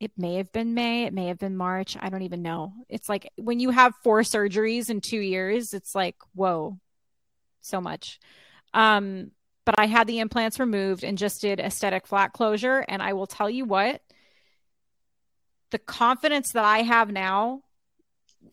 it 0.00 0.12
may 0.16 0.36
have 0.36 0.52
been 0.52 0.74
May, 0.74 1.04
it 1.04 1.12
may 1.12 1.26
have 1.26 1.38
been 1.38 1.56
March. 1.56 1.96
I 2.00 2.08
don't 2.08 2.22
even 2.22 2.42
know. 2.42 2.72
It's 2.88 3.08
like 3.08 3.30
when 3.36 3.60
you 3.60 3.70
have 3.70 3.92
four 4.02 4.20
surgeries 4.20 4.90
in 4.90 5.00
two 5.00 5.18
years, 5.18 5.74
it's 5.74 5.94
like, 5.94 6.16
whoa, 6.34 6.78
so 7.60 7.80
much. 7.80 8.18
Um, 8.72 9.32
but 9.66 9.78
I 9.78 9.86
had 9.86 10.06
the 10.06 10.20
implants 10.20 10.58
removed 10.58 11.04
and 11.04 11.18
just 11.18 11.42
did 11.42 11.60
aesthetic 11.60 12.06
flat 12.06 12.32
closure. 12.32 12.84
And 12.88 13.02
I 13.02 13.12
will 13.12 13.26
tell 13.26 13.50
you 13.50 13.66
what, 13.66 14.00
the 15.72 15.78
confidence 15.78 16.52
that 16.52 16.64
I 16.64 16.78
have 16.78 17.10
now, 17.10 17.62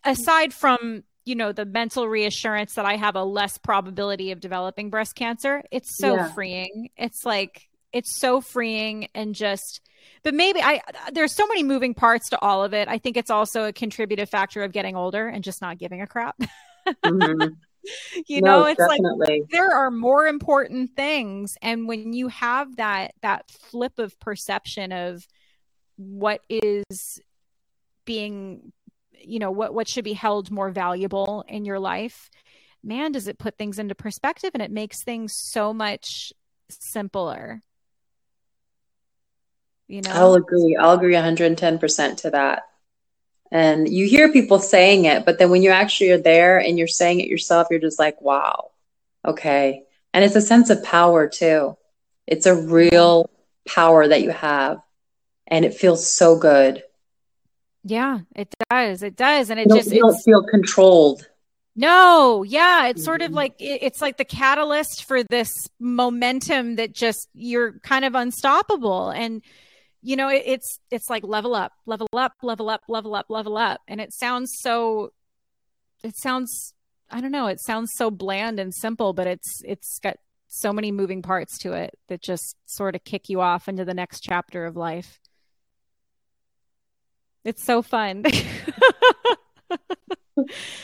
aside 0.03 0.53
from 0.53 1.03
you 1.25 1.35
know 1.35 1.53
the 1.53 1.63
mental 1.63 2.05
reassurance 2.09 2.73
that 2.73 2.83
I 2.83 2.97
have 2.97 3.15
a 3.15 3.23
less 3.23 3.57
probability 3.57 4.31
of 4.31 4.41
developing 4.41 4.89
breast 4.89 5.15
cancer, 5.15 5.63
it's 5.71 5.97
so 5.97 6.15
yeah. 6.15 6.33
freeing. 6.33 6.89
It's 6.97 7.23
like 7.23 7.69
it's 7.93 8.19
so 8.19 8.41
freeing 8.41 9.07
and 9.13 9.35
just 9.35 9.81
but 10.23 10.33
maybe 10.33 10.61
I 10.61 10.81
there's 11.13 11.33
so 11.33 11.47
many 11.47 11.63
moving 11.63 11.93
parts 11.93 12.29
to 12.29 12.39
all 12.41 12.63
of 12.63 12.73
it. 12.73 12.87
I 12.87 12.97
think 12.97 13.15
it's 13.15 13.29
also 13.29 13.65
a 13.65 13.71
contributive 13.71 14.29
factor 14.29 14.63
of 14.63 14.71
getting 14.71 14.95
older 14.95 15.27
and 15.27 15.43
just 15.43 15.61
not 15.61 15.77
giving 15.77 16.01
a 16.01 16.07
crap. 16.07 16.35
mm-hmm. 16.87 17.53
you 18.27 18.41
no, 18.41 18.61
know 18.61 18.65
it's 18.65 18.77
definitely. 18.77 19.39
like 19.41 19.49
there 19.49 19.71
are 19.71 19.91
more 19.91 20.27
important 20.27 20.95
things 20.95 21.57
and 21.61 21.87
when 21.87 22.13
you 22.13 22.27
have 22.27 22.75
that 22.77 23.13
that 23.21 23.49
flip 23.49 23.99
of 23.99 24.19
perception 24.19 24.91
of 24.91 25.27
what 25.97 26.41
is 26.49 27.19
being 28.05 28.71
you 29.19 29.39
know 29.39 29.51
what 29.51 29.73
what 29.73 29.87
should 29.87 30.03
be 30.03 30.13
held 30.13 30.51
more 30.51 30.71
valuable 30.71 31.45
in 31.47 31.65
your 31.65 31.79
life 31.79 32.29
man, 32.83 33.11
does 33.11 33.27
it 33.27 33.39
put 33.39 33.57
things 33.57 33.79
into 33.79 33.95
perspective 33.95 34.51
and 34.53 34.61
it 34.61 34.71
makes 34.71 35.03
things 35.03 35.33
so 35.33 35.73
much 35.73 36.33
simpler. 36.69 37.61
You 39.87 40.01
know? 40.01 40.11
I'll 40.11 40.33
agree. 40.35 40.77
I'll 40.79 40.91
agree 40.91 41.13
110% 41.13 42.17
to 42.17 42.29
that. 42.31 42.63
And 43.53 43.87
you 43.87 44.07
hear 44.07 44.33
people 44.33 44.57
saying 44.57 45.05
it, 45.05 45.25
but 45.25 45.37
then 45.37 45.51
when 45.51 45.61
you 45.61 45.69
actually 45.69 46.09
are 46.09 46.17
there 46.17 46.57
and 46.57 46.75
you're 46.75 46.87
saying 46.87 47.19
it 47.19 47.27
yourself, 47.27 47.67
you're 47.69 47.79
just 47.79 47.99
like, 47.99 48.19
wow, 48.19 48.71
okay. 49.23 49.83
And 50.11 50.25
it's 50.25 50.35
a 50.35 50.41
sense 50.41 50.71
of 50.71 50.83
power 50.83 51.29
too. 51.29 51.77
It's 52.25 52.47
a 52.47 52.55
real 52.55 53.29
power 53.67 54.07
that 54.07 54.23
you 54.23 54.31
have. 54.31 54.81
And 55.45 55.65
it 55.65 55.75
feels 55.75 56.09
so 56.09 56.35
good. 56.35 56.81
Yeah, 57.83 58.21
it 58.35 58.51
does. 58.71 59.03
It 59.03 59.15
does. 59.15 59.51
And 59.51 59.59
it 59.59 59.67
you 59.69 59.75
just 59.75 59.91
you 59.91 59.99
don't 59.99 60.19
feel 60.23 60.43
controlled. 60.43 61.29
No, 61.75 62.41
yeah, 62.41 62.87
it's 62.87 63.03
sort 63.03 63.21
of 63.21 63.27
mm-hmm. 63.27 63.35
like 63.35 63.55
it's 63.59 64.01
like 64.01 64.17
the 64.17 64.25
catalyst 64.25 65.03
for 65.05 65.21
this 65.21 65.69
momentum 65.79 66.77
that 66.77 66.91
just 66.91 67.29
you're 67.35 67.73
kind 67.79 68.03
of 68.03 68.15
unstoppable 68.15 69.11
and 69.11 69.43
you 70.03 70.15
know 70.15 70.29
it, 70.29 70.43
it's 70.45 70.79
it's 70.91 71.09
like 71.09 71.23
level 71.23 71.55
up, 71.55 71.71
level 71.85 72.07
up, 72.13 72.33
level 72.43 72.69
up, 72.69 72.81
level 72.87 73.15
up, 73.15 73.25
level 73.29 73.57
up 73.57 73.81
and 73.87 73.99
it 73.99 74.13
sounds 74.13 74.53
so 74.59 75.11
it 76.03 76.15
sounds 76.17 76.73
I 77.09 77.21
don't 77.21 77.31
know, 77.31 77.47
it 77.47 77.61
sounds 77.61 77.91
so 77.95 78.11
bland 78.11 78.59
and 78.59 78.73
simple 78.73 79.13
but 79.13 79.25
it's 79.25 79.61
it's 79.63 79.99
got 79.99 80.17
so 80.47 80.71
many 80.71 80.91
moving 80.91 81.23
parts 81.23 81.57
to 81.59 81.73
it 81.73 81.97
that 82.09 82.21
just 82.21 82.55
sort 82.65 82.95
of 82.95 83.03
kick 83.03 83.27
you 83.27 83.41
off 83.41 83.67
into 83.67 83.85
the 83.85 83.93
next 83.93 84.19
chapter 84.19 84.65
of 84.65 84.75
life. 84.75 85.19
It's 87.43 87.63
so 87.63 87.81
fun. 87.81 88.23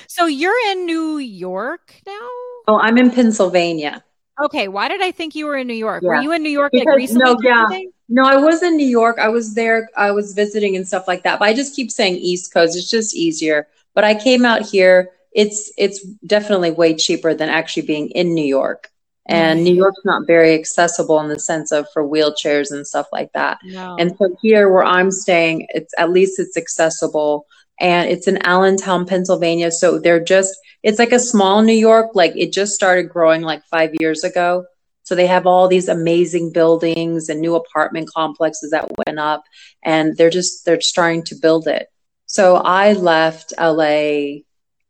so 0.08 0.26
you're 0.26 0.72
in 0.72 0.86
New 0.86 1.18
York 1.18 2.02
now? 2.06 2.30
Oh, 2.68 2.80
I'm 2.82 2.98
in 2.98 3.12
Pennsylvania. 3.12 4.04
Okay, 4.42 4.68
why 4.68 4.88
did 4.88 5.02
I 5.02 5.12
think 5.12 5.36
you 5.36 5.46
were 5.46 5.58
in 5.58 5.68
New 5.68 5.74
York? 5.74 6.02
Yeah. 6.04 6.10
Were 6.10 6.22
you 6.22 6.32
in 6.32 6.44
New 6.44 6.50
York 6.50 6.72
because, 6.72 6.86
like 6.86 6.96
recently? 6.96 7.34
No, 7.34 7.38
yeah. 7.42 7.82
No, 8.08 8.24
I 8.24 8.38
was 8.38 8.64
in 8.64 8.78
New 8.78 8.88
York. 8.88 9.20
I 9.20 9.30
was 9.30 9.54
there. 9.54 9.90
I 9.98 10.12
was 10.12 10.34
visiting 10.34 10.76
and 10.76 10.88
stuff 10.88 11.08
like 11.08 11.24
that. 11.24 11.40
But 11.40 11.50
I 11.50 11.54
just 11.54 11.76
keep 11.76 11.92
saying 11.92 12.16
East 12.16 12.54
Coast. 12.54 12.78
It's 12.78 12.90
just 12.90 13.16
easier. 13.16 13.68
But 13.94 14.04
I 14.04 14.16
came 14.16 14.46
out 14.46 14.62
here. 14.62 15.12
It's 15.34 15.72
it's 15.78 16.04
definitely 16.26 16.72
way 16.72 16.96
cheaper 16.96 17.34
than 17.34 17.50
actually 17.50 17.86
being 17.86 18.10
in 18.12 18.34
New 18.34 18.46
York. 18.46 18.90
And 19.28 19.64
New 19.64 19.72
mm-hmm. 19.72 19.78
York's 19.78 20.06
not 20.06 20.26
very 20.26 20.56
accessible 20.56 21.20
in 21.20 21.28
the 21.28 21.40
sense 21.40 21.72
of 21.72 21.86
for 21.94 22.04
wheelchairs 22.04 22.72
and 22.72 22.88
stuff 22.88 23.06
like 23.14 23.32
that. 23.34 23.60
No. 23.64 23.96
And 24.00 24.18
so 24.18 24.36
here 24.42 24.72
where 24.72 24.84
I'm 24.84 25.12
staying, 25.12 25.68
it's 25.70 25.94
at 26.00 26.10
least 26.10 26.40
it's 26.40 26.58
accessible 26.58 27.46
and 27.80 28.10
it's 28.10 28.28
in 28.28 28.44
Allentown, 28.44 29.06
Pennsylvania. 29.06 29.70
So 29.70 30.00
they're 30.00 30.24
just, 30.24 30.58
it's 30.84 31.00
like 31.00 31.12
a 31.12 31.20
small 31.20 31.62
New 31.62 31.74
York, 31.74 32.12
like 32.14 32.34
it 32.36 32.54
just 32.54 32.74
started 32.74 33.10
growing 33.10 33.42
like 33.42 33.64
five 33.66 33.92
years 34.00 34.24
ago. 34.24 34.66
So 35.04 35.16
they 35.16 35.28
have 35.28 35.48
all 35.48 35.68
these 35.68 35.90
amazing 35.90 36.52
buildings 36.54 37.30
and 37.30 37.42
new 37.42 37.56
apartment 37.56 38.10
complexes 38.14 38.72
that 38.72 38.92
went 39.06 39.20
up, 39.20 39.44
and 39.84 40.16
they're 40.16 40.30
just, 40.30 40.66
they're 40.66 40.82
starting 40.82 41.24
to 41.26 41.36
build 41.36 41.68
it. 41.68 41.88
So 42.28 42.58
I 42.58 42.94
left 42.94 43.54
LA, 43.60 44.44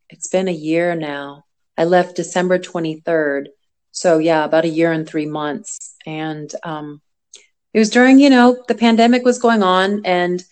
it's 0.10 0.28
been 0.30 0.50
a 0.50 0.52
year 0.52 0.94
now. 0.96 1.46
I 1.78 1.86
left 1.86 2.18
December 2.18 2.60
23rd. 2.60 3.46
So 3.92 4.18
yeah, 4.18 4.44
about 4.44 4.66
a 4.66 4.70
year 4.70 4.92
and 4.92 5.08
three 5.08 5.26
months. 5.26 5.96
And 6.06 6.54
um, 6.64 7.02
it 7.74 7.80
was 7.80 7.90
during, 7.90 8.20
you 8.20 8.30
know, 8.30 8.62
the 8.68 8.76
pandemic 8.76 9.24
was 9.24 9.40
going 9.40 9.64
on 9.64 10.02
and 10.06 10.44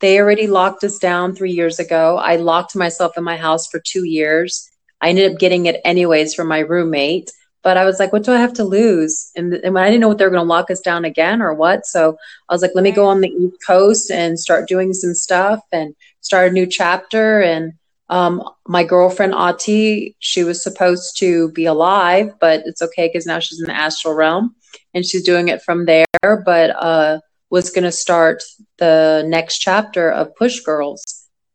they 0.00 0.20
already 0.20 0.46
locked 0.46 0.84
us 0.84 0.98
down 0.98 1.34
three 1.34 1.52
years 1.52 1.78
ago. 1.78 2.16
I 2.18 2.36
locked 2.36 2.76
myself 2.76 3.16
in 3.16 3.24
my 3.24 3.36
house 3.36 3.66
for 3.66 3.80
two 3.80 4.04
years. 4.04 4.70
I 5.00 5.10
ended 5.10 5.32
up 5.32 5.38
getting 5.38 5.66
it 5.66 5.80
anyways 5.84 6.34
from 6.34 6.48
my 6.48 6.60
roommate. 6.60 7.30
But 7.62 7.76
I 7.76 7.84
was 7.84 7.98
like, 7.98 8.12
what 8.12 8.22
do 8.22 8.32
I 8.32 8.38
have 8.38 8.52
to 8.54 8.64
lose? 8.64 9.32
And, 9.34 9.52
and 9.52 9.76
I 9.76 9.86
didn't 9.86 10.00
know 10.00 10.06
what 10.06 10.18
they 10.18 10.24
were 10.24 10.30
going 10.30 10.44
to 10.44 10.48
lock 10.48 10.70
us 10.70 10.78
down 10.80 11.04
again 11.04 11.42
or 11.42 11.52
what. 11.52 11.84
So 11.84 12.16
I 12.48 12.54
was 12.54 12.62
like, 12.62 12.70
let 12.76 12.84
me 12.84 12.92
go 12.92 13.06
on 13.06 13.22
the 13.22 13.28
East 13.28 13.56
Coast 13.66 14.08
and 14.08 14.38
start 14.38 14.68
doing 14.68 14.92
some 14.92 15.14
stuff 15.14 15.58
and 15.72 15.96
start 16.20 16.48
a 16.48 16.52
new 16.52 16.66
chapter. 16.66 17.40
And 17.40 17.72
um, 18.08 18.40
my 18.68 18.84
girlfriend, 18.84 19.32
Auti, 19.32 20.14
she 20.20 20.44
was 20.44 20.62
supposed 20.62 21.18
to 21.18 21.50
be 21.52 21.64
alive, 21.64 22.34
but 22.40 22.62
it's 22.66 22.82
okay 22.82 23.08
because 23.08 23.26
now 23.26 23.40
she's 23.40 23.58
in 23.58 23.66
the 23.66 23.76
astral 23.76 24.14
realm 24.14 24.54
and 24.94 25.04
she's 25.04 25.24
doing 25.24 25.48
it 25.48 25.60
from 25.60 25.86
there. 25.86 26.06
But 26.22 26.70
uh, 26.70 27.18
was 27.50 27.70
going 27.70 27.82
to 27.84 27.90
start 27.90 28.44
the 28.78 29.24
next 29.26 29.58
chapter 29.58 30.08
of 30.08 30.36
Push 30.36 30.60
Girls. 30.60 31.02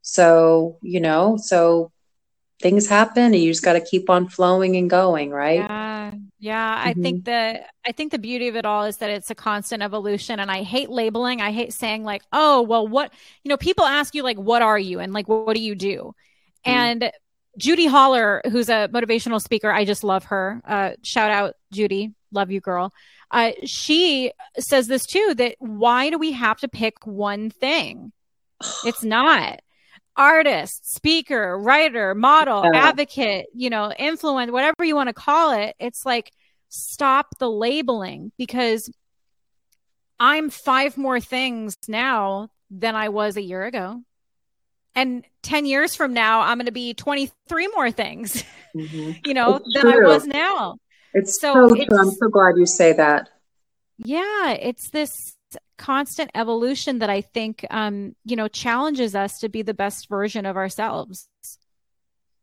So, 0.01 0.77
you 0.81 0.99
know, 0.99 1.37
so 1.37 1.91
things 2.61 2.87
happen 2.87 3.23
and 3.23 3.35
you 3.35 3.51
just 3.51 3.63
got 3.63 3.73
to 3.73 3.81
keep 3.81 4.09
on 4.09 4.27
flowing 4.27 4.75
and 4.75 4.89
going, 4.89 5.31
right? 5.31 5.59
Yeah. 5.59 6.11
Yeah, 6.39 6.75
mm-hmm. 6.75 6.89
I 6.89 6.93
think 6.93 7.25
the 7.25 7.61
I 7.85 7.91
think 7.91 8.11
the 8.11 8.17
beauty 8.17 8.47
of 8.47 8.55
it 8.55 8.65
all 8.65 8.85
is 8.85 8.97
that 8.97 9.11
it's 9.11 9.29
a 9.29 9.35
constant 9.35 9.83
evolution 9.83 10.39
and 10.39 10.49
I 10.49 10.63
hate 10.63 10.89
labeling. 10.89 11.39
I 11.39 11.51
hate 11.51 11.71
saying 11.71 12.03
like, 12.03 12.23
"Oh, 12.33 12.63
well 12.63 12.87
what, 12.87 13.13
you 13.43 13.49
know, 13.49 13.57
people 13.57 13.85
ask 13.85 14.15
you 14.15 14.23
like 14.23 14.37
what 14.37 14.63
are 14.63 14.79
you 14.79 14.99
and 14.99 15.13
like 15.13 15.27
what 15.27 15.55
do 15.55 15.61
you 15.61 15.75
do?" 15.75 16.15
Mm-hmm. 16.65 16.71
And 16.71 17.11
Judy 17.57 17.85
Holler, 17.85 18.41
who's 18.49 18.69
a 18.69 18.89
motivational 18.91 19.39
speaker, 19.39 19.71
I 19.71 19.85
just 19.85 20.03
love 20.03 20.23
her. 20.25 20.61
Uh, 20.65 20.91
shout 21.03 21.29
out 21.29 21.53
Judy, 21.71 22.13
love 22.31 22.49
you 22.49 22.59
girl 22.59 22.91
uh, 23.31 23.51
she 23.65 24.31
says 24.59 24.87
this 24.87 25.05
too 25.05 25.33
that 25.37 25.55
why 25.59 26.09
do 26.09 26.17
we 26.17 26.33
have 26.33 26.59
to 26.59 26.67
pick 26.67 27.05
one 27.05 27.49
thing? 27.49 28.11
it's 28.85 29.03
not 29.03 29.61
artist, 30.15 30.93
speaker, 30.93 31.57
writer, 31.57 32.13
model, 32.13 32.63
yeah. 32.63 32.87
advocate, 32.87 33.47
you 33.53 33.69
know, 33.69 33.91
influence, 33.97 34.51
whatever 34.51 34.83
you 34.83 34.95
want 34.95 35.07
to 35.07 35.13
call 35.13 35.51
it. 35.51 35.75
It's 35.79 36.05
like 36.05 36.31
stop 36.69 37.37
the 37.39 37.49
labeling 37.49 38.31
because 38.37 38.89
I'm 40.19 40.49
five 40.49 40.97
more 40.97 41.19
things 41.19 41.75
now 41.87 42.49
than 42.69 42.95
I 42.95 43.09
was 43.09 43.37
a 43.37 43.41
year 43.41 43.65
ago. 43.65 44.01
And 44.93 45.23
10 45.43 45.65
years 45.65 45.95
from 45.95 46.13
now, 46.13 46.41
I'm 46.41 46.57
going 46.57 46.65
to 46.65 46.71
be 46.71 46.93
23 46.93 47.67
more 47.69 47.91
things, 47.91 48.43
mm-hmm. 48.75 49.11
you 49.25 49.33
know, 49.33 49.55
it's 49.55 49.73
than 49.73 49.91
true. 49.91 50.05
I 50.05 50.13
was 50.13 50.27
now. 50.27 50.77
It's 51.13 51.39
so, 51.39 51.69
so 51.69 51.75
true. 51.75 51.85
I'm 51.97 52.11
so 52.11 52.27
glad 52.27 52.57
you 52.57 52.65
say 52.65 52.93
that. 52.93 53.29
Yeah, 53.97 54.51
it's 54.51 54.89
this 54.89 55.35
constant 55.77 56.31
evolution 56.35 56.99
that 56.99 57.09
I 57.09 57.21
think, 57.21 57.65
um, 57.69 58.15
you 58.25 58.35
know, 58.35 58.47
challenges 58.47 59.15
us 59.15 59.39
to 59.39 59.49
be 59.49 59.61
the 59.61 59.73
best 59.73 60.09
version 60.09 60.45
of 60.45 60.57
ourselves. 60.57 61.27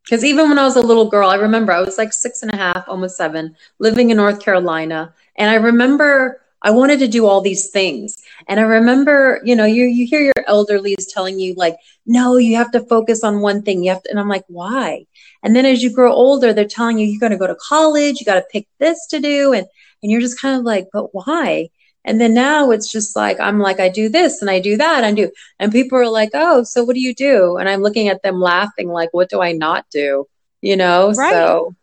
Because 0.05 0.25
even 0.25 0.49
when 0.49 0.59
I 0.59 0.65
was 0.65 0.77
a 0.77 0.83
little 0.83 1.09
girl, 1.09 1.29
I 1.29 1.37
remember 1.37 1.73
I 1.73 1.81
was 1.81 1.99
like 1.99 2.13
six 2.13 2.43
and 2.43 2.53
a 2.53 2.57
half, 2.57 2.89
almost 2.89 3.17
seven, 3.17 3.55
living 3.79 4.11
in 4.11 4.17
North 4.17 4.41
Carolina. 4.41 5.15
And 5.37 5.51
I 5.51 5.57
remember 5.57 6.41
I 6.63 6.71
wanted 6.71 6.99
to 7.01 7.09
do 7.09 7.27
all 7.27 7.41
these 7.41 7.71
things. 7.71 8.17
And 8.49 8.59
I 8.59 8.65
remember, 8.65 9.41
you 9.45 9.55
know, 9.55 9.65
you 9.65 9.85
you 9.85 10.07
hear 10.07 10.21
your 10.21 10.45
elderlies 10.49 11.13
telling 11.13 11.39
you 11.39 11.55
like, 11.55 11.77
no, 12.07 12.37
you 12.37 12.57
have 12.57 12.73
to 12.73 12.81
focus 12.81 13.23
on 13.23 13.41
one 13.41 13.63
thing. 13.63 13.85
You 13.85 13.91
have 13.91 14.03
to, 14.03 14.11
and 14.11 14.19
I'm 14.19 14.29
like, 14.29 14.45
why? 14.49 15.07
And 15.43 15.55
then 15.55 15.67
as 15.67 15.83
you 15.83 15.93
grow 15.93 16.13
older, 16.13 16.53
they're 16.53 16.65
telling 16.65 16.99
you 16.99 17.07
you're 17.07 17.21
going 17.21 17.33
to 17.33 17.39
go 17.39 17.47
to 17.47 17.55
college, 17.57 18.19
you 18.19 18.27
got 18.27 18.35
to 18.35 18.47
pick 18.51 18.67
this 18.79 19.07
to 19.09 19.21
do, 19.21 19.53
and 19.53 19.67
and 20.03 20.11
you're 20.11 20.21
just 20.21 20.41
kind 20.41 20.59
of 20.59 20.65
like, 20.65 20.89
but 20.93 21.15
why? 21.15 21.69
And 22.09 22.19
then 22.19 22.33
now 22.33 22.71
it's 22.71 22.91
just 22.91 23.15
like 23.15 23.39
I'm 23.39 23.59
like 23.59 23.81
I 23.81 23.91
do 23.91 24.09
this 24.09 24.41
and 24.41 24.51
I 24.51 24.61
do 24.61 24.79
that 24.79 25.05
and 25.05 25.15
do, 25.15 25.31
and 25.59 25.71
people 25.71 25.99
are 25.99 26.09
like, 26.09 26.31
oh, 26.33 26.63
so 26.63 26.83
what 26.83 26.95
do 26.95 27.01
you 27.01 27.15
do? 27.15 27.59
And 27.59 27.69
I'm 27.69 27.83
looking 27.83 28.09
at 28.09 28.23
them 28.23 28.41
laughing, 28.41 28.89
like, 28.89 29.11
what 29.13 29.29
do 29.29 29.43
I 29.43 29.53
not 29.53 29.85
do? 29.91 30.27
You 30.63 30.77
know, 30.79 31.13
right. 31.13 31.33
so 31.33 31.75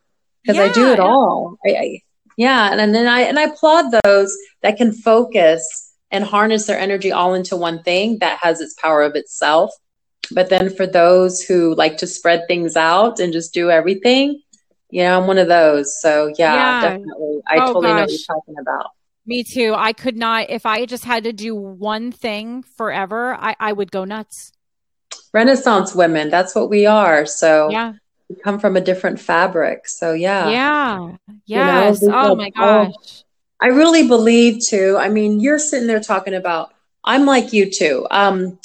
because 0.42 0.58
yeah. 0.58 0.64
I 0.64 0.72
do 0.74 0.92
it 0.92 1.00
all. 1.00 1.58
I, 1.64 1.70
I 1.70 2.02
yeah, 2.38 2.72
and, 2.72 2.82
and 2.82 2.96
then 2.96 3.06
I 3.06 3.22
and 3.22 3.38
I 3.38 3.44
applaud 3.44 3.94
those 4.04 4.36
that 4.64 4.78
can 4.78 4.94
focus 4.94 5.94
and 6.10 6.24
harness 6.24 6.66
their 6.66 6.80
energy 6.80 7.12
all 7.12 7.36
into 7.36 7.56
one 7.56 7.84
thing 7.84 8.18
that 8.20 8.40
has 8.42 8.62
its 8.62 8.74
power 8.82 9.04
of 9.04 9.14
itself. 9.14 9.72
But 10.32 10.50
then 10.50 10.76
for 10.76 10.88
those 10.88 11.42
who 11.42 11.76
like 11.76 11.98
to 11.98 12.08
spread 12.08 12.48
things 12.48 12.76
out 12.76 13.20
and 13.20 13.32
just 13.32 13.54
do 13.54 13.70
everything, 13.70 14.42
you 14.90 15.04
know, 15.04 15.20
I'm 15.20 15.28
one 15.28 15.38
of 15.38 15.48
those. 15.48 16.02
So 16.02 16.34
yeah, 16.36 16.56
yeah. 16.56 16.82
definitely. 16.82 17.42
I 17.48 17.58
oh, 17.58 17.66
totally 17.68 17.84
gosh. 17.84 17.96
know 17.96 18.02
what 18.02 18.10
you're 18.10 18.36
talking 18.36 18.56
about. 18.60 18.88
Me 19.26 19.44
too. 19.44 19.74
I 19.76 19.94
could 19.94 20.18
not 20.18 20.50
if 20.50 20.66
I 20.66 20.86
just 20.86 21.06
had 21.06 21.24
to 21.24 21.34
do 21.34 21.56
one 21.56 22.12
thing 22.12 22.64
forever, 22.64 23.36
I, 23.36 23.56
I 23.60 23.74
would 23.74 23.92
go 23.92 24.06
nuts. 24.06 24.52
Renaissance 25.34 25.94
women, 25.96 26.30
that's 26.30 26.56
what 26.56 26.70
we 26.70 26.86
are. 26.86 27.26
So 27.26 27.70
yeah 27.70 27.94
we 28.30 28.36
come 28.36 28.60
from 28.60 28.76
a 28.76 28.82
different 28.82 29.20
fabric. 29.20 29.88
So 29.88 30.14
yeah. 30.14 30.50
Yeah. 30.50 31.16
Yes. 31.46 32.02
You 32.02 32.10
know, 32.10 32.32
oh 32.32 32.36
my 32.36 32.50
gosh. 32.50 33.24
I 33.62 33.68
really 33.68 34.08
believe 34.08 34.62
too. 34.68 34.98
I 35.00 35.10
mean, 35.10 35.40
you're 35.40 35.60
sitting 35.60 35.88
there 35.88 36.00
talking 36.00 36.34
about 36.34 36.74
I'm 37.04 37.26
like 37.26 37.54
you 37.54 37.70
too. 37.70 38.08
Um 38.10 38.60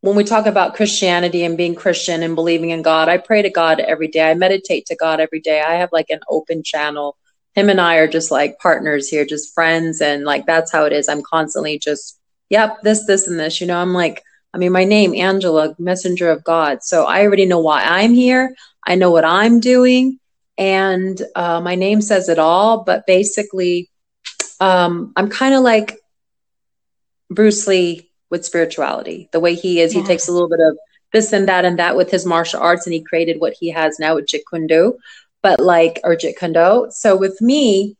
when 0.00 0.14
we 0.14 0.24
talk 0.24 0.46
about 0.46 0.74
Christianity 0.74 1.42
and 1.42 1.56
being 1.56 1.74
Christian 1.74 2.22
and 2.22 2.36
believing 2.36 2.70
in 2.70 2.82
God, 2.82 3.08
I 3.08 3.18
pray 3.18 3.42
to 3.42 3.50
God 3.50 3.80
every 3.80 4.08
day. 4.08 4.30
I 4.30 4.34
meditate 4.34 4.86
to 4.86 4.94
God 4.96 5.20
every 5.20 5.40
day. 5.40 5.60
I 5.60 5.74
have 5.76 5.88
like 5.90 6.10
an 6.10 6.20
open 6.28 6.62
channel. 6.62 7.16
Him 7.56 7.70
and 7.70 7.80
I 7.80 7.96
are 7.96 8.06
just 8.06 8.30
like 8.30 8.58
partners 8.60 9.08
here, 9.08 9.24
just 9.24 9.54
friends. 9.54 10.00
And 10.00 10.24
like 10.24 10.46
that's 10.46 10.70
how 10.70 10.84
it 10.84 10.92
is. 10.92 11.08
I'm 11.08 11.22
constantly 11.22 11.78
just, 11.78 12.20
yep, 12.50 12.82
this, 12.82 13.06
this, 13.06 13.26
and 13.26 13.40
this. 13.40 13.60
You 13.60 13.66
know, 13.66 13.80
I'm 13.80 13.94
like, 13.94 14.22
I 14.54 14.58
mean, 14.58 14.72
my 14.72 14.84
name, 14.84 15.14
Angela, 15.14 15.74
messenger 15.78 16.30
of 16.30 16.44
God. 16.44 16.82
So 16.82 17.04
I 17.04 17.22
already 17.22 17.46
know 17.46 17.60
why 17.60 17.82
I'm 17.82 18.14
here. 18.14 18.54
I 18.86 18.94
know 18.94 19.10
what 19.10 19.24
I'm 19.24 19.58
doing. 19.60 20.20
and 20.58 21.20
uh, 21.34 21.60
my 21.60 21.74
name 21.74 22.00
says 22.00 22.28
it 22.28 22.38
all. 22.38 22.84
But 22.84 23.06
basically, 23.06 23.90
um, 24.60 25.12
I'm 25.16 25.28
kind 25.28 25.54
of 25.54 25.62
like 25.62 25.98
Bruce 27.30 27.66
Lee 27.66 28.10
with 28.30 28.44
spirituality. 28.44 29.28
The 29.32 29.40
way 29.40 29.54
he 29.54 29.80
is, 29.80 29.92
he 29.92 30.02
takes 30.02 30.28
a 30.28 30.32
little 30.32 30.48
bit 30.48 30.60
of 30.60 30.78
this 31.12 31.32
and 31.32 31.48
that 31.48 31.64
and 31.64 31.78
that 31.78 31.96
with 31.96 32.10
his 32.10 32.26
martial 32.26 32.60
arts, 32.60 32.86
and 32.86 32.94
he 32.94 33.02
created 33.02 33.40
what 33.40 33.54
he 33.58 33.70
has 33.70 33.98
now 33.98 34.14
with 34.14 34.26
Jeet 34.26 34.42
Kune 34.50 34.66
Do, 34.66 34.98
but 35.46 35.60
like 35.60 36.00
Jeet 36.04 36.36
Kune 36.36 36.90
So 36.90 37.16
with 37.16 37.40
me, 37.40 37.96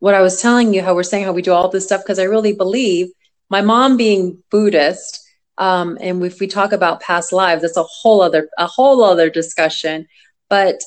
what 0.00 0.16
I 0.16 0.22
was 0.22 0.42
telling 0.42 0.74
you, 0.74 0.82
how 0.82 0.96
we're 0.96 1.04
saying 1.04 1.24
how 1.24 1.32
we 1.32 1.40
do 1.40 1.52
all 1.52 1.68
this 1.68 1.84
stuff, 1.84 2.02
because 2.02 2.18
I 2.18 2.24
really 2.24 2.52
believe 2.52 3.10
my 3.48 3.60
mom 3.60 3.96
being 3.96 4.42
Buddhist, 4.50 5.20
um, 5.56 5.96
and 6.00 6.24
if 6.24 6.40
we 6.40 6.48
talk 6.48 6.72
about 6.72 7.00
past 7.00 7.32
lives, 7.32 7.62
that's 7.62 7.76
a 7.76 7.84
whole 7.84 8.20
other 8.22 8.48
a 8.58 8.66
whole 8.66 9.04
other 9.04 9.30
discussion. 9.30 10.08
But 10.50 10.80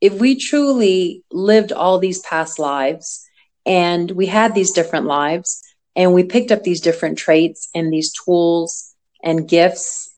if 0.00 0.14
we 0.14 0.34
truly 0.34 1.22
lived 1.30 1.70
all 1.70 2.00
these 2.00 2.18
past 2.22 2.58
lives 2.58 3.24
and 3.64 4.10
we 4.10 4.26
had 4.26 4.52
these 4.52 4.72
different 4.72 5.06
lives 5.06 5.62
and 5.94 6.12
we 6.12 6.24
picked 6.24 6.50
up 6.50 6.64
these 6.64 6.80
different 6.80 7.18
traits 7.18 7.68
and 7.72 7.92
these 7.92 8.12
tools 8.24 8.92
and 9.22 9.48
gifts 9.48 10.12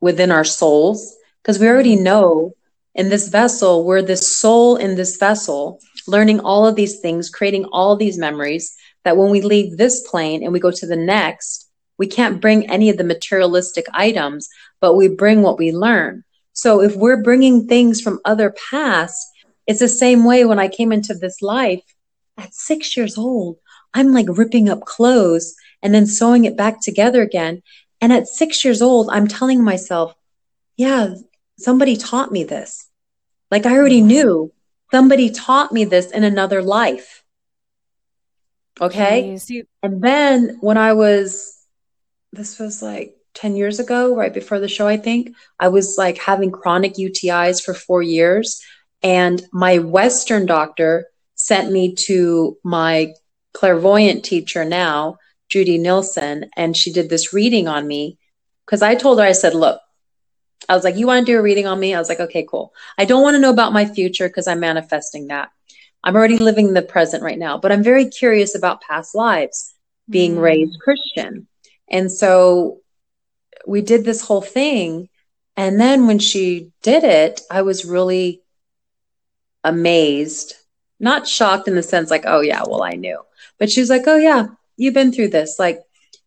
within 0.00 0.32
our 0.32 0.48
souls, 0.60 1.14
because 1.40 1.60
we 1.60 1.68
already 1.68 1.94
know 1.94 2.54
in 3.00 3.08
this 3.08 3.28
vessel, 3.28 3.82
we're 3.86 4.02
this 4.02 4.38
soul 4.38 4.76
in 4.76 4.94
this 4.94 5.16
vessel, 5.16 5.80
learning 6.06 6.38
all 6.40 6.66
of 6.66 6.76
these 6.76 7.00
things, 7.00 7.30
creating 7.30 7.64
all 7.72 7.96
these 7.96 8.18
memories 8.18 8.76
that 9.04 9.16
when 9.16 9.30
we 9.30 9.40
leave 9.40 9.78
this 9.78 10.06
plane 10.06 10.42
and 10.42 10.52
we 10.52 10.60
go 10.60 10.70
to 10.70 10.86
the 10.86 10.96
next, 10.96 11.70
we 11.96 12.06
can't 12.06 12.42
bring 12.42 12.70
any 12.70 12.90
of 12.90 12.98
the 12.98 13.04
materialistic 13.04 13.86
items, 13.94 14.50
but 14.82 14.96
we 14.96 15.08
bring 15.08 15.40
what 15.40 15.58
we 15.58 15.72
learn. 15.72 16.24
So 16.52 16.82
if 16.82 16.94
we're 16.94 17.22
bringing 17.22 17.66
things 17.66 18.02
from 18.02 18.20
other 18.26 18.54
pasts, 18.70 19.32
it's 19.66 19.80
the 19.80 19.88
same 19.88 20.26
way 20.26 20.44
when 20.44 20.58
I 20.58 20.68
came 20.68 20.92
into 20.92 21.14
this 21.14 21.40
life 21.40 21.82
at 22.36 22.52
six 22.52 22.98
years 22.98 23.16
old, 23.16 23.56
I'm 23.94 24.12
like 24.12 24.26
ripping 24.28 24.68
up 24.68 24.82
clothes 24.82 25.54
and 25.82 25.94
then 25.94 26.06
sewing 26.06 26.44
it 26.44 26.54
back 26.54 26.82
together 26.82 27.22
again. 27.22 27.62
And 28.02 28.12
at 28.12 28.28
six 28.28 28.62
years 28.62 28.82
old, 28.82 29.08
I'm 29.10 29.26
telling 29.26 29.64
myself, 29.64 30.14
yeah, 30.76 31.14
somebody 31.58 31.96
taught 31.96 32.30
me 32.30 32.44
this. 32.44 32.89
Like 33.50 33.66
I 33.66 33.76
already 33.76 34.00
knew 34.00 34.52
somebody 34.90 35.30
taught 35.30 35.72
me 35.72 35.84
this 35.84 36.10
in 36.10 36.24
another 36.24 36.62
life. 36.62 37.22
Okay. 38.80 39.34
Jeez, 39.36 39.66
and 39.82 40.02
then 40.02 40.58
when 40.60 40.78
I 40.78 40.94
was, 40.94 41.56
this 42.32 42.58
was 42.58 42.82
like 42.82 43.14
10 43.34 43.56
years 43.56 43.78
ago, 43.78 44.16
right 44.16 44.32
before 44.32 44.58
the 44.58 44.68
show, 44.68 44.86
I 44.86 44.96
think, 44.96 45.34
I 45.58 45.68
was 45.68 45.96
like 45.98 46.18
having 46.18 46.50
chronic 46.50 46.94
UTIs 46.94 47.62
for 47.62 47.74
four 47.74 48.02
years. 48.02 48.60
And 49.02 49.42
my 49.52 49.78
Western 49.78 50.46
doctor 50.46 51.06
sent 51.34 51.72
me 51.72 51.94
to 52.06 52.56
my 52.64 53.12
clairvoyant 53.54 54.24
teacher 54.24 54.64
now, 54.64 55.18
Judy 55.48 55.78
Nilsson, 55.78 56.50
and 56.56 56.76
she 56.76 56.92
did 56.92 57.08
this 57.08 57.32
reading 57.32 57.66
on 57.68 57.86
me. 57.86 58.18
Because 58.66 58.82
I 58.82 58.94
told 58.94 59.18
her, 59.18 59.24
I 59.24 59.32
said, 59.32 59.54
look, 59.54 59.80
I 60.68 60.74
was 60.74 60.84
like, 60.84 60.96
you 60.96 61.06
want 61.06 61.24
to 61.24 61.32
do 61.32 61.38
a 61.38 61.42
reading 61.42 61.66
on 61.66 61.80
me? 61.80 61.94
I 61.94 61.98
was 61.98 62.08
like, 62.08 62.20
okay, 62.20 62.46
cool. 62.48 62.74
I 62.98 63.04
don't 63.04 63.22
want 63.22 63.34
to 63.34 63.40
know 63.40 63.50
about 63.50 63.72
my 63.72 63.86
future 63.86 64.28
because 64.28 64.46
I'm 64.46 64.60
manifesting 64.60 65.28
that. 65.28 65.50
I'm 66.02 66.16
already 66.16 66.38
living 66.38 66.72
the 66.72 66.82
present 66.82 67.22
right 67.22 67.38
now, 67.38 67.58
but 67.58 67.72
I'm 67.72 67.82
very 67.82 68.06
curious 68.06 68.54
about 68.54 68.80
past 68.80 69.14
lives, 69.14 69.74
being 70.08 70.36
mm. 70.36 70.42
raised 70.42 70.80
Christian. 70.80 71.46
And 71.88 72.10
so 72.10 72.80
we 73.66 73.82
did 73.82 74.04
this 74.04 74.22
whole 74.22 74.42
thing. 74.42 75.08
And 75.56 75.80
then 75.80 76.06
when 76.06 76.18
she 76.18 76.70
did 76.82 77.04
it, 77.04 77.40
I 77.50 77.62
was 77.62 77.84
really 77.84 78.42
amazed, 79.62 80.54
not 80.98 81.28
shocked 81.28 81.68
in 81.68 81.74
the 81.74 81.82
sense 81.82 82.10
like, 82.10 82.24
oh, 82.26 82.40
yeah, 82.40 82.62
well, 82.66 82.82
I 82.82 82.92
knew. 82.92 83.20
But 83.58 83.70
she 83.70 83.80
was 83.80 83.90
like, 83.90 84.06
oh, 84.06 84.16
yeah, 84.16 84.46
you've 84.76 84.94
been 84.94 85.12
through 85.12 85.28
this. 85.28 85.58
Like, 85.58 85.80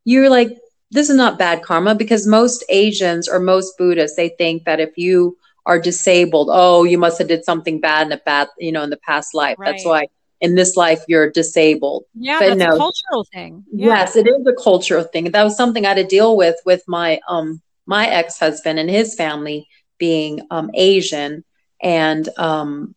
you're 0.06 0.30
like, 0.30 0.56
this 0.94 1.10
is 1.10 1.16
not 1.16 1.39
bad 1.39 1.64
karma 1.64 1.96
because 1.96 2.26
most 2.28 2.64
Asians 2.70 3.28
or 3.28 3.39
most 3.39 3.78
Buddhists, 3.78 4.16
they 4.16 4.30
think 4.30 4.64
that 4.66 4.80
if 4.80 4.98
you 4.98 5.38
are 5.66 5.80
disabled, 5.80 6.50
oh, 6.52 6.84
you 6.84 6.98
must 6.98 7.18
have 7.18 7.28
did 7.28 7.44
something 7.44 7.80
bad 7.80 8.08
in 8.08 8.14
a 8.14 8.18
bad, 8.18 8.48
you 8.58 8.72
know, 8.72 8.84
in 8.84 8.89
the 8.89 8.98
past 8.98 9.34
life. 9.34 9.58
Right. 9.58 9.72
That's 9.72 9.86
why 9.86 10.08
in 10.41 10.56
this 10.56 10.76
life 10.76 11.04
you're 11.08 11.32
disabled. 11.32 12.04
Yeah, 12.14 12.39
but 12.39 12.48
that's 12.50 12.60
no, 12.60 12.76
a 12.76 12.78
cultural 12.78 13.24
thing. 13.34 13.64
Yeah. 13.72 13.88
Yes, 13.88 14.16
it 14.16 14.28
is 14.28 14.46
a 14.46 14.54
cultural 14.62 15.04
thing. 15.04 15.32
That 15.32 15.44
was 15.44 15.56
something 15.56 15.86
I 15.86 15.89
had 15.89 15.96
to 15.96 16.04
deal 16.04 16.36
with 16.36 16.56
with 16.66 16.84
my 16.88 17.20
um 17.28 17.62
my 17.86 18.08
ex 18.08 18.38
husband 18.39 18.78
and 18.78 18.89
his 18.89 19.16
family 19.16 19.68
being 19.98 20.41
um 20.52 20.70
Asian, 20.74 21.44
and 21.82 22.28
um 22.38 22.94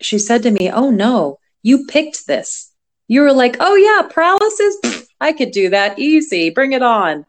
she 0.00 0.18
said 0.18 0.42
to 0.44 0.50
me, 0.50 0.70
"Oh 0.70 0.90
no, 0.90 1.38
you 1.62 1.86
picked 1.86 2.26
this. 2.26 2.72
You 3.08 3.22
were 3.22 3.32
like, 3.32 3.56
oh 3.58 3.74
yeah, 3.74 4.08
paralysis. 4.08 5.08
I 5.20 5.32
could 5.32 5.50
do 5.50 5.70
that 5.70 5.98
easy. 5.98 6.50
Bring 6.50 6.72
it 6.72 6.82
on." 6.82 7.26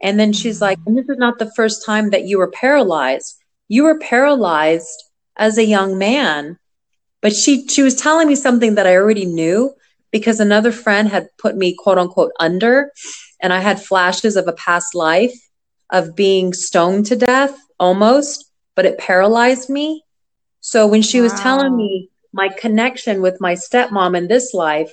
And 0.00 0.18
then 0.20 0.32
she's 0.32 0.60
like, 0.60 0.78
"And 0.86 0.96
this 0.96 1.08
is 1.08 1.18
not 1.18 1.38
the 1.38 1.50
first 1.56 1.84
time 1.84 2.10
that 2.10 2.24
you 2.24 2.38
were 2.38 2.50
paralyzed. 2.50 3.36
You 3.68 3.84
were 3.84 3.98
paralyzed 3.98 5.02
as 5.36 5.58
a 5.58 5.64
young 5.64 5.98
man." 5.98 6.58
But 7.20 7.32
she 7.32 7.66
she 7.68 7.82
was 7.82 7.96
telling 7.96 8.28
me 8.28 8.34
something 8.36 8.76
that 8.76 8.86
I 8.86 8.94
already 8.94 9.24
knew 9.26 9.74
because 10.10 10.38
another 10.38 10.70
friend 10.70 11.08
had 11.08 11.28
put 11.38 11.56
me 11.56 11.74
quote 11.74 11.98
unquote 11.98 12.32
under 12.38 12.92
and 13.40 13.52
I 13.52 13.60
had 13.60 13.82
flashes 13.82 14.36
of 14.36 14.46
a 14.46 14.52
past 14.52 14.94
life 14.94 15.34
of 15.90 16.14
being 16.14 16.52
stoned 16.52 17.06
to 17.06 17.16
death 17.16 17.58
almost, 17.80 18.50
but 18.76 18.86
it 18.86 18.98
paralyzed 18.98 19.68
me. 19.68 20.04
So 20.60 20.86
when 20.86 21.02
she 21.02 21.18
wow. 21.18 21.24
was 21.24 21.40
telling 21.40 21.76
me 21.76 22.10
my 22.32 22.48
connection 22.48 23.20
with 23.20 23.40
my 23.40 23.54
stepmom 23.54 24.16
in 24.16 24.28
this 24.28 24.54
life 24.54 24.92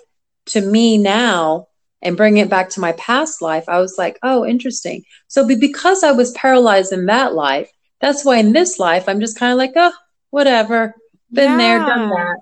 to 0.49 0.61
me 0.61 0.97
now 0.97 1.67
and 2.01 2.17
bring 2.17 2.37
it 2.37 2.49
back 2.49 2.69
to 2.69 2.79
my 2.79 2.93
past 2.93 3.41
life, 3.41 3.65
I 3.67 3.79
was 3.79 3.97
like, 3.97 4.17
oh, 4.23 4.45
interesting. 4.45 5.03
So 5.27 5.47
because 5.47 6.03
I 6.03 6.11
was 6.11 6.31
paralyzed 6.31 6.93
in 6.93 7.07
that 7.07 7.33
life, 7.33 7.69
that's 7.99 8.23
why 8.23 8.37
in 8.37 8.53
this 8.53 8.79
life, 8.79 9.09
I'm 9.09 9.19
just 9.19 9.37
kind 9.37 9.51
of 9.51 9.57
like, 9.57 9.73
oh, 9.75 9.93
whatever 10.29 10.95
been 11.31 11.51
yeah. 11.51 11.57
there, 11.57 11.79
done 11.79 12.09
that. 12.09 12.37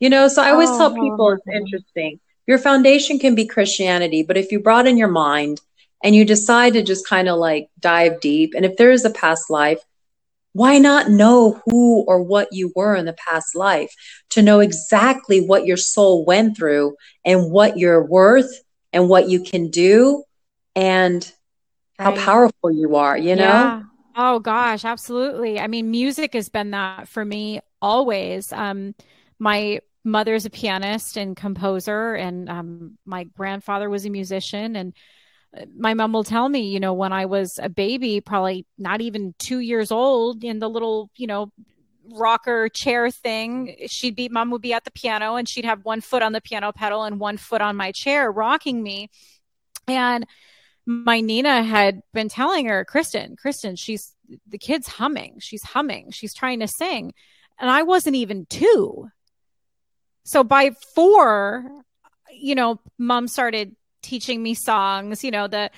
You 0.00 0.10
know, 0.10 0.28
so 0.28 0.42
I 0.42 0.50
always 0.50 0.70
oh, 0.70 0.78
tell 0.78 0.94
people 0.94 1.30
it's 1.30 1.46
interesting. 1.46 2.18
Your 2.46 2.58
foundation 2.58 3.18
can 3.18 3.34
be 3.34 3.46
Christianity, 3.46 4.22
but 4.22 4.36
if 4.36 4.50
you 4.50 4.58
brought 4.58 4.86
in 4.86 4.96
your 4.96 5.08
mind 5.08 5.60
and 6.02 6.14
you 6.14 6.24
decide 6.24 6.72
to 6.72 6.82
just 6.82 7.06
kind 7.06 7.28
of 7.28 7.38
like 7.38 7.68
dive 7.78 8.20
deep, 8.20 8.54
and 8.54 8.64
if 8.64 8.76
there 8.76 8.90
is 8.90 9.04
a 9.04 9.10
past 9.10 9.48
life, 9.48 9.78
why 10.52 10.78
not 10.78 11.10
know 11.10 11.60
who 11.64 12.04
or 12.06 12.22
what 12.22 12.48
you 12.52 12.72
were 12.76 12.94
in 12.94 13.06
the 13.06 13.14
past 13.14 13.54
life 13.54 13.92
to 14.30 14.42
know 14.42 14.60
exactly 14.60 15.40
what 15.46 15.66
your 15.66 15.76
soul 15.76 16.24
went 16.24 16.56
through 16.56 16.94
and 17.24 17.50
what 17.50 17.78
you're 17.78 18.04
worth 18.04 18.52
and 18.92 19.08
what 19.08 19.28
you 19.28 19.42
can 19.42 19.70
do 19.70 20.24
and 20.76 21.32
how 21.98 22.12
powerful 22.12 22.70
you 22.70 22.96
are, 22.96 23.16
you 23.16 23.36
know? 23.36 23.42
Yeah. 23.42 23.82
Oh 24.14 24.40
gosh, 24.40 24.84
absolutely. 24.84 25.58
I 25.58 25.68
mean, 25.68 25.90
music 25.90 26.34
has 26.34 26.50
been 26.50 26.72
that 26.72 27.08
for 27.08 27.24
me 27.24 27.60
always. 27.80 28.52
Um, 28.52 28.94
my 29.38 29.80
mother's 30.04 30.44
a 30.44 30.50
pianist 30.50 31.16
and 31.16 31.34
composer, 31.34 32.14
and 32.14 32.48
um, 32.50 32.98
my 33.06 33.24
grandfather 33.24 33.88
was 33.88 34.04
a 34.04 34.10
musician. 34.10 34.76
And 34.76 34.92
my 35.76 35.94
mom 35.94 36.12
will 36.12 36.24
tell 36.24 36.48
me, 36.48 36.68
you 36.68 36.80
know, 36.80 36.94
when 36.94 37.12
I 37.12 37.26
was 37.26 37.58
a 37.62 37.68
baby, 37.68 38.20
probably 38.20 38.66
not 38.78 39.00
even 39.00 39.34
two 39.38 39.58
years 39.58 39.92
old, 39.92 40.44
in 40.44 40.58
the 40.58 40.68
little, 40.68 41.10
you 41.16 41.26
know, 41.26 41.52
rocker 42.10 42.68
chair 42.68 43.10
thing, 43.10 43.76
she'd 43.86 44.16
be, 44.16 44.28
mom 44.28 44.50
would 44.50 44.62
be 44.62 44.72
at 44.72 44.84
the 44.84 44.90
piano 44.90 45.36
and 45.36 45.48
she'd 45.48 45.64
have 45.64 45.84
one 45.84 46.00
foot 46.00 46.22
on 46.22 46.32
the 46.32 46.40
piano 46.40 46.72
pedal 46.72 47.04
and 47.04 47.20
one 47.20 47.36
foot 47.36 47.60
on 47.60 47.76
my 47.76 47.92
chair, 47.92 48.30
rocking 48.30 48.82
me. 48.82 49.10
And 49.86 50.26
my 50.86 51.20
Nina 51.20 51.62
had 51.62 52.02
been 52.12 52.28
telling 52.28 52.66
her, 52.66 52.84
Kristen, 52.84 53.36
Kristen, 53.36 53.76
she's 53.76 54.14
the 54.48 54.58
kid's 54.58 54.88
humming. 54.88 55.36
She's 55.40 55.62
humming. 55.62 56.10
She's 56.10 56.34
trying 56.34 56.60
to 56.60 56.68
sing. 56.68 57.12
And 57.58 57.70
I 57.70 57.82
wasn't 57.82 58.16
even 58.16 58.46
two. 58.46 59.08
So 60.24 60.42
by 60.42 60.70
four, 60.94 61.70
you 62.32 62.54
know, 62.54 62.80
mom 62.98 63.28
started 63.28 63.76
teaching 64.02 64.42
me 64.42 64.54
songs, 64.54 65.24
you 65.24 65.30
know, 65.30 65.46
the 65.46 65.70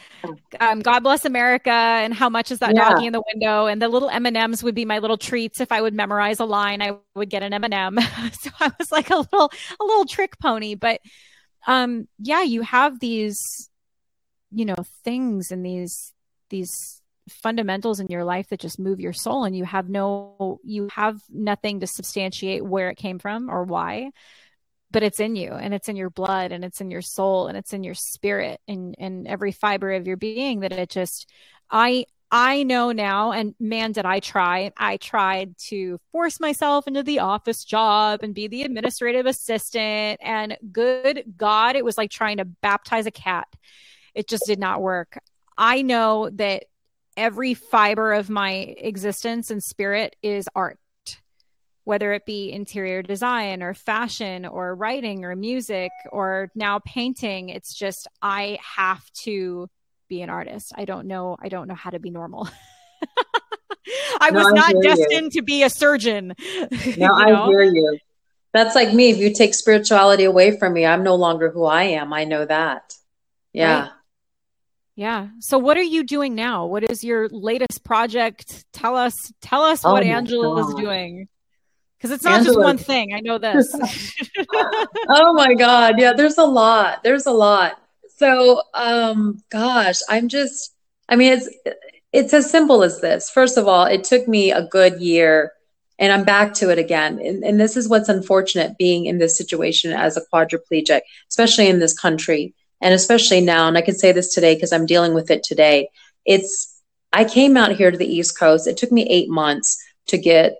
um, 0.61 0.81
God 0.81 1.01
Bless 1.01 1.25
America 1.25 1.71
and 1.71 2.13
how 2.13 2.29
much 2.29 2.51
is 2.51 2.59
that 2.59 2.75
yeah. 2.75 2.91
doggy 2.91 3.07
in 3.07 3.13
the 3.13 3.23
window? 3.35 3.67
And 3.67 3.81
the 3.81 3.89
little 3.89 4.11
M&Ms 4.11 4.63
would 4.63 4.75
be 4.75 4.85
my 4.85 4.99
little 4.99 5.19
treats. 5.19 5.61
If 5.61 5.71
I 5.71 5.81
would 5.81 5.95
memorize 5.95 6.41
a 6.41 6.45
line, 6.45 6.83
I 6.83 6.97
would 7.15 7.31
get 7.31 7.43
an 7.43 7.53
M&M. 7.53 7.99
so 8.33 8.51
I 8.61 8.73
was 8.79 8.91
like 8.91 9.11
a 9.11 9.17
little 9.17 9.51
a 9.81 9.85
little 9.85 10.07
trick 10.07 10.39
pony, 10.39 10.75
but 10.75 11.01
um 11.67 12.09
yeah, 12.19 12.43
you 12.43 12.63
have 12.63 13.01
these 13.01 13.71
you 14.51 14.65
know 14.65 14.77
things 15.03 15.51
and 15.51 15.65
these 15.65 16.13
these 16.51 17.03
fundamentals 17.29 18.01
in 18.01 18.09
your 18.09 18.25
life 18.25 18.49
that 18.49 18.61
just 18.61 18.79
move 18.79 19.01
your 19.01 19.13
soul 19.13 19.45
and 19.45 19.57
you 19.57 19.65
have 19.65 19.89
no 19.89 20.61
you 20.63 20.89
have 20.93 21.21
nothing 21.31 21.81
to 21.81 21.87
substantiate 21.87 22.65
where 22.65 22.91
it 22.91 22.97
came 22.97 23.19
from 23.19 23.51
or 23.51 23.65
why 23.65 24.11
but 24.95 25.03
it's 25.03 25.19
in 25.19 25.35
you 25.35 25.51
and 25.51 25.75
it's 25.75 25.89
in 25.89 25.97
your 25.97 26.09
blood 26.09 26.53
and 26.53 26.65
it's 26.65 26.81
in 26.81 26.89
your 26.89 27.03
soul 27.03 27.49
and 27.49 27.59
it's 27.59 27.73
in 27.73 27.83
your 27.83 27.95
spirit 27.95 28.61
and 28.69 28.95
and 28.97 29.27
every 29.27 29.51
fiber 29.51 29.93
of 29.93 30.07
your 30.07 30.17
being 30.17 30.61
that 30.61 30.73
it 30.73 30.89
just 30.89 31.29
i 31.71 32.07
I 32.37 32.65
know 32.65 32.91
now, 32.91 33.31
and 33.31 33.55
man, 33.61 33.93
did 33.93 34.07
I 34.07 34.19
try. 34.19 34.73
I 34.77 34.97
tried 34.97 35.57
to 35.69 36.01
force 36.11 36.41
myself 36.41 36.89
into 36.89 37.05
the 37.05 37.21
office 37.21 37.63
job 37.63 38.25
and 38.25 38.35
be 38.35 38.49
the 38.49 38.63
administrative 38.63 39.25
assistant. 39.25 40.19
And 40.21 40.57
good 40.73 41.23
God, 41.37 41.77
it 41.77 41.85
was 41.85 41.97
like 41.97 42.11
trying 42.11 42.39
to 42.39 42.45
baptize 42.45 43.07
a 43.07 43.13
cat. 43.13 43.47
It 44.17 44.27
just 44.27 44.47
did 44.47 44.59
not 44.59 44.83
work. 44.83 45.19
I 45.57 45.83
know 45.83 46.29
that 46.31 46.65
every 47.17 47.55
fiber 47.55 48.13
of 48.15 48.31
my 48.31 48.51
existence 48.51 49.53
and 49.53 49.63
spirit 49.63 50.17
is 50.21 50.49
art, 50.57 50.81
whether 51.85 52.13
it 52.13 52.27
be 52.27 52.51
interior 52.51 53.03
design 53.03 53.63
or 53.63 53.75
fashion 53.75 54.47
or 54.47 54.75
writing 54.75 55.25
or 55.25 55.37
music 55.37 55.91
or 56.11 56.51
now 56.55 56.81
painting. 56.81 57.51
It's 57.51 57.75
just, 57.75 58.09
I 58.23 58.59
have 58.77 59.09
to 59.25 59.69
be 60.09 60.23
an 60.23 60.31
artist. 60.31 60.73
I 60.75 60.87
don't 60.87 61.07
know. 61.07 61.37
I 61.41 61.49
don't 61.49 61.69
know 61.69 61.75
how 61.75 61.91
to 61.91 61.99
be 61.99 62.11
normal. 62.11 62.49
I 64.21 64.31
no, 64.31 64.41
was 64.41 64.53
not 64.55 64.75
destined 64.83 65.35
you. 65.35 65.41
to 65.41 65.43
be 65.43 65.63
a 65.63 65.71
surgeon. 65.71 66.35
No, 66.97 67.13
I 67.13 67.31
know? 67.31 67.49
hear 67.49 67.63
you. 67.63 67.99
That's 68.53 68.75
like 68.75 68.95
me. 68.95 69.11
If 69.11 69.19
you 69.19 69.35
take 69.35 69.53
spirituality 69.53 70.25
away 70.25 70.57
from 70.57 70.73
me, 70.73 70.87
I'm 70.87 71.03
no 71.03 71.17
longer 71.17 71.51
who 71.51 71.65
I 71.65 71.85
am. 71.85 72.13
I 72.13 72.25
know 72.25 72.45
that. 72.45 72.95
Yeah. 73.53 73.83
Right. 73.83 73.91
Yeah. 74.97 75.29
So 75.41 75.59
what 75.59 75.77
are 75.77 75.83
you 75.83 76.05
doing 76.05 76.35
now? 76.35 76.67
What 76.67 76.89
is 76.89 77.03
your 77.03 77.29
latest 77.29 77.85
project? 77.85 78.65
Tell 78.73 78.97
us 78.97 79.15
tell 79.43 79.63
us 79.63 79.85
oh 79.85 79.93
what 79.93 80.05
Angela 80.05 80.63
God. 80.63 80.69
is 80.69 80.75
doing. 80.77 81.29
Cuz 82.05 82.11
it's 82.11 82.25
not 82.25 82.41
Angela. 82.41 82.55
just 82.55 82.65
one 82.65 82.77
thing. 82.77 83.15
I 83.15 83.21
know 83.21 83.39
this. 83.39 83.75
oh 85.09 85.33
my 85.33 85.55
god. 85.55 85.95
Yeah, 85.99 86.13
there's 86.13 86.37
a 86.37 86.45
lot. 86.45 87.03
There's 87.03 87.25
a 87.25 87.33
lot. 87.33 87.81
So, 88.19 88.61
um 88.75 89.43
gosh, 89.51 90.01
I'm 90.11 90.29
just 90.29 90.75
I 91.09 91.17
mean 91.17 91.33
it's 91.33 91.49
it's 92.13 92.35
as 92.35 92.51
simple 92.51 92.83
as 92.83 93.01
this. 93.01 93.31
First 93.31 93.57
of 93.57 93.67
all, 93.67 93.87
it 93.87 94.05
took 94.05 94.29
me 94.29 94.53
a 94.53 94.67
good 94.67 95.01
year 95.01 95.53
and 95.99 96.13
I'm 96.13 96.25
back 96.25 96.53
to 96.55 96.69
it 96.69 96.79
again. 96.79 97.19
And, 97.25 97.43
and 97.43 97.59
this 97.59 97.75
is 97.75 97.89
what's 97.89 98.11
unfortunate 98.11 98.77
being 98.77 99.07
in 99.07 99.17
this 99.17 99.39
situation 99.39 99.91
as 99.93 100.19
a 100.19 100.23
quadriplegic, 100.31 101.01
especially 101.31 101.69
in 101.69 101.79
this 101.79 101.99
country 101.99 102.55
and 102.83 102.93
especially 102.93 103.41
now, 103.41 103.67
and 103.67 103.79
I 103.79 103.81
can 103.81 103.95
say 103.95 104.13
this 104.13 104.35
today 104.35 104.55
because 104.55 104.71
I'm 104.71 104.85
dealing 104.85 105.15
with 105.15 105.31
it 105.31 105.43
today. 105.43 105.89
It's, 106.27 106.83
I 107.15 107.25
came 107.25 107.57
out 107.57 107.77
here 107.77 107.91
to 107.91 107.97
the 107.97 108.07
East 108.07 108.39
Coast. 108.39 108.67
It 108.67 108.77
took 108.77 108.93
me 108.93 109.09
eight 109.09 109.31
months 109.31 109.83
to 110.09 110.19
get 110.19 110.59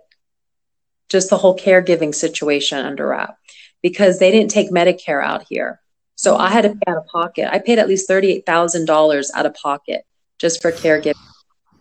just 1.09 1.29
the 1.29 1.37
whole 1.37 1.57
caregiving 1.57 2.13
situation 2.13 2.85
under 2.85 3.07
wrap 3.07 3.37
because 3.81 4.19
they 4.19 4.31
didn't 4.31 4.51
take 4.51 4.71
Medicare 4.71 5.23
out 5.23 5.45
here. 5.49 5.79
So 6.15 6.37
I 6.37 6.49
had 6.49 6.61
to 6.61 6.69
pay 6.69 6.91
out 6.91 6.97
of 6.97 7.05
pocket. 7.07 7.49
I 7.51 7.59
paid 7.59 7.77
at 7.77 7.87
least 7.87 8.09
$38,000 8.09 9.29
out 9.35 9.45
of 9.45 9.53
pocket 9.53 10.05
just 10.39 10.61
for 10.61 10.71
caregiving. 10.71 11.13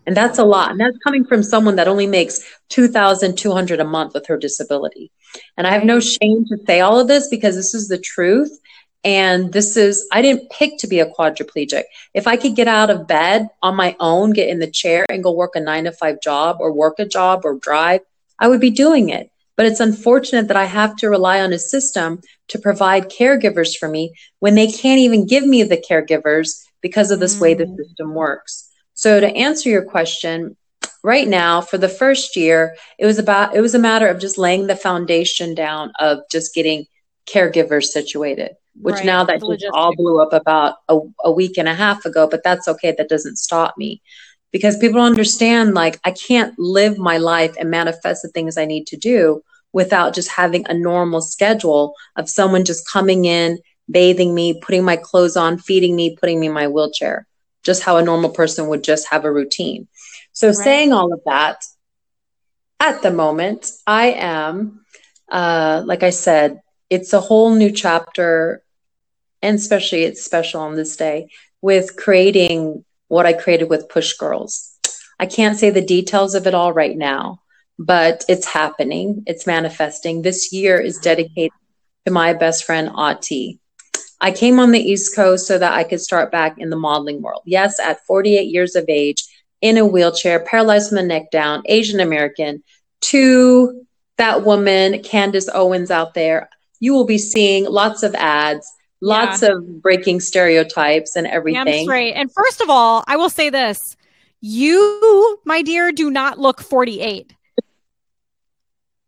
And 0.06 0.16
that's 0.16 0.38
a 0.38 0.44
lot. 0.44 0.70
And 0.70 0.80
that's 0.80 0.98
coming 0.98 1.24
from 1.24 1.42
someone 1.42 1.76
that 1.76 1.88
only 1.88 2.06
makes 2.06 2.44
2200 2.68 3.80
a 3.80 3.84
month 3.84 4.12
with 4.12 4.26
her 4.26 4.36
disability. 4.36 5.10
And 5.56 5.66
I 5.66 5.70
have 5.70 5.84
no 5.84 6.00
shame 6.00 6.44
to 6.46 6.58
say 6.66 6.80
all 6.80 7.00
of 7.00 7.08
this 7.08 7.28
because 7.28 7.54
this 7.56 7.74
is 7.74 7.88
the 7.88 7.98
truth. 7.98 8.50
And 9.02 9.52
this 9.52 9.76
is, 9.76 10.06
I 10.12 10.22
didn't 10.22 10.50
pick 10.50 10.78
to 10.78 10.86
be 10.86 11.00
a 11.00 11.10
quadriplegic. 11.10 11.84
If 12.14 12.26
I 12.26 12.36
could 12.36 12.56
get 12.56 12.68
out 12.68 12.90
of 12.90 13.06
bed 13.06 13.48
on 13.62 13.76
my 13.76 13.96
own, 14.00 14.32
get 14.32 14.48
in 14.48 14.58
the 14.60 14.70
chair 14.70 15.04
and 15.10 15.22
go 15.22 15.32
work 15.32 15.52
a 15.56 15.60
nine 15.60 15.84
to 15.84 15.92
five 15.92 16.20
job 16.22 16.56
or 16.60 16.72
work 16.72 16.98
a 16.98 17.04
job 17.04 17.42
or 17.44 17.58
drive, 17.58 18.00
I 18.38 18.48
would 18.48 18.60
be 18.60 18.70
doing 18.70 19.08
it. 19.08 19.30
But 19.56 19.66
it's 19.66 19.80
unfortunate 19.80 20.48
that 20.48 20.56
I 20.56 20.64
have 20.64 20.96
to 20.96 21.08
rely 21.08 21.40
on 21.40 21.52
a 21.52 21.58
system 21.60 22.20
to 22.48 22.58
provide 22.58 23.08
caregivers 23.08 23.76
for 23.76 23.88
me 23.88 24.12
when 24.40 24.56
they 24.56 24.66
can't 24.66 24.98
even 24.98 25.26
give 25.26 25.46
me 25.46 25.62
the 25.62 25.76
caregivers 25.76 26.60
because 26.80 27.12
of 27.12 27.20
this 27.20 27.36
mm. 27.36 27.40
way 27.40 27.54
the 27.54 27.66
mm. 27.66 27.76
system 27.76 28.14
works. 28.14 28.68
So 28.94 29.20
to 29.20 29.28
answer 29.28 29.68
your 29.68 29.84
question, 29.84 30.56
right 31.04 31.28
now 31.28 31.60
for 31.60 31.78
the 31.78 31.88
first 31.88 32.34
year, 32.34 32.74
it 32.98 33.06
was 33.06 33.18
about, 33.18 33.54
it 33.54 33.60
was 33.60 33.76
a 33.76 33.78
matter 33.78 34.08
of 34.08 34.18
just 34.18 34.38
laying 34.38 34.66
the 34.66 34.74
foundation 34.74 35.54
down 35.54 35.92
of 36.00 36.18
just 36.32 36.52
getting 36.52 36.86
caregivers 37.26 37.84
situated 37.84 38.56
which 38.80 38.96
right. 38.96 39.06
now 39.06 39.24
that 39.24 39.40
just 39.40 39.66
all 39.72 39.94
blew 39.94 40.20
up 40.20 40.32
about 40.32 40.76
a, 40.88 40.98
a 41.24 41.30
week 41.30 41.58
and 41.58 41.68
a 41.68 41.74
half 41.74 42.04
ago, 42.04 42.28
but 42.28 42.42
that's 42.42 42.66
okay. 42.68 42.94
That 42.96 43.08
doesn't 43.08 43.36
stop 43.36 43.74
me 43.76 44.02
because 44.54 44.78
people 44.78 45.00
understand 45.00 45.74
like 45.74 45.98
I 46.04 46.12
can't 46.12 46.56
live 46.60 46.96
my 46.96 47.18
life 47.18 47.56
and 47.58 47.72
manifest 47.72 48.22
the 48.22 48.28
things 48.28 48.56
I 48.56 48.66
need 48.66 48.86
to 48.86 48.96
do 48.96 49.42
without 49.72 50.14
just 50.14 50.30
having 50.30 50.64
a 50.68 50.74
normal 50.74 51.20
schedule 51.20 51.92
of 52.14 52.30
someone 52.30 52.64
just 52.64 52.88
coming 52.88 53.24
in, 53.24 53.58
bathing 53.90 54.32
me, 54.32 54.60
putting 54.60 54.84
my 54.84 54.94
clothes 54.94 55.36
on, 55.36 55.58
feeding 55.58 55.96
me, 55.96 56.16
putting 56.16 56.38
me 56.38 56.46
in 56.46 56.52
my 56.52 56.68
wheelchair, 56.68 57.26
just 57.64 57.82
how 57.82 57.96
a 57.96 58.04
normal 58.04 58.30
person 58.30 58.68
would 58.68 58.84
just 58.84 59.08
have 59.08 59.24
a 59.24 59.32
routine. 59.32 59.88
So, 60.30 60.46
right. 60.46 60.56
saying 60.56 60.92
all 60.92 61.12
of 61.12 61.22
that, 61.26 61.64
at 62.78 63.02
the 63.02 63.10
moment, 63.10 63.72
I 63.88 64.12
am, 64.12 64.84
uh, 65.28 65.82
like 65.84 66.04
I 66.04 66.10
said, 66.10 66.60
it's 66.88 67.12
a 67.12 67.20
whole 67.20 67.52
new 67.52 67.72
chapter 67.72 68.62
and 69.42 69.56
especially 69.56 70.04
it's 70.04 70.24
special 70.24 70.60
on 70.60 70.76
this 70.76 70.94
day 70.94 71.30
with 71.60 71.96
creating 71.96 72.84
what 73.14 73.26
I 73.26 73.32
created 73.32 73.70
with 73.70 73.88
Push 73.88 74.14
Girls. 74.14 74.76
I 75.20 75.26
can't 75.26 75.56
say 75.56 75.70
the 75.70 75.80
details 75.80 76.34
of 76.34 76.48
it 76.48 76.54
all 76.54 76.72
right 76.72 76.96
now, 76.96 77.40
but 77.78 78.24
it's 78.28 78.44
happening. 78.44 79.22
It's 79.28 79.46
manifesting. 79.46 80.22
This 80.22 80.52
year 80.52 80.80
is 80.80 80.98
dedicated 80.98 81.52
to 82.06 82.12
my 82.12 82.32
best 82.34 82.64
friend, 82.64 82.88
Auti. 82.88 83.60
I 84.20 84.32
came 84.32 84.58
on 84.58 84.72
the 84.72 84.80
East 84.80 85.14
Coast 85.14 85.46
so 85.46 85.58
that 85.58 85.74
I 85.74 85.84
could 85.84 86.00
start 86.00 86.32
back 86.32 86.56
in 86.58 86.70
the 86.70 86.76
modeling 86.76 87.22
world. 87.22 87.42
Yes, 87.46 87.78
at 87.78 88.04
48 88.04 88.48
years 88.48 88.74
of 88.74 88.86
age, 88.88 89.22
in 89.60 89.78
a 89.78 89.86
wheelchair, 89.86 90.40
paralyzed 90.40 90.88
from 90.88 90.96
the 90.96 91.04
neck 91.04 91.30
down, 91.30 91.62
Asian 91.66 92.00
American, 92.00 92.64
to 93.12 93.86
that 94.18 94.44
woman, 94.44 95.04
Candace 95.04 95.48
Owens 95.54 95.92
out 95.92 96.14
there. 96.14 96.48
You 96.80 96.94
will 96.94 97.06
be 97.06 97.18
seeing 97.18 97.64
lots 97.64 98.02
of 98.02 98.16
ads 98.16 98.68
lots 99.04 99.42
yeah. 99.42 99.50
of 99.50 99.82
breaking 99.82 100.20
stereotypes 100.20 101.14
and 101.14 101.26
everything. 101.26 101.86
Right. 101.86 102.12
And 102.14 102.32
first 102.32 102.60
of 102.60 102.70
all, 102.70 103.04
I 103.06 103.16
will 103.16 103.30
say 103.30 103.50
this 103.50 103.78
you, 104.40 105.38
my 105.44 105.62
dear, 105.62 105.92
do 105.92 106.10
not 106.10 106.38
look 106.38 106.60
48. 106.60 107.34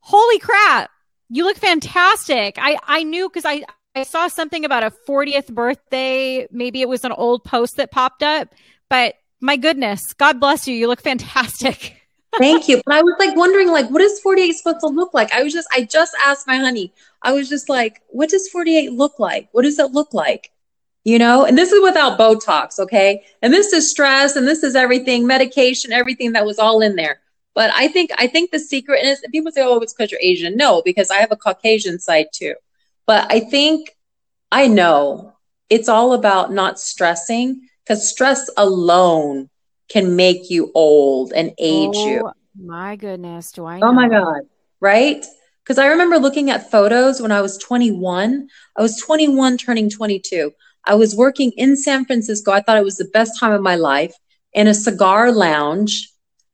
Holy 0.01 0.39
crap. 0.39 0.91
You 1.29 1.45
look 1.45 1.57
fantastic. 1.57 2.57
I, 2.59 2.79
I 2.87 3.03
knew 3.03 3.29
because 3.29 3.45
I, 3.45 3.65
I 3.95 4.05
saw 4.05 4.29
something 4.29 4.65
about 4.65 4.85
a 4.85 4.93
40th 5.09 5.53
birthday. 5.53 6.47
Maybe 6.51 6.81
it 6.81 6.89
was 6.89 7.05
an 7.05 7.13
old 7.13 7.43
post 7.43 7.77
that 7.77 7.91
popped 7.91 8.23
up, 8.23 8.55
but 8.89 9.17
my 9.41 9.57
goodness, 9.57 10.13
God 10.15 10.39
bless 10.41 10.69
you. 10.69 10.75
You 10.75 10.87
look 10.89 11.03
fantastic. 11.03 11.97
Thank 12.39 12.69
you. 12.69 12.83
But 12.85 12.95
I 12.95 13.03
was 13.03 13.15
like 13.19 13.37
wondering, 13.37 13.69
like, 13.69 13.91
what 13.91 14.03
is 14.03 14.21
48 14.21 14.53
supposed 14.53 14.81
to 14.81 14.89
look 14.89 15.15
like? 15.15 15.33
I 15.33 15.43
was 15.43 15.53
just, 15.53 15.69
I 15.73 15.85
just 15.85 16.15
asked 16.25 16.47
my 16.47 16.59
honey, 16.59 16.93
I 17.23 17.33
was 17.33 17.49
just 17.49 17.69
like, 17.69 18.03
what 18.09 18.29
does 18.29 18.49
48 18.49 18.93
look 18.93 19.19
like? 19.19 19.49
What 19.53 19.63
does 19.63 19.79
it 19.79 19.93
look 19.93 20.13
like? 20.13 20.53
You 21.05 21.19
know, 21.19 21.45
and 21.45 21.57
this 21.57 21.73
is 21.73 21.83
without 21.83 22.19
Botox, 22.19 22.79
okay? 22.81 23.25
And 23.41 23.53
this 23.53 23.73
is 23.73 23.91
stress 23.91 24.37
and 24.37 24.47
this 24.47 24.63
is 24.63 24.75
everything, 24.75 25.27
medication, 25.27 25.93
everything 25.93 26.33
that 26.33 26.45
was 26.45 26.59
all 26.59 26.83
in 26.83 26.97
there. 26.97 27.21
But 27.55 27.71
I 27.75 27.89
think, 27.89 28.11
I 28.19 28.27
think 28.27 28.51
the 28.51 28.59
secret 28.59 29.05
is 29.05 29.23
people 29.33 29.53
say, 29.53 29.63
oh, 29.63 29.79
it's 29.79 29.95
because 29.95 30.11
you're 30.11 30.21
Asian. 30.21 30.57
No, 30.57 30.83
because 30.85 31.11
I 31.11 31.17
have 31.19 31.33
a 31.33 31.37
Caucasian 31.37 31.99
side 31.99 32.27
too. 32.33 32.55
But 33.07 33.33
I 33.33 33.41
think 33.41 33.97
I 34.51 34.67
know 34.67 35.35
it's 35.71 35.89
all 35.89 36.13
about 36.13 36.53
not 36.53 36.79
stressing 36.79 37.69
because 37.85 38.11
stress 38.11 38.51
alone 38.57 39.49
can 39.89 40.17
make 40.17 40.51
you 40.51 40.71
old 40.75 41.33
and 41.33 41.53
age 41.59 41.91
oh, 41.95 42.09
you. 42.09 42.31
My 42.59 42.97
goodness, 42.97 43.53
do 43.53 43.65
I? 43.65 43.79
Know? 43.79 43.89
Oh 43.89 43.93
my 43.93 44.09
God, 44.09 44.43
right? 44.81 45.25
Because 45.63 45.79
I 45.79 45.87
remember 45.87 46.19
looking 46.19 46.51
at 46.51 46.71
photos 46.71 47.21
when 47.21 47.33
I 47.33 47.41
was 47.41 47.59
21. 47.59 48.49
I 48.77 48.83
was 48.83 48.97
21 49.01 49.59
turning 49.59 49.91
22. 49.91 50.53
I 50.85 50.95
was 50.95 51.17
working 51.17 51.53
in 51.57 51.77
San 51.77 52.05
Francisco. 52.05 52.53
I 52.53 52.61
thought 52.61 52.79
it 52.79 52.85
was 52.85 52.97
the 52.97 53.11
best 53.13 53.39
time 53.39 53.53
of 53.53 53.63
my 53.63 53.75
life 53.75 54.15
in 54.53 54.69
a 54.69 54.75
cigar 54.75 55.33
lounge, 55.33 56.09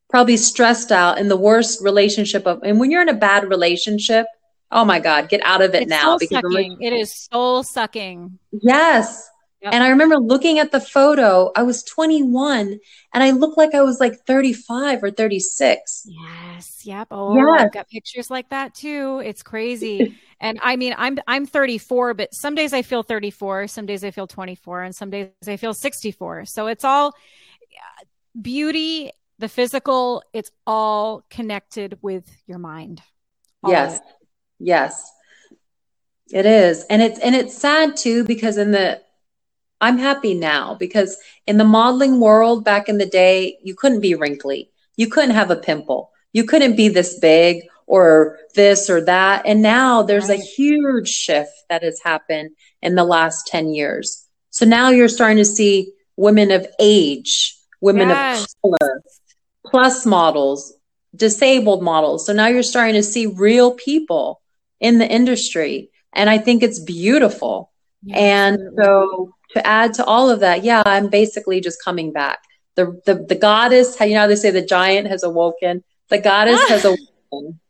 probably 0.09 0.37
stressed 0.37 0.91
out 0.91 1.19
in 1.19 1.29
the 1.29 1.37
worst 1.37 1.83
relationship 1.83 2.47
of. 2.47 2.63
And 2.63 2.81
when 2.81 2.91
you're 2.91 3.03
in 3.03 3.11
a 3.11 3.15
bad 3.15 3.49
relationship, 3.49 4.27
oh 4.71 4.85
my 4.85 4.99
God, 4.99 5.29
get 5.29 5.43
out 5.45 5.61
of 5.61 5.75
it 5.75 5.83
it's 5.83 5.91
now. 5.91 6.17
Because 6.19 6.43
like, 6.45 6.73
it 6.81 6.93
is 6.93 7.15
soul 7.15 7.63
sucking. 7.63 8.39
Yes. 8.51 9.29
Yep. 9.63 9.75
And 9.75 9.85
I 9.85 9.91
remember 9.91 10.17
looking 10.17 10.59
at 10.59 10.73
the 10.73 10.81
photo, 10.81 11.53
I 11.55 11.63
was 11.63 11.85
21 11.85 12.81
and 13.15 13.23
I 13.23 13.31
looked 13.31 13.57
like 13.57 13.77
I 13.77 13.83
was 13.83 14.01
like 14.01 14.27
35 14.27 15.05
or 15.05 15.11
36. 15.13 16.09
Yes. 16.09 16.83
Yep. 16.85 17.09
Oh, 17.13 17.37
yes. 17.37 17.67
I've 17.67 17.73
got 17.73 17.89
pictures 17.89 18.29
like 18.29 18.49
that 18.49 18.75
too. 18.75 19.23
It's 19.25 19.45
crazy. 19.45 20.19
and 20.41 20.59
I 20.65 20.75
mean, 20.75 20.97
I'm, 20.99 21.17
I'm 21.29 21.47
34, 21.47 22.15
but 22.15 22.35
some 22.35 22.57
days 22.57 22.73
I 22.73 22.83
feel 22.83 23.05
34, 23.05 23.69
some 23.69 23.87
days 23.87 24.03
I 24.03 24.11
feel 24.11 24.27
24, 24.27 24.83
and 24.83 24.97
some 24.97 25.11
days 25.11 25.29
I 25.47 25.57
feel 25.57 25.75
64. 25.75 26.47
So 26.47 26.67
it's 26.67 26.85
all 26.85 27.15
beauty, 28.41 29.13
the 29.39 29.49
physical, 29.49 30.25
it's 30.33 30.51
all 30.67 31.25
connected 31.31 31.99
with 32.03 32.29
your 32.49 32.59
mind. 32.59 33.01
Yes. 33.65 34.01
Yes. 34.59 35.09
It 36.33 36.47
is. 36.47 36.85
And 36.91 37.01
it's, 37.01 37.21
and 37.21 37.37
it's 37.37 37.57
sad 37.57 37.97
too, 37.97 38.25
because 38.25 38.59
in 38.59 38.73
the, 38.73 39.01
I'm 39.83 39.99
happy 39.99 40.35
now 40.35 40.77
because 40.77 41.19
in 41.47 41.59
the 41.59 41.65
modeling 41.65 42.21
world 42.21 42.65
back 42.65 42.89
in 42.89 42.99
the 42.99 43.07
day, 43.07 43.59
you 43.65 43.75
couldn't 43.75 44.01
be 44.01 44.15
wrinkly. 44.15 44.71
You 44.97 45.09
couldn't 45.09 45.35
have 45.35 45.51
a 45.51 45.57
pimple. 45.57 46.13
You 46.33 46.45
couldn't 46.45 46.77
be 46.77 46.89
this 46.89 47.19
big 47.19 47.65
or 47.87 48.39
this 48.55 48.89
or 48.89 49.05
that. 49.05 49.43
And 49.45 49.61
now 49.61 50.05
there's 50.05 50.29
right. 50.29 50.39
a 50.39 50.43
huge 50.43 51.09
shift 51.09 51.53
that 51.69 51.83
has 51.83 52.01
happened 52.01 52.51
in 52.81 52.95
the 52.95 53.03
last 53.03 53.49
10 53.49 53.75
years. 53.75 54.25
So 54.51 54.65
now 54.65 54.91
you're 54.91 55.09
starting 55.09 55.39
to 55.39 55.45
see 55.45 55.93
women 56.17 56.53
of 56.53 56.65
age, 56.79 57.57
women 57.81 58.09
yes. 58.09 58.55
of 58.63 58.79
color, 58.79 59.03
plus 59.67 60.07
models, 60.07 60.75
disabled 61.17 61.83
models. 61.83 62.25
So 62.25 62.33
now 62.33 62.47
you're 62.47 62.63
starting 62.63 62.95
to 62.95 63.03
see 63.03 63.27
real 63.27 63.73
people 63.73 64.41
in 64.79 64.99
the 64.99 65.11
industry. 65.11 65.91
And 66.13 66.31
I 66.31 66.39
think 66.39 66.63
it's 66.63 66.79
beautiful. 66.79 67.73
Yeah, 68.05 68.19
and 68.19 68.59
so 68.81 69.35
to 69.55 69.67
add 69.67 69.95
to 69.95 70.05
all 70.05 70.31
of 70.31 70.41
that, 70.41 70.65
yeah, 70.65 70.83
I'm 70.87 71.09
basically 71.09 71.61
just 71.61 71.83
coming 71.83 72.13
back. 72.13 72.41
The, 72.75 73.01
the, 73.07 73.15
the 73.29 73.35
goddess, 73.35 73.99
you 74.01 74.15
know 74.15 74.21
how 74.21 74.27
they 74.27 74.37
say 74.37 74.51
the 74.51 74.65
giant 74.65 75.09
has 75.09 75.23
awoken? 75.23 75.85
The 76.09 76.19
goddess 76.19 76.61
has 76.69 76.85
awoken. 76.85 77.61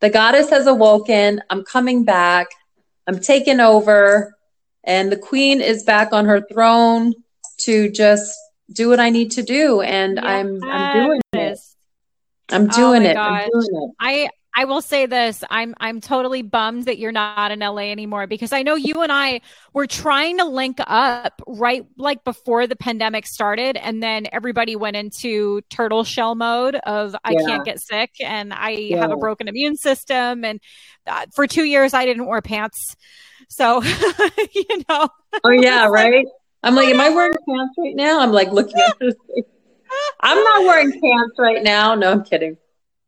The 0.00 0.10
goddess 0.10 0.50
has 0.50 0.66
awoken. 0.66 1.42
I'm 1.50 1.64
coming 1.64 2.04
back. 2.04 2.48
I'm 3.06 3.18
taking 3.18 3.60
over. 3.60 4.34
And 4.84 5.10
the 5.10 5.16
queen 5.16 5.60
is 5.60 5.82
back 5.82 6.12
on 6.12 6.26
her 6.26 6.40
throne 6.40 7.12
to 7.62 7.90
just 7.90 8.38
do 8.72 8.88
what 8.88 9.00
I 9.00 9.10
need 9.10 9.32
to 9.32 9.42
do. 9.42 9.80
And 9.80 10.16
yes. 10.16 10.24
I'm 10.24 10.64
I'm 10.64 11.06
doing 11.06 11.20
it. 11.34 11.58
I'm 12.48 12.68
oh 12.70 12.76
doing 12.76 13.02
oh 13.02 13.10
it. 13.10 13.16
I'm 13.16 13.50
doing 13.50 13.68
it. 13.72 13.94
I 13.98 14.28
I 14.58 14.64
will 14.64 14.80
say 14.80 15.04
this. 15.04 15.44
I'm 15.50 15.74
I'm 15.80 16.00
totally 16.00 16.40
bummed 16.40 16.86
that 16.86 16.96
you're 16.98 17.12
not 17.12 17.52
in 17.52 17.58
LA 17.58 17.90
anymore 17.90 18.26
because 18.26 18.54
I 18.54 18.62
know 18.62 18.74
you 18.74 19.02
and 19.02 19.12
I 19.12 19.42
were 19.74 19.86
trying 19.86 20.38
to 20.38 20.46
link 20.46 20.78
up 20.86 21.42
right 21.46 21.84
like 21.98 22.24
before 22.24 22.66
the 22.66 22.74
pandemic 22.74 23.26
started 23.26 23.76
and 23.76 24.02
then 24.02 24.26
everybody 24.32 24.74
went 24.74 24.96
into 24.96 25.60
turtle 25.68 26.04
shell 26.04 26.34
mode 26.34 26.76
of 26.76 27.14
I 27.22 27.32
yeah. 27.32 27.46
can't 27.46 27.64
get 27.66 27.80
sick 27.80 28.12
and 28.20 28.54
I 28.54 28.70
yeah. 28.70 29.00
have 29.00 29.10
a 29.12 29.16
broken 29.16 29.46
immune 29.46 29.76
system 29.76 30.42
and 30.42 30.58
uh, 31.06 31.26
for 31.34 31.46
2 31.46 31.64
years 31.64 31.92
I 31.92 32.06
didn't 32.06 32.24
wear 32.24 32.40
pants. 32.40 32.96
So, 33.50 33.82
you 34.54 34.82
know. 34.88 35.08
Oh 35.44 35.50
yeah, 35.50 35.86
right? 35.86 36.24
I'm 36.62 36.74
like 36.74 36.88
am 36.88 37.00
I 37.00 37.10
wearing 37.10 37.34
pants 37.46 37.74
right 37.76 37.94
now? 37.94 38.20
I'm 38.20 38.32
like 38.32 38.50
looking 38.52 38.80
at 38.80 38.98
this. 38.98 39.14
I'm 40.20 40.42
not 40.42 40.64
wearing 40.64 40.92
pants 40.92 41.34
right 41.38 41.62
now. 41.62 41.94
No, 41.94 42.10
I'm 42.10 42.24
kidding. 42.24 42.56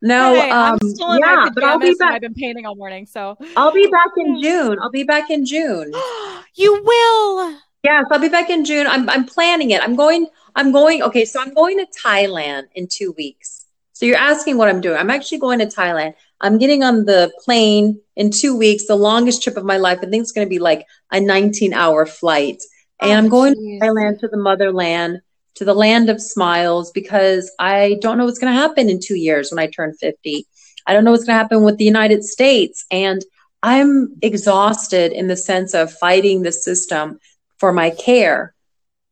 No, 0.01 0.34
hey, 0.34 0.51
um, 0.51 0.78
I'm 0.80 0.88
still 0.90 1.12
in 1.12 1.18
yeah, 1.18 1.49
but 1.53 1.64
I'll 1.64 1.78
be 1.78 1.94
back. 1.94 2.14
I've 2.14 2.20
been 2.20 2.34
painting 2.34 2.66
all 2.66 2.76
morning, 2.76 3.07
so 3.07 3.36
I'll 3.57 3.72
be 3.72 3.88
back 3.88 4.11
in 4.16 4.40
June. 4.42 4.78
I'll 4.80 4.90
be 4.90 5.03
back 5.03 5.30
in 5.30 5.44
June. 5.44 5.92
you 6.55 6.82
will. 6.84 7.59
Yes, 7.82 8.05
I'll 8.11 8.20
be 8.20 8.28
back 8.28 8.51
in 8.51 8.64
June. 8.64 8.86
I'm 8.86 9.09
I'm 9.09 9.24
planning 9.24 9.70
it. 9.70 9.82
I'm 9.82 9.96
going. 9.96 10.28
I'm 10.55 10.72
going. 10.72 11.03
Okay, 11.03 11.24
so 11.24 11.40
I'm 11.40 11.53
going 11.53 11.78
to 11.78 11.86
Thailand 12.05 12.64
in 12.74 12.88
two 12.90 13.12
weeks. 13.16 13.66
So 13.92 14.07
you're 14.07 14.16
asking 14.16 14.59
what 14.59 14.68
I'm 14.68 14.80
doing. 14.80 14.96
I'm 14.96 15.11
actually 15.11 15.38
going 15.38 15.59
to 15.59 15.66
Thailand. 15.66 16.14
I'm 16.40 16.59
getting 16.59 16.84
on 16.84 17.05
the 17.05 17.32
plane 17.44 18.01
in 18.14 18.30
two 18.30 18.57
weeks, 18.57 18.86
the 18.86 18.94
longest 18.94 19.42
trip 19.42 19.57
of 19.57 19.64
my 19.64 19.76
life. 19.76 19.99
I 19.99 20.07
think 20.07 20.22
it's 20.22 20.30
going 20.30 20.46
to 20.46 20.49
be 20.49 20.61
like 20.61 20.86
a 21.11 21.20
19 21.20 21.72
hour 21.72 22.07
flight. 22.07 22.62
And 23.01 23.11
oh, 23.11 23.14
I'm 23.14 23.28
going 23.28 23.55
geez. 23.55 23.80
to 23.80 23.86
Thailand 23.86 24.20
to 24.20 24.28
the 24.28 24.36
motherland 24.36 25.20
to 25.55 25.64
the 25.64 25.74
land 25.74 26.09
of 26.09 26.20
smiles 26.20 26.90
because 26.92 27.51
I 27.59 27.99
don't 28.01 28.18
know 28.18 28.24
what's 28.24 28.38
going 28.38 28.53
to 28.53 28.61
happen 28.61 28.88
in 28.88 29.01
two 29.01 29.16
years 29.16 29.51
when 29.51 29.59
I 29.59 29.66
turn 29.66 29.94
50. 29.94 30.46
I 30.86 30.92
don't 30.92 31.05
know 31.05 31.11
what's 31.11 31.24
going 31.24 31.34
to 31.34 31.42
happen 31.42 31.62
with 31.62 31.78
the 31.78 31.84
United 31.84 32.24
States. 32.24 32.84
And 32.90 33.22
I'm 33.62 34.14
exhausted 34.22 35.12
in 35.12 35.26
the 35.26 35.36
sense 35.36 35.74
of 35.74 35.92
fighting 35.92 36.42
the 36.42 36.53
system 36.53 37.18
for 37.59 37.72
my 37.72 37.90
care. 37.90 38.55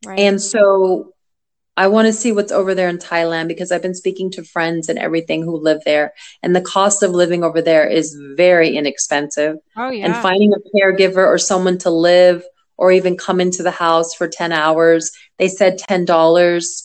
Right. 0.04 0.20
And 0.20 0.40
so 0.40 1.12
I 1.76 1.88
want 1.88 2.06
to 2.06 2.12
see 2.12 2.32
what's 2.32 2.52
over 2.52 2.74
there 2.74 2.88
in 2.88 2.98
Thailand 2.98 3.48
because 3.48 3.70
I've 3.70 3.82
been 3.82 3.94
speaking 3.94 4.30
to 4.32 4.44
friends 4.44 4.88
and 4.88 4.98
everything 4.98 5.42
who 5.42 5.56
live 5.56 5.82
there. 5.84 6.14
And 6.42 6.56
the 6.56 6.62
cost 6.62 7.02
of 7.02 7.10
living 7.10 7.44
over 7.44 7.60
there 7.60 7.86
is 7.86 8.18
very 8.36 8.76
inexpensive. 8.76 9.56
Oh, 9.76 9.90
yeah. 9.90 10.06
And 10.06 10.16
finding 10.16 10.54
a 10.54 10.76
caregiver 10.76 11.26
or 11.26 11.38
someone 11.38 11.76
to 11.78 11.90
live 11.90 12.44
or 12.76 12.92
even 12.92 13.16
come 13.16 13.40
into 13.40 13.62
the 13.62 13.70
house 13.70 14.14
for 14.14 14.28
10 14.28 14.52
hours. 14.52 15.10
They 15.38 15.48
said 15.48 15.78
$10. 15.88 16.82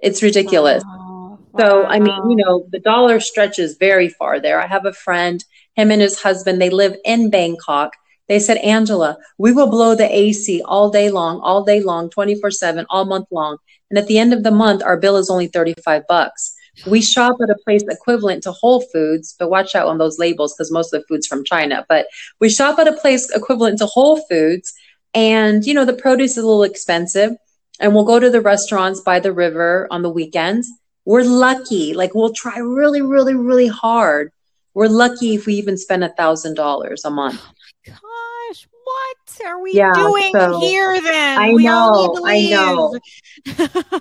It's 0.00 0.22
ridiculous. 0.22 0.82
Wow. 0.84 1.38
So, 1.58 1.84
I 1.84 2.00
mean, 2.00 2.30
you 2.30 2.36
know, 2.36 2.66
the 2.70 2.80
dollar 2.80 3.18
stretches 3.20 3.76
very 3.78 4.08
far 4.08 4.40
there. 4.40 4.60
I 4.60 4.66
have 4.66 4.84
a 4.84 4.92
friend, 4.92 5.42
him 5.74 5.90
and 5.90 6.02
his 6.02 6.20
husband, 6.20 6.60
they 6.60 6.70
live 6.70 6.96
in 7.04 7.30
Bangkok. 7.30 7.92
They 8.28 8.40
said, 8.40 8.58
Angela, 8.58 9.16
we 9.38 9.52
will 9.52 9.70
blow 9.70 9.94
the 9.94 10.12
AC 10.12 10.62
all 10.64 10.90
day 10.90 11.10
long, 11.10 11.40
all 11.40 11.64
day 11.64 11.80
long, 11.80 12.10
24 12.10 12.50
7, 12.50 12.86
all 12.90 13.04
month 13.04 13.28
long. 13.30 13.58
And 13.90 13.98
at 13.98 14.06
the 14.06 14.18
end 14.18 14.34
of 14.34 14.42
the 14.42 14.50
month, 14.50 14.82
our 14.82 14.98
bill 14.98 15.16
is 15.16 15.30
only 15.30 15.46
35 15.46 16.02
bucks. 16.08 16.54
We 16.86 17.00
shop 17.00 17.36
at 17.42 17.48
a 17.48 17.56
place 17.64 17.82
equivalent 17.88 18.42
to 18.42 18.52
Whole 18.52 18.82
Foods, 18.92 19.34
but 19.38 19.48
watch 19.48 19.74
out 19.74 19.86
on 19.86 19.96
those 19.96 20.18
labels 20.18 20.54
because 20.54 20.70
most 20.70 20.92
of 20.92 21.00
the 21.00 21.06
food's 21.06 21.26
from 21.26 21.44
China. 21.44 21.86
But 21.88 22.06
we 22.38 22.50
shop 22.50 22.78
at 22.78 22.88
a 22.88 22.92
place 22.92 23.30
equivalent 23.30 23.78
to 23.78 23.86
Whole 23.86 24.20
Foods 24.28 24.74
and, 25.16 25.64
you 25.64 25.72
know, 25.72 25.86
the 25.86 25.94
produce 25.94 26.32
is 26.32 26.44
a 26.44 26.46
little 26.46 26.62
expensive. 26.62 27.32
And 27.80 27.94
we'll 27.94 28.04
go 28.04 28.20
to 28.20 28.30
the 28.30 28.40
restaurants 28.42 29.00
by 29.00 29.18
the 29.18 29.32
river 29.32 29.88
on 29.90 30.02
the 30.02 30.10
weekends. 30.10 30.70
We're 31.06 31.24
lucky. 31.24 31.94
Like 31.94 32.14
we'll 32.14 32.32
try 32.32 32.58
really, 32.58 33.00
really, 33.00 33.34
really 33.34 33.66
hard. 33.66 34.30
We're 34.74 34.88
lucky 34.88 35.34
if 35.34 35.46
we 35.46 35.54
even 35.54 35.78
spend 35.78 36.04
a 36.04 36.10
thousand 36.10 36.54
dollars 36.54 37.04
a 37.04 37.10
month. 37.10 37.40
Oh 37.42 37.52
my 37.86 37.92
gosh, 37.92 38.68
what 38.84 39.46
are 39.46 39.62
we 39.62 39.72
yeah, 39.72 39.92
doing 39.94 40.32
so 40.32 40.60
here 40.60 41.00
then? 41.00 41.38
I 41.38 41.52
we 41.54 41.64
know, 41.64 42.18
I 42.24 42.48
know. 42.50 42.98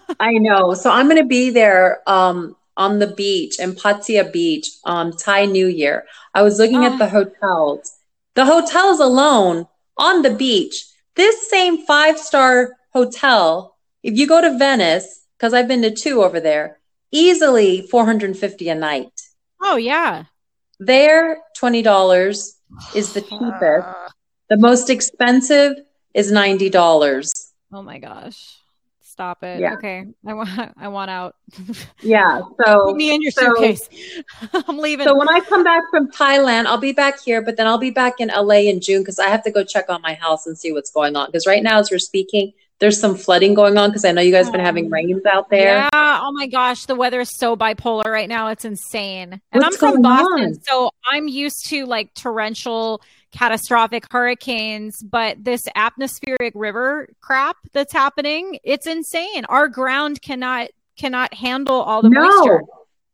I 0.20 0.34
know. 0.34 0.74
So 0.74 0.90
I'm 0.90 1.08
gonna 1.08 1.26
be 1.26 1.50
there 1.50 2.02
um 2.08 2.58
on 2.76 3.00
the 3.00 3.08
beach 3.08 3.60
in 3.60 3.74
Pattaya 3.74 4.32
Beach 4.32 4.68
on 4.84 5.16
Thai 5.16 5.46
New 5.46 5.68
Year. 5.68 6.06
I 6.34 6.42
was 6.42 6.60
looking 6.60 6.84
oh. 6.84 6.92
at 6.92 6.98
the 6.98 7.08
hotels. 7.08 7.94
The 8.34 8.46
hotels 8.46 9.00
alone 9.00 9.68
on 9.98 10.22
the 10.22 10.32
beach 10.32 10.86
this 11.16 11.50
same 11.50 11.86
five 11.86 12.20
star 12.20 12.74
hotel, 12.94 13.76
if 14.04 14.18
you 14.18 14.28
go 14.28 14.42
to 14.42 14.58
Venice, 14.58 15.26
because 15.38 15.54
I've 15.54 15.68
been 15.68 15.82
to 15.82 15.92
two 15.92 16.24
over 16.24 16.40
there, 16.40 16.80
easily 17.12 17.82
450 17.82 18.70
a 18.70 18.76
night. 18.76 19.12
Oh, 19.62 19.78
yeah. 19.78 20.26
There, 20.80 21.40
$20 21.58 22.52
is 22.94 23.14
the 23.14 23.22
cheapest. 23.22 23.88
The 24.48 24.58
most 24.58 24.92
expensive 24.92 25.74
is 26.14 26.32
$90. 26.32 27.50
Oh 27.74 27.82
my 27.82 27.98
gosh. 27.98 28.60
Stop 29.16 29.44
it. 29.44 29.62
Yeah. 29.62 29.76
Okay. 29.76 30.06
I 30.28 30.34
want 30.34 30.50
I 30.78 30.90
want 30.90 31.10
out. 31.10 31.38
yeah. 32.02 32.42
So 32.66 32.88
Put 32.88 32.98
me 32.98 33.16
in 33.16 33.22
your 33.22 33.32
so, 33.32 33.56
suitcase. 33.56 33.88
I'm 34.68 34.78
leaving. 34.78 35.08
So 35.08 35.16
when 35.16 35.30
I 35.30 35.40
come 35.40 35.64
back 35.64 35.84
from 35.90 36.12
Thailand, 36.12 36.66
I'll 36.66 36.78
be 36.78 36.92
back 36.92 37.22
here, 37.22 37.42
but 37.42 37.56
then 37.56 37.66
I'll 37.66 37.78
be 37.78 37.92
back 37.92 38.20
in 38.20 38.28
LA 38.28 38.68
in 38.68 38.82
June 38.82 39.02
because 39.04 39.18
I 39.18 39.30
have 39.30 39.42
to 39.44 39.52
go 39.52 39.64
check 39.64 39.90
on 39.90 40.02
my 40.02 40.16
house 40.16 40.48
and 40.48 40.58
see 40.58 40.74
what's 40.74 40.92
going 40.92 41.16
on. 41.16 41.28
Because 41.28 41.48
right 41.48 41.64
now, 41.64 41.80
as 41.80 41.90
we're 41.90 41.98
speaking, 41.98 42.52
there's 42.80 43.00
some 43.00 43.16
flooding 43.16 43.54
going 43.54 43.78
on 43.78 43.90
because 43.90 44.04
I 44.04 44.12
know 44.12 44.22
you 44.22 44.32
guys 44.32 44.46
have 44.46 44.52
been 44.52 44.64
having 44.64 44.90
rains 44.90 45.26
out 45.26 45.50
there. 45.50 45.88
Yeah. 45.94 46.20
Oh 46.22 46.32
my 46.34 46.48
gosh, 46.48 46.86
the 46.86 46.96
weather 46.96 47.22
is 47.22 47.36
so 47.38 47.56
bipolar 47.56 48.06
right 48.06 48.28
now. 48.28 48.50
It's 48.50 48.66
insane. 48.66 49.42
And 49.52 49.64
What's 49.64 49.82
I'm 49.82 49.94
from 49.94 50.02
Boston, 50.02 50.46
on? 50.46 50.62
so 50.64 50.92
I'm 51.06 51.28
used 51.28 51.68
to 51.68 51.86
like 51.86 52.14
torrential 52.14 53.02
catastrophic 53.32 54.06
hurricanes, 54.12 55.02
but 55.02 55.44
this 55.44 55.68
atmospheric 55.76 56.54
river 56.54 57.10
crap 57.22 57.58
that's 57.74 57.94
happening, 57.94 58.60
it's 58.64 58.88
insane. 58.88 59.46
Our 59.46 59.68
ground 59.68 60.22
cannot 60.22 60.70
cannot 60.98 61.34
handle 61.34 61.82
all 61.82 62.02
the 62.02 62.10
no, 62.10 62.22
moisture. 62.22 62.64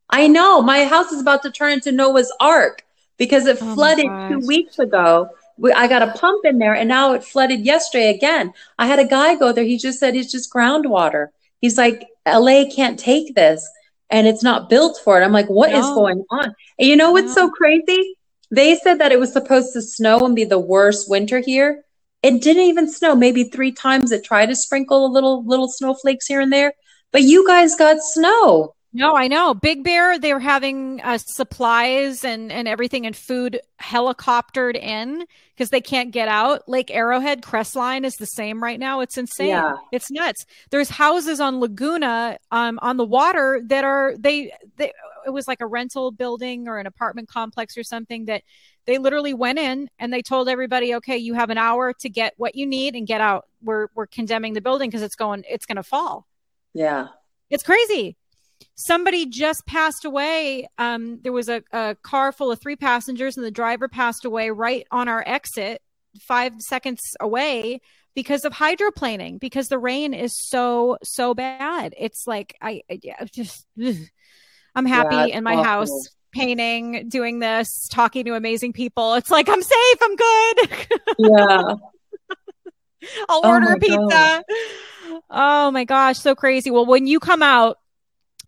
I 0.10 0.28
know. 0.28 0.62
My 0.62 0.86
house 0.86 1.12
is 1.12 1.22
about 1.22 1.44
to 1.44 1.52
turn 1.52 1.74
into 1.74 1.92
Noah's 1.92 2.32
Ark 2.40 2.84
because 3.18 3.46
it 3.46 3.58
oh 3.62 3.76
flooded 3.76 4.08
two 4.30 4.46
weeks 4.48 4.80
ago. 4.80 5.30
We, 5.58 5.72
I 5.72 5.88
got 5.88 6.02
a 6.02 6.12
pump 6.12 6.46
in 6.46 6.58
there 6.58 6.76
and 6.76 6.90
now 6.90 7.14
it 7.14 7.24
flooded 7.24 7.66
yesterday 7.66 8.10
again. 8.10 8.54
I 8.78 8.88
had 8.88 9.00
a 9.00 9.06
guy 9.06 9.36
go 9.36 9.52
there. 9.52 9.64
He 9.64 9.78
just 9.78 10.00
said 10.00 10.16
it's 10.16 10.32
just 10.32 10.54
groundwater. 10.54 11.28
He's 11.60 11.78
like, 11.78 12.08
LA 12.28 12.66
can't 12.74 13.00
take 13.00 13.36
this 13.36 13.68
and 14.10 14.28
it's 14.28 14.44
not 14.44 14.70
built 14.70 15.00
for 15.04 15.20
it. 15.20 15.24
I'm 15.24 15.32
like, 15.32 15.50
what 15.50 15.72
no. 15.72 15.80
is 15.80 15.86
going 15.86 16.24
on? 16.30 16.56
And 16.78 16.88
you 16.88 16.96
know 16.96 17.12
what's 17.12 17.36
no. 17.36 17.48
so 17.48 17.50
crazy? 17.50 18.18
They 18.52 18.76
said 18.76 19.00
that 19.00 19.12
it 19.12 19.20
was 19.20 19.32
supposed 19.32 19.74
to 19.74 19.82
snow 19.82 20.20
and 20.20 20.36
be 20.36 20.44
the 20.44 20.60
worst 20.60 21.10
winter 21.10 21.40
here. 21.40 21.84
It 22.22 22.42
didn't 22.42 22.64
even 22.64 22.92
snow. 22.92 23.16
Maybe 23.16 23.46
three 23.46 23.72
times 23.72 24.12
it 24.12 24.24
tried 24.24 24.48
to 24.48 24.56
sprinkle 24.56 25.06
a 25.06 25.08
little 25.08 25.44
little 25.46 25.70
snowflakes 25.70 26.28
here 26.28 26.42
and 26.42 26.52
there. 26.52 26.74
But 27.12 27.24
you 27.24 27.48
guys 27.48 27.76
got 27.76 28.02
snow. 28.02 28.76
No, 28.94 29.16
I 29.16 29.30
know. 29.30 29.54
Big 29.54 29.84
Bear, 29.86 30.20
they 30.20 30.34
were 30.34 30.40
having 30.42 31.00
uh, 31.02 31.18
supplies 31.18 32.26
and, 32.26 32.52
and 32.52 32.68
everything 32.68 33.06
and 33.06 33.16
food 33.16 33.62
helicoptered 33.82 34.76
in 34.76 35.26
because 35.56 35.70
they 35.70 35.80
can't 35.80 36.12
get 36.12 36.28
out. 36.28 36.68
Lake 36.68 36.92
Arrowhead 36.92 37.42
Crestline 37.42 38.04
is 38.04 38.16
the 38.16 38.26
same 38.26 38.62
right 38.62 38.80
now. 38.80 39.00
It's 39.00 39.18
insane. 39.18 39.48
Yeah. 39.50 39.76
It's 39.94 40.12
nuts. 40.12 40.46
There's 40.72 40.90
houses 40.90 41.40
on 41.40 41.62
Laguna 41.62 42.38
um, 42.52 42.80
on 42.82 42.98
the 42.98 43.06
water 43.06 43.62
that 43.68 43.86
are 43.86 44.14
they 44.18 44.52
they 44.76 44.92
it 45.26 45.30
was 45.30 45.48
like 45.48 45.62
a 45.62 45.68
rental 45.68 46.12
building 46.12 46.68
or 46.68 46.78
an 46.78 46.88
apartment 46.88 47.30
complex 47.30 47.78
or 47.78 47.84
something 47.84 48.26
that 48.26 48.44
they 48.86 48.98
literally 48.98 49.34
went 49.34 49.60
in 49.60 49.90
and 50.00 50.12
they 50.12 50.22
told 50.22 50.50
everybody, 50.50 50.96
okay, 50.96 51.18
you 51.18 51.34
have 51.36 51.50
an 51.50 51.58
hour 51.58 51.94
to 51.94 52.10
get 52.10 52.34
what 52.38 52.56
you 52.56 52.66
need 52.66 52.96
and 52.96 53.08
get 53.08 53.22
out. 53.22 53.46
We're 53.62 53.88
we're 53.96 54.08
condemning 54.08 54.54
the 54.54 54.62
building 54.62 54.90
because 54.90 55.02
it's 55.04 55.16
going 55.16 55.44
it's 55.48 55.66
going 55.66 55.78
to 55.78 55.84
fall. 55.84 56.28
Yeah. 56.74 57.08
It's 57.50 57.64
crazy. 57.64 58.18
Somebody 58.76 59.26
just 59.26 59.66
passed 59.66 60.06
away. 60.06 60.68
Um, 60.78 61.20
there 61.24 61.32
was 61.32 61.50
a, 61.50 61.64
a 61.72 61.96
car 62.04 62.32
full 62.32 62.52
of 62.52 62.60
three 62.62 62.76
passengers, 62.76 63.38
and 63.38 63.46
the 63.46 63.52
driver 63.52 63.88
passed 63.88 64.26
away 64.26 64.50
right 64.50 64.86
on 64.92 65.08
our 65.08 65.24
exit, 65.26 65.82
five 66.20 66.54
seconds 66.60 67.02
away, 67.20 67.82
because 68.16 68.46
of 68.46 68.54
hydroplaning. 68.54 69.40
Because 69.40 69.68
the 69.68 69.80
rain 69.80 70.14
is 70.14 70.34
so 70.38 70.98
so 71.04 71.34
bad. 71.34 71.94
It's 71.98 72.26
like 72.28 72.56
I, 72.62 72.82
I 72.90 73.00
just 73.34 73.66
ugh. 73.84 73.96
I'm 74.76 74.86
happy 74.86 75.16
Yeah, 75.16 75.26
in 75.32 75.44
my 75.44 75.56
awful. 75.56 75.64
house, 75.64 76.10
painting, 76.32 77.10
doing 77.10 77.40
this, 77.40 77.88
talking 77.90 78.26
to 78.26 78.36
amazing 78.36 78.74
people. 78.74 79.16
It's 79.16 79.32
like 79.32 79.50
I'm 79.50 79.62
safe. 79.62 79.98
I'm 80.02 80.16
good. 80.16 80.90
Yeah. 81.18 81.76
I'll 83.30 83.44
Oh 83.44 83.50
order 83.50 83.72
a 83.74 83.78
pizza. 83.78 84.44
Oh 85.30 85.72
my 85.72 85.84
gosh, 85.86 86.20
so 86.20 86.36
crazy. 86.36 86.72
Well, 86.72 86.86
when 86.86 87.08
you 87.08 87.20
come 87.20 87.42
out, 87.44 87.78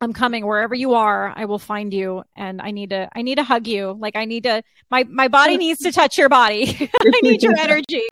I'm 0.03 0.11
coming 0.11 0.45
wherever 0.45 0.75
you 0.75 0.95
are. 0.95 1.31
I 1.33 1.45
will 1.45 1.59
find 1.59 1.93
you, 1.93 2.23
and 2.35 2.61
I 2.61 2.71
need 2.71 2.89
to. 2.89 3.07
I 3.15 3.21
need 3.21 3.35
to 3.35 3.43
hug 3.43 3.67
you. 3.67 3.95
Like 3.97 4.17
I 4.17 4.25
need 4.25 4.43
to. 4.43 4.61
My 4.91 5.05
my 5.05 5.29
body 5.29 5.55
needs 5.55 5.79
to 5.79 5.93
touch 5.93 6.17
your 6.17 6.27
body. 6.27 6.89
I 7.01 7.19
need 7.21 7.41
your 7.41 7.55
energy. 7.57 8.05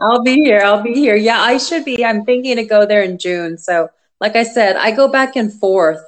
I'll 0.00 0.22
be 0.22 0.36
here. 0.36 0.60
I'll 0.60 0.82
be 0.82 0.94
here. 0.94 1.16
Yeah, 1.16 1.40
I 1.40 1.58
should 1.58 1.84
be. 1.84 2.04
I'm 2.04 2.24
thinking 2.24 2.54
to 2.54 2.64
go 2.64 2.86
there 2.86 3.02
in 3.02 3.18
June. 3.18 3.58
So, 3.58 3.88
like 4.20 4.36
I 4.36 4.44
said, 4.44 4.76
I 4.76 4.92
go 4.92 5.08
back 5.08 5.34
and 5.34 5.52
forth, 5.52 6.00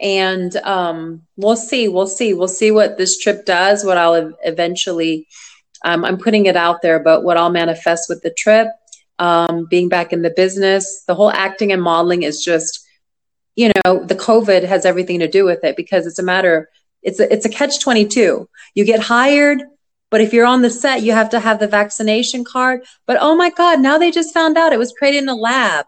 and 0.00 0.56
um, 0.56 1.22
we'll 1.36 1.54
see. 1.54 1.86
We'll 1.86 2.08
see. 2.08 2.34
We'll 2.34 2.48
see 2.48 2.72
what 2.72 2.98
this 2.98 3.16
trip 3.18 3.46
does. 3.46 3.84
What 3.84 3.98
I'll 3.98 4.34
eventually, 4.42 5.28
um, 5.84 6.04
I'm 6.04 6.18
putting 6.18 6.46
it 6.46 6.56
out 6.56 6.82
there, 6.82 6.98
but 6.98 7.22
what 7.22 7.36
I'll 7.36 7.50
manifest 7.50 8.06
with 8.08 8.22
the 8.22 8.34
trip, 8.36 8.66
um, 9.20 9.68
being 9.70 9.88
back 9.88 10.12
in 10.12 10.22
the 10.22 10.30
business, 10.30 11.04
the 11.06 11.14
whole 11.14 11.30
acting 11.30 11.70
and 11.70 11.80
modeling 11.80 12.24
is 12.24 12.42
just, 12.42 12.81
you 13.56 13.70
know, 13.84 14.04
the 14.04 14.14
COVID 14.14 14.64
has 14.64 14.84
everything 14.84 15.20
to 15.20 15.28
do 15.28 15.44
with 15.44 15.62
it 15.64 15.76
because 15.76 16.06
it's 16.06 16.18
a 16.18 16.22
matter. 16.22 16.68
It's 17.02 17.20
a, 17.20 17.32
it's 17.32 17.44
a 17.44 17.50
catch 17.50 17.80
twenty 17.80 18.06
two. 18.06 18.48
You 18.74 18.84
get 18.84 19.00
hired. 19.00 19.62
But 20.10 20.20
if 20.20 20.34
you're 20.34 20.44
on 20.44 20.60
the 20.60 20.68
set, 20.68 21.02
you 21.02 21.12
have 21.12 21.30
to 21.30 21.40
have 21.40 21.58
the 21.58 21.66
vaccination 21.66 22.44
card. 22.44 22.82
But 23.06 23.16
oh 23.20 23.34
my 23.34 23.48
God, 23.48 23.80
now 23.80 23.96
they 23.96 24.10
just 24.10 24.34
found 24.34 24.58
out 24.58 24.74
it 24.74 24.78
was 24.78 24.92
created 24.92 25.22
in 25.22 25.28
a 25.30 25.34
lab. 25.34 25.86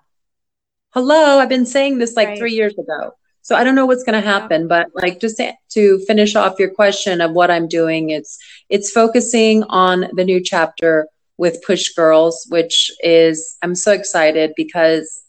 Hello, 0.95 1.39
I've 1.39 1.51
been 1.51 1.67
saying 1.67 1.99
this 1.99 2.17
like 2.17 2.29
Right. 2.29 2.39
three 2.39 2.55
years 2.55 2.73
ago. 2.79 3.13
So 3.43 3.55
I 3.55 3.65
don't 3.65 3.75
know 3.75 3.85
what's 3.85 4.03
going 4.05 4.19
to 4.19 4.27
happen, 4.27 4.67
but 4.67 4.89
like 4.95 5.21
just 5.21 5.39
to- 5.73 5.99
finish 6.07 6.35
off 6.35 6.59
your 6.59 6.71
question 6.71 7.21
of 7.21 7.33
what 7.33 7.51
I'm 7.51 7.69
doing, 7.69 8.09
it's 8.09 8.39
it's 8.71 8.91
focusing 8.91 9.63
on 9.65 10.07
the 10.15 10.25
new 10.25 10.41
chapter 10.43 11.07
with 11.37 11.63
Push 11.63 11.91
Girls, 11.91 12.47
which 12.49 12.91
is 13.01 13.59
I'm 13.61 13.75
so 13.75 13.93
excited 13.93 14.55
because 14.57 15.23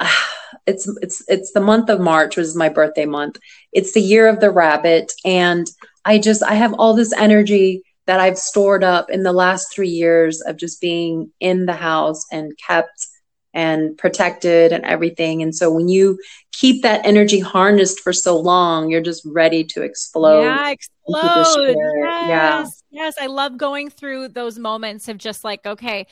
ah, 0.00 0.30
it's 0.66 0.88
it's 1.02 1.22
it's 1.28 1.52
the 1.52 1.60
month 1.60 1.90
of 1.90 2.00
March, 2.00 2.36
which 2.36 2.46
is 2.46 2.56
my 2.56 2.68
birthday 2.68 3.06
month. 3.06 3.38
It's 3.72 3.92
the 3.92 4.00
year 4.00 4.28
of 4.28 4.40
the 4.40 4.50
rabbit, 4.50 5.12
and 5.24 5.66
I 6.04 6.18
just 6.18 6.42
I 6.42 6.54
have 6.54 6.74
all 6.74 6.94
this 6.94 7.12
energy 7.12 7.82
that 8.06 8.20
I've 8.20 8.38
stored 8.38 8.84
up 8.84 9.10
in 9.10 9.22
the 9.22 9.32
last 9.32 9.74
three 9.74 9.88
years 9.88 10.40
of 10.42 10.56
just 10.56 10.80
being 10.80 11.32
in 11.40 11.66
the 11.66 11.74
house 11.74 12.26
and 12.30 12.52
kept 12.58 13.06
and 13.54 13.96
protected 13.96 14.72
and 14.72 14.84
everything. 14.84 15.40
And 15.40 15.54
so 15.54 15.72
when 15.72 15.88
you 15.88 16.18
keep 16.52 16.82
that 16.82 17.06
energy 17.06 17.38
harnessed 17.38 18.00
for 18.00 18.12
so 18.12 18.38
long, 18.38 18.90
you're 18.90 19.00
just 19.00 19.22
ready 19.24 19.64
to 19.64 19.82
explode. 19.82 20.42
yeah, 20.42 20.70
explode. 20.70 21.76
Yes, 21.76 22.26
Yeah. 22.26 22.66
Yes. 22.94 23.14
I 23.20 23.26
love 23.26 23.58
going 23.58 23.90
through 23.90 24.28
those 24.28 24.58
moments 24.58 25.08
of 25.08 25.18
just 25.18 25.44
like, 25.44 25.66
okay, 25.66 26.06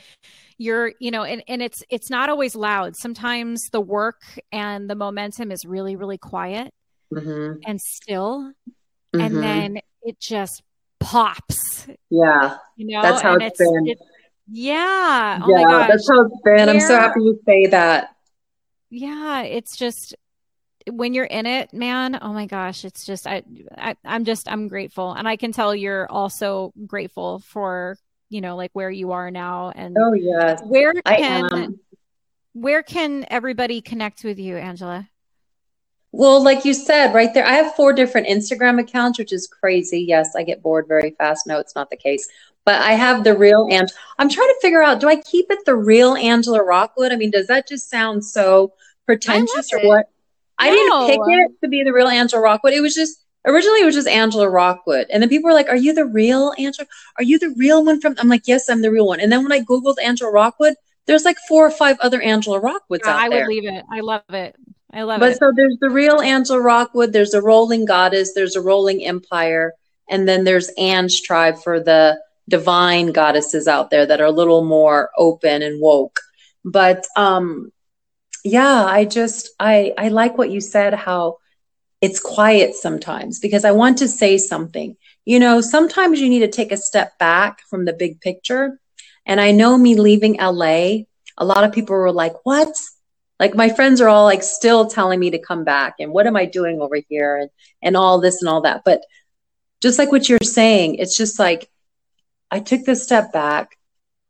you're, 0.58 0.92
you 1.00 1.10
know, 1.10 1.22
and, 1.24 1.42
and 1.48 1.62
it's 1.62 1.82
it's 1.90 2.10
not 2.10 2.28
always 2.28 2.54
loud. 2.54 2.94
Sometimes 2.96 3.60
the 3.72 3.80
work 3.80 4.20
and 4.52 4.88
the 4.90 4.94
momentum 4.94 5.50
is 5.50 5.64
really, 5.64 5.96
really 5.96 6.18
quiet 6.18 6.72
Mhm. 7.12 7.58
and 7.66 7.80
still. 7.80 8.52
Mhm. 9.14 9.24
And 9.26 9.36
then 9.42 9.78
it 10.02 10.18
just 10.20 10.62
pops. 11.00 11.86
yeah, 12.10 12.56
You 12.76 12.86
know, 12.94 13.02
That's 13.02 13.22
how 13.22 13.34
and 13.34 13.42
it's 13.42 13.58
been. 13.58 13.86
it- 13.88 13.98
yeah. 14.48 15.40
Oh 15.42 15.48
yeah, 15.50 15.56
my 15.56 15.70
gosh. 15.70 15.88
that's 15.88 16.08
how 16.10 16.26
it's 16.26 16.40
been. 16.44 16.68
I'm 16.68 16.80
so 16.80 16.96
happy 16.98 17.20
you 17.22 17.40
say 17.46 17.66
that. 17.66 18.14
yeah 18.90 19.42
it's 19.42 19.76
just 19.78 20.14
when 20.90 21.14
you're 21.14 21.24
in 21.24 21.46
it 21.46 21.72
man 21.72 22.18
oh 22.22 22.32
my 22.32 22.46
gosh 22.46 22.84
it's 22.84 23.04
just 23.04 23.26
I, 23.26 23.42
I 23.76 23.96
i'm 24.04 24.24
just 24.24 24.50
i'm 24.50 24.68
grateful 24.68 25.12
and 25.12 25.28
i 25.28 25.36
can 25.36 25.52
tell 25.52 25.74
you're 25.74 26.10
also 26.10 26.72
grateful 26.86 27.40
for 27.40 27.98
you 28.30 28.40
know 28.40 28.56
like 28.56 28.70
where 28.72 28.90
you 28.90 29.12
are 29.12 29.30
now 29.30 29.72
and 29.74 29.96
Oh 29.98 30.14
yes, 30.14 30.60
where 30.64 30.94
I 31.04 31.16
can 31.16 31.52
am. 31.52 31.80
where 32.54 32.82
can 32.82 33.26
everybody 33.30 33.80
connect 33.80 34.24
with 34.24 34.38
you 34.38 34.56
angela 34.56 35.08
Well, 36.12 36.42
like 36.42 36.64
you 36.64 36.74
said 36.74 37.14
right 37.14 37.32
there, 37.32 37.46
I 37.46 37.54
have 37.54 37.74
four 37.74 37.92
different 37.94 38.26
Instagram 38.28 38.78
accounts, 38.78 39.18
which 39.18 39.32
is 39.32 39.46
crazy. 39.46 40.00
Yes, 40.06 40.36
I 40.36 40.42
get 40.42 40.62
bored 40.62 40.86
very 40.86 41.12
fast. 41.16 41.46
No, 41.46 41.58
it's 41.58 41.74
not 41.74 41.88
the 41.88 41.96
case. 41.96 42.28
But 42.64 42.82
I 42.82 42.92
have 42.92 43.24
the 43.24 43.34
real 43.34 43.66
and 43.70 43.90
I'm 44.18 44.28
trying 44.28 44.48
to 44.48 44.58
figure 44.60 44.82
out, 44.82 45.00
do 45.00 45.08
I 45.08 45.16
keep 45.16 45.46
it 45.50 45.64
the 45.64 45.74
real 45.74 46.14
Angela 46.14 46.62
Rockwood? 46.62 47.12
I 47.12 47.16
mean, 47.16 47.30
does 47.30 47.46
that 47.48 47.66
just 47.66 47.88
sound 47.90 48.24
so 48.24 48.74
pretentious 49.06 49.72
or 49.72 49.80
what? 49.80 50.06
I 50.62 50.70
didn't 50.70 51.06
pick 51.06 51.20
it 51.26 51.60
to 51.62 51.68
be 51.68 51.82
the 51.82 51.92
real 51.92 52.08
Angela 52.08 52.42
Rockwood. 52.42 52.72
It 52.72 52.80
was 52.80 52.94
just 52.94 53.22
originally 53.46 53.80
it 53.80 53.86
was 53.86 53.94
just 53.94 54.08
Angela 54.08 54.48
Rockwood. 54.48 55.06
And 55.12 55.22
then 55.22 55.28
people 55.28 55.48
were 55.48 55.54
like, 55.54 55.68
Are 55.68 55.76
you 55.76 55.92
the 55.94 56.06
real 56.06 56.52
Angela? 56.58 56.86
Are 57.18 57.24
you 57.24 57.38
the 57.38 57.54
real 57.56 57.84
one 57.84 58.00
from 58.00 58.14
I'm 58.18 58.28
like, 58.28 58.46
Yes, 58.46 58.68
I'm 58.68 58.82
the 58.82 58.90
real 58.90 59.06
one. 59.06 59.20
And 59.20 59.30
then 59.30 59.42
when 59.42 59.52
I 59.52 59.60
Googled 59.60 59.96
Angela 60.02 60.30
Rockwood, 60.30 60.74
there's 61.06 61.24
like 61.24 61.38
four 61.48 61.66
or 61.66 61.70
five 61.70 61.96
other 62.00 62.20
Angela 62.20 62.60
Rockwoods 62.60 63.06
out 63.06 63.16
i 63.16 63.28
there. 63.28 63.38
I 63.38 63.42
would 63.42 63.48
leave 63.48 63.66
it 63.66 63.84
i 63.90 64.00
love 64.00 64.22
it 64.30 64.56
i 64.92 65.02
love 65.02 65.20
But 65.20 65.32
it 65.32 65.40
But 65.40 65.46
so 65.46 65.52
there's 65.54 65.76
the 65.80 65.90
real 65.90 66.20
Angela 66.20 66.60
Rockwood, 66.60 67.12
there's 67.12 67.34
a 67.34 67.42
rolling 67.42 67.84
goddess, 67.84 68.34
there's 68.34 68.56
a 68.56 68.60
rolling 68.60 69.04
empire, 69.04 69.72
and 70.08 70.28
then 70.28 70.44
there's 70.44 70.70
Anne's 70.78 71.20
tribe 71.20 71.58
for 71.58 71.80
the 71.80 72.20
divine 72.48 73.12
goddesses 73.12 73.68
out 73.68 73.90
there 73.90 74.06
that 74.06 74.20
are 74.20 74.26
a 74.26 74.32
little 74.32 74.64
more 74.64 75.10
open 75.16 75.62
and 75.62 75.80
woke. 75.80 76.20
But 76.64 77.04
um 77.16 77.72
yeah, 78.44 78.84
I 78.84 79.04
just 79.04 79.50
I 79.58 79.92
I 79.96 80.08
like 80.08 80.38
what 80.38 80.50
you 80.50 80.60
said 80.60 80.94
how 80.94 81.38
it's 82.00 82.20
quiet 82.20 82.74
sometimes 82.74 83.38
because 83.38 83.64
I 83.64 83.72
want 83.72 83.98
to 83.98 84.08
say 84.08 84.38
something. 84.38 84.96
You 85.24 85.38
know, 85.38 85.60
sometimes 85.60 86.20
you 86.20 86.28
need 86.28 86.40
to 86.40 86.48
take 86.48 86.72
a 86.72 86.76
step 86.76 87.16
back 87.18 87.60
from 87.70 87.84
the 87.84 87.92
big 87.92 88.20
picture. 88.20 88.80
And 89.24 89.40
I 89.40 89.52
know 89.52 89.78
me 89.78 89.94
leaving 89.94 90.38
LA, 90.40 91.04
a 91.38 91.44
lot 91.44 91.62
of 91.62 91.72
people 91.72 91.94
were 91.94 92.12
like, 92.12 92.34
"What?" 92.44 92.76
like 93.42 93.56
my 93.56 93.68
friends 93.68 94.00
are 94.00 94.08
all 94.08 94.24
like 94.24 94.44
still 94.44 94.86
telling 94.86 95.18
me 95.18 95.30
to 95.30 95.38
come 95.38 95.64
back 95.64 95.96
and 95.98 96.12
what 96.12 96.26
am 96.26 96.36
i 96.36 96.44
doing 96.46 96.80
over 96.80 96.98
here 97.08 97.36
and 97.36 97.50
and 97.82 97.96
all 97.96 98.20
this 98.20 98.40
and 98.40 98.48
all 98.48 98.62
that 98.62 98.82
but 98.84 99.02
just 99.80 99.98
like 99.98 100.12
what 100.12 100.28
you're 100.28 100.38
saying 100.44 100.94
it's 100.94 101.16
just 101.16 101.38
like 101.38 101.68
i 102.50 102.60
took 102.60 102.84
this 102.84 103.02
step 103.02 103.32
back 103.32 103.76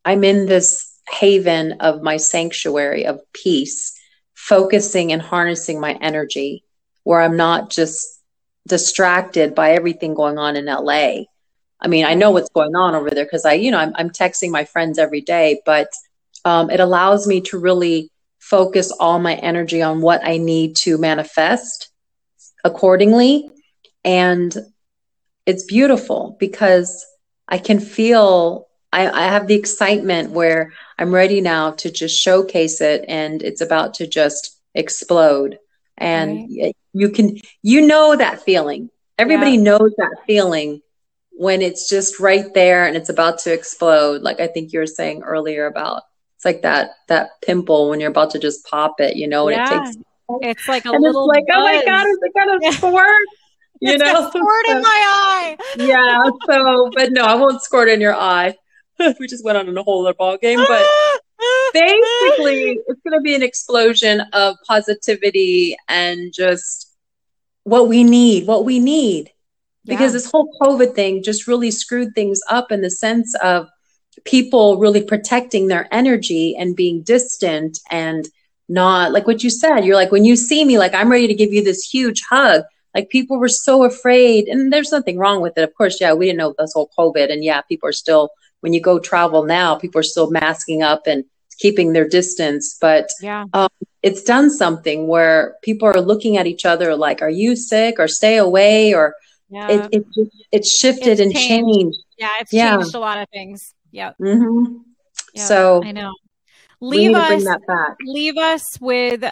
i'm 0.05 0.25
in 0.25 0.47
this 0.47 0.99
haven 1.09 1.73
of 1.81 2.03
my 2.03 2.17
sanctuary 2.17 3.05
of 3.05 3.21
peace 3.35 4.01
focusing 4.49 5.13
and 5.13 5.23
harnessing 5.23 5.81
my 5.81 5.93
energy 6.01 6.65
where 7.05 7.21
i'm 7.21 7.37
not 7.37 7.71
just 7.71 8.07
distracted 8.67 9.55
by 9.55 9.73
everything 9.73 10.15
going 10.15 10.39
on 10.39 10.57
in 10.57 10.67
la 10.67 10.93
i 11.81 11.89
mean 11.89 12.05
i 12.05 12.15
know 12.15 12.31
what's 12.31 12.51
going 12.51 12.75
on 12.75 12.95
over 12.95 13.11
there 13.11 13.25
because 13.25 13.45
i 13.45 13.53
you 13.53 13.71
know 13.71 13.79
I'm, 13.79 13.93
I'm 13.97 14.11
texting 14.11 14.51
my 14.51 14.65
friends 14.65 14.99
every 14.99 15.21
day 15.21 15.61
but 15.65 15.89
um, 16.45 16.71
it 16.71 16.81
allows 16.81 17.27
me 17.27 17.41
to 17.43 17.59
really 17.59 18.11
focus 18.43 18.91
all 18.91 19.21
my 19.21 19.35
energy 19.37 19.83
on 19.83 20.01
what 20.01 20.21
I 20.27 20.37
need 20.37 20.75
to 20.79 20.99
manifest 20.99 21.91
accordingly. 22.65 23.49
And 24.05 24.55
it's 25.47 25.65
beautiful 25.65 26.37
because 26.41 27.07
I 27.47 27.59
can 27.59 27.79
feel, 27.79 28.67
I, 28.93 29.09
I 29.09 29.23
have 29.23 29.47
the 29.47 29.55
excitement 29.55 30.31
where 30.31 30.73
I'm 30.99 31.15
ready 31.15 31.41
now 31.41 31.71
to 31.73 31.91
just 31.91 32.21
showcase 32.21 32.81
it 32.81 33.05
and 33.09 33.43
it's 33.43 33.61
about 33.61 33.95
to 33.95 34.07
just 34.07 34.59
explode. 34.75 35.59
And 35.97 36.47
y- 36.51 36.73
you 36.93 37.09
can, 37.09 37.39
you 37.63 37.87
know, 37.87 38.17
that 38.17 38.43
feeling. 38.43 38.91
Everybody 39.19 39.57
knows 39.57 39.93
that 39.99 40.17
feeling 40.27 40.83
when 41.31 41.63
it's 41.63 41.89
just 41.89 42.21
right 42.21 42.53
there 42.55 42.87
and 42.87 42.97
it's 42.97 43.09
about 43.09 43.39
to 43.41 43.53
explode. 43.53 44.23
Like 44.23 44.41
I 44.41 44.47
think 44.47 44.73
you 44.73 44.81
were 44.81 44.87
saying 44.87 45.23
earlier 45.23 45.67
about 45.67 46.03
it's 46.37 46.45
like 46.45 46.63
that 46.63 46.91
that 47.09 47.31
pimple 47.45 47.89
when 47.89 48.01
you're 48.01 48.11
about 48.11 48.31
to 48.33 48.39
just 48.39 48.65
pop 48.67 49.01
it, 49.01 49.17
you 49.17 49.29
know, 49.29 49.49
and 49.49 49.57
Yeah. 49.57 49.65
it 49.65 49.85
takes 49.85 49.97
it's 50.41 50.69
like 50.69 50.85
a 50.85 50.89
and 50.89 50.97
it's 51.05 51.15
little 51.15 51.27
like, 51.29 51.45
oh 51.51 51.63
my 51.63 51.83
god, 51.85 52.07
is 52.07 52.19
it 52.21 52.33
gonna 52.35 52.59
Yeah. 52.63 52.71
squirt? 52.73 53.29
You 53.81 53.93
It's 53.93 54.03
know, 54.03 54.29
squirt 54.29 54.67
in 54.69 54.83
my 54.83 55.05
eye 55.07 55.57
yeah. 55.77 56.19
So, 56.49 56.91
but 56.95 57.13
no, 57.13 57.25
I 57.25 57.35
won't 57.37 57.63
squirt 57.63 57.89
in 57.89 58.01
your 58.01 58.15
eye. 58.15 58.55
we 59.21 59.27
just 59.27 59.45
went 59.45 59.59
on 59.59 59.77
a 59.77 59.83
whole 59.83 60.07
other 60.07 60.15
ball 60.15 60.37
game, 60.37 60.59
but 60.59 60.87
basically, 61.73 62.79
it's 62.87 63.01
going 63.03 63.19
to 63.19 63.21
be 63.21 63.35
an 63.35 63.43
explosion 63.43 64.21
of 64.33 64.57
positivity 64.67 65.77
and 65.89 66.33
just 66.33 66.95
what 67.65 67.89
we 67.89 68.05
need. 68.05 68.47
What 68.47 68.65
we 68.65 68.79
need. 68.79 69.31
because 69.85 70.13
Yeah. 70.13 70.19
this 70.19 70.31
whole 70.31 70.49
COVID 70.61 70.95
thing 70.95 71.23
just 71.25 71.49
really 71.49 71.71
screwed 71.73 72.15
things 72.15 72.41
up 72.49 72.71
in 72.71 72.83
the 72.83 72.91
sense 72.91 73.35
of 73.43 73.69
people 74.25 74.79
really 74.79 75.03
protecting 75.03 75.67
their 75.67 75.89
energy 75.93 76.55
and 76.57 76.77
being 76.77 77.03
distant 77.03 77.81
and 77.91 78.29
not 78.69 79.13
like 79.13 79.27
what 79.27 79.43
you 79.43 79.51
said. 79.51 79.85
You're 79.85 79.97
like, 79.97 80.13
when 80.13 80.25
you 80.25 80.37
see 80.37 80.65
me, 80.65 80.79
like, 80.79 80.95
I'm 80.95 81.11
ready 81.11 81.27
to 81.27 81.35
give 81.35 81.53
you 81.53 81.65
this 81.65 81.83
huge 81.85 82.23
hug. 82.31 82.63
Like, 82.95 83.09
people 83.11 83.39
were 83.39 83.49
so 83.49 83.85
afraid, 83.85 84.49
and 84.49 84.73
there's 84.73 84.93
nothing 84.93 85.19
wrong 85.19 85.41
with 85.41 85.57
it. 85.57 85.65
Of 85.65 85.75
course, 85.75 86.01
yeah, 86.01 86.13
we 86.13 86.27
didn't 86.27 86.39
know 86.39 86.55
this 86.59 86.75
whole 86.75 86.91
COVID, 86.97 87.33
and 87.33 87.43
yeah, 87.43 87.61
people 87.63 87.89
are 87.89 87.93
still, 87.93 88.31
when 88.63 88.73
you 88.73 88.81
go 88.81 88.99
travel 88.99 89.43
now, 89.45 89.75
people 89.77 89.99
are 89.99 90.05
still 90.05 90.31
masking 90.31 90.83
up 90.83 91.03
and 91.07 91.25
keeping 91.59 91.93
their 91.93 92.09
distance. 92.09 92.79
But 92.81 93.11
Yeah. 93.21 93.45
it's 94.03 94.23
done 94.23 94.51
something 94.51 95.07
where 95.09 95.57
people 95.63 95.87
are 95.89 96.01
looking 96.01 96.37
at 96.37 96.47
each 96.47 96.65
other 96.65 96.97
like, 96.97 97.23
are 97.23 97.31
you 97.31 97.55
sick 97.57 97.97
or 97.99 98.09
stay 98.09 98.37
away? 98.39 98.95
Or 98.95 99.15
Yeah. 99.51 99.69
it, 99.93 100.05
it, 100.17 100.29
it 100.53 100.65
shifted 100.65 101.09
It's 101.09 101.21
and 101.21 101.33
changed. 101.35 101.81
changed. 101.81 101.99
yeah. 102.19 102.29
It's 102.41 102.53
yeah. 102.53 102.77
changed 102.79 102.95
a 102.95 103.01
lot 103.01 103.19
of 103.19 103.29
things. 103.31 103.75
Yep. 103.91 104.17
hmm 104.19 104.65
yep. 105.35 105.47
So 105.47 105.83
I 105.85 105.93
know. 105.93 106.13
Leave 106.81 107.15
us 107.15 107.29
bring 107.29 107.45
that 107.45 107.61
back. 107.67 107.97
leave 108.07 108.37
us 108.39 108.65
with 108.81 109.25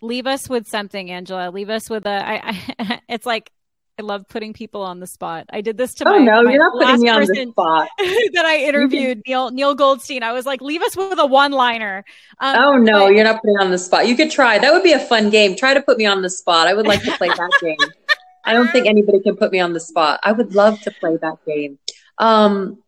leave 0.00 0.26
us 0.26 0.48
with 0.48 0.66
something 0.68 1.10
angela 1.10 1.50
leave 1.50 1.70
us 1.70 1.88
with 1.90 2.06
a 2.06 2.10
I, 2.10 2.34
I 2.78 3.00
it's 3.08 3.24
like 3.26 3.50
i 3.98 4.02
love 4.02 4.26
putting 4.28 4.52
people 4.52 4.82
on 4.82 5.00
the 5.00 5.06
spot 5.06 5.46
i 5.50 5.60
did 5.60 5.76
this 5.76 5.94
to 5.94 6.08
Oh 6.08 6.18
my, 6.18 6.24
no, 6.24 6.42
my 6.42 6.52
you're 6.52 6.62
not 6.62 6.72
putting 6.72 6.88
last 6.88 7.00
me 7.00 7.08
on 7.08 7.20
the 7.20 7.26
person 7.26 7.50
spot. 7.50 7.88
that 7.98 8.44
i 8.46 8.58
interviewed 8.58 9.22
neil 9.26 9.50
neil 9.50 9.74
goldstein 9.74 10.22
i 10.22 10.32
was 10.32 10.46
like 10.46 10.60
leave 10.60 10.82
us 10.82 10.96
with 10.96 11.18
a 11.18 11.26
one 11.26 11.52
liner 11.52 12.04
um, 12.40 12.56
Oh 12.58 12.76
no, 12.76 13.06
but- 13.06 13.14
you're 13.14 13.24
not 13.24 13.40
putting 13.40 13.56
me 13.56 13.62
on 13.64 13.70
the 13.70 13.78
spot. 13.78 14.06
You 14.06 14.14
could 14.16 14.30
try. 14.30 14.58
That 14.58 14.72
would 14.72 14.82
be 14.84 14.92
a 14.92 14.98
fun 15.00 15.28
game. 15.30 15.56
Try 15.56 15.74
to 15.74 15.82
put 15.82 15.98
me 15.98 16.06
on 16.06 16.22
the 16.22 16.30
spot. 16.30 16.68
I 16.68 16.74
would 16.74 16.86
like 16.86 17.02
to 17.02 17.10
play 17.12 17.28
that 17.28 17.50
game. 17.60 17.76
I 18.44 18.52
don't 18.52 18.70
think 18.70 18.86
anybody 18.86 19.20
can 19.20 19.36
put 19.36 19.50
me 19.50 19.58
on 19.60 19.72
the 19.72 19.80
spot. 19.80 20.20
I 20.22 20.30
would 20.32 20.54
love 20.54 20.80
to 20.82 20.90
play 20.92 21.16
that 21.16 21.38
game. 21.44 21.78
Um, 22.18 22.82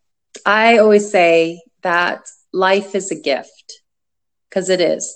I 0.46 0.78
always 0.78 1.10
say 1.10 1.60
that 1.82 2.20
life 2.52 2.94
is 2.94 3.10
a 3.10 3.16
gift 3.20 3.82
because 4.48 4.68
it 4.68 4.80
is. 4.80 5.14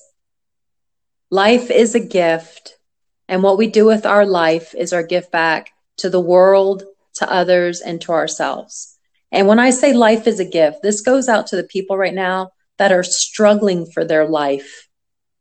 Life 1.31 1.71
is 1.71 1.95
a 1.95 2.01
gift, 2.01 2.77
and 3.29 3.43
what 3.43 3.57
we 3.59 3.67
do 3.69 3.85
with 3.87 4.05
our 4.07 4.27
life 4.27 4.75
is 4.75 4.93
our 4.93 5.03
gift 5.03 5.31
back 5.31 5.71
to 5.99 6.11
the 6.11 6.21
world, 6.21 6.85
to 7.17 7.31
others, 7.31 7.81
and 7.81 8.01
to 8.03 8.13
ourselves. 8.13 8.99
And 9.33 9.49
when 9.49 9.59
I 9.59 9.71
say 9.71 9.93
life 9.93 10.27
is 10.27 10.41
a 10.41 10.45
gift, 10.45 10.83
this 10.83 11.01
goes 11.01 11.29
out 11.29 11.49
to 11.49 11.57
the 11.57 11.65
people 11.65 11.97
right 11.97 12.15
now 12.15 12.51
that 12.79 12.93
are 12.93 13.03
struggling 13.03 13.87
for 13.87 14.05
their 14.05 14.27
life, 14.27 14.89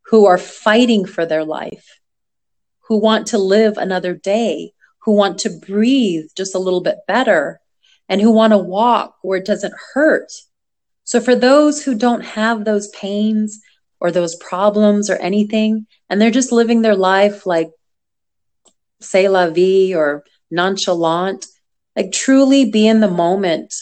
who 0.07 0.25
are 0.25 0.37
fighting 0.37 1.05
for 1.05 1.25
their 1.25 1.43
life, 1.43 1.99
who 2.87 2.99
want 2.99 3.27
to 3.27 3.37
live 3.37 3.77
another 3.77 4.13
day, 4.13 4.73
who 5.03 5.13
want 5.13 5.39
to 5.39 5.49
breathe 5.49 6.25
just 6.35 6.55
a 6.55 6.59
little 6.59 6.81
bit 6.81 6.97
better, 7.07 7.59
and 8.09 8.21
who 8.21 8.31
want 8.31 8.51
to 8.51 8.57
walk 8.57 9.15
where 9.21 9.37
it 9.37 9.45
doesn't 9.45 9.73
hurt. 9.93 10.31
So, 11.03 11.19
for 11.19 11.35
those 11.35 11.83
who 11.83 11.95
don't 11.95 12.23
have 12.23 12.65
those 12.65 12.89
pains 12.89 13.59
or 13.99 14.11
those 14.11 14.35
problems 14.35 15.09
or 15.09 15.17
anything, 15.17 15.87
and 16.09 16.21
they're 16.21 16.31
just 16.31 16.51
living 16.51 16.81
their 16.81 16.95
life 16.95 17.45
like 17.45 17.71
say 19.01 19.27
la 19.27 19.49
vie 19.49 19.93
or 19.93 20.23
nonchalant, 20.53 21.45
like 21.95 22.11
truly 22.11 22.69
be 22.69 22.87
in 22.87 22.99
the 22.99 23.09
moment 23.09 23.73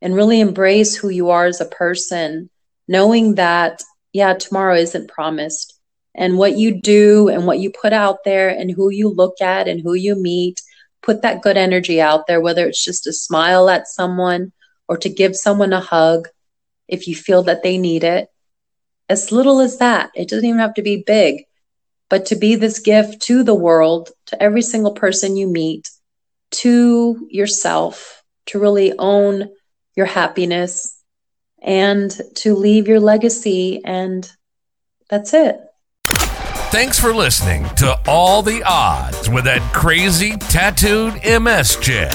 and 0.00 0.14
really 0.14 0.40
embrace 0.40 0.96
who 0.96 1.08
you 1.08 1.30
are 1.30 1.46
as 1.46 1.60
a 1.60 1.66
person, 1.66 2.50
knowing 2.86 3.34
that, 3.36 3.82
yeah, 4.12 4.34
tomorrow 4.34 4.74
isn't 4.74 5.08
promised. 5.08 5.74
And 6.14 6.36
what 6.36 6.56
you 6.56 6.80
do 6.80 7.28
and 7.28 7.46
what 7.46 7.60
you 7.60 7.70
put 7.70 7.92
out 7.92 8.24
there 8.24 8.48
and 8.48 8.70
who 8.70 8.90
you 8.90 9.08
look 9.08 9.40
at 9.40 9.68
and 9.68 9.80
who 9.80 9.94
you 9.94 10.14
meet, 10.14 10.60
put 11.02 11.22
that 11.22 11.42
good 11.42 11.56
energy 11.56 12.00
out 12.00 12.26
there, 12.26 12.40
whether 12.40 12.66
it's 12.66 12.84
just 12.84 13.04
to 13.04 13.12
smile 13.12 13.68
at 13.70 13.86
someone 13.86 14.52
or 14.88 14.96
to 14.98 15.08
give 15.08 15.36
someone 15.36 15.72
a 15.72 15.80
hug 15.80 16.28
if 16.88 17.06
you 17.06 17.14
feel 17.14 17.42
that 17.44 17.62
they 17.62 17.78
need 17.78 18.02
it. 18.02 18.28
As 19.08 19.32
little 19.32 19.60
as 19.60 19.78
that, 19.78 20.10
it 20.14 20.28
doesn't 20.28 20.44
even 20.44 20.60
have 20.60 20.74
to 20.74 20.82
be 20.82 21.04
big, 21.06 21.44
but 22.08 22.26
to 22.26 22.36
be 22.36 22.56
this 22.56 22.80
gift 22.80 23.22
to 23.22 23.42
the 23.42 23.54
world, 23.54 24.10
to 24.26 24.42
every 24.42 24.62
single 24.62 24.92
person 24.92 25.36
you 25.36 25.46
meet, 25.46 25.88
to 26.60 27.26
yourself, 27.30 28.22
to 28.46 28.58
really 28.58 28.92
own 28.98 29.48
your 29.96 30.06
happiness 30.06 31.02
and 31.62 32.10
to 32.36 32.54
leave 32.54 32.88
your 32.88 33.00
legacy. 33.00 33.80
And 33.84 34.30
that's 35.10 35.34
it. 35.34 35.60
Thanks 36.70 36.98
for 36.98 37.14
listening 37.14 37.64
to 37.76 37.98
All 38.06 38.42
the 38.42 38.62
Odds 38.62 39.30
with 39.30 39.44
that 39.44 39.62
crazy 39.72 40.32
tattooed 40.36 41.14
MS 41.24 41.76
chick. 41.76 42.12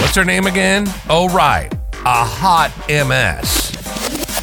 What's 0.00 0.16
her 0.16 0.24
name 0.24 0.46
again? 0.46 0.86
Oh, 1.08 1.28
right. 1.28 1.72
A 2.04 2.24
hot 2.24 2.72
MS. 2.88 3.70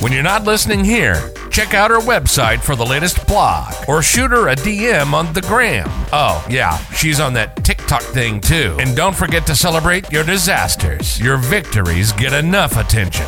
When 0.01 0.13
you're 0.13 0.23
not 0.23 0.45
listening 0.45 0.85
here, 0.85 1.33
check 1.57 1.73
out 1.73 1.89
her 1.89 1.97
website 1.97 2.61
for 2.61 2.75
the 2.75 2.85
latest 2.85 3.25
blog 3.25 3.73
or 3.87 4.03
shoot 4.03 4.29
her 4.29 4.49
a 4.49 4.55
DM 4.55 5.13
on 5.13 5.33
the 5.33 5.41
gram. 5.41 5.87
Oh, 6.13 6.45
yeah, 6.47 6.77
she's 6.93 7.19
on 7.19 7.33
that 7.33 7.63
TikTok 7.63 8.03
thing 8.03 8.39
too. 8.39 8.77
And 8.79 8.95
don't 8.95 9.15
forget 9.15 9.47
to 9.47 9.55
celebrate 9.55 10.11
your 10.11 10.23
disasters. 10.23 11.19
Your 11.19 11.37
victories 11.37 12.11
get 12.11 12.31
enough 12.31 12.77
attention. 12.77 13.25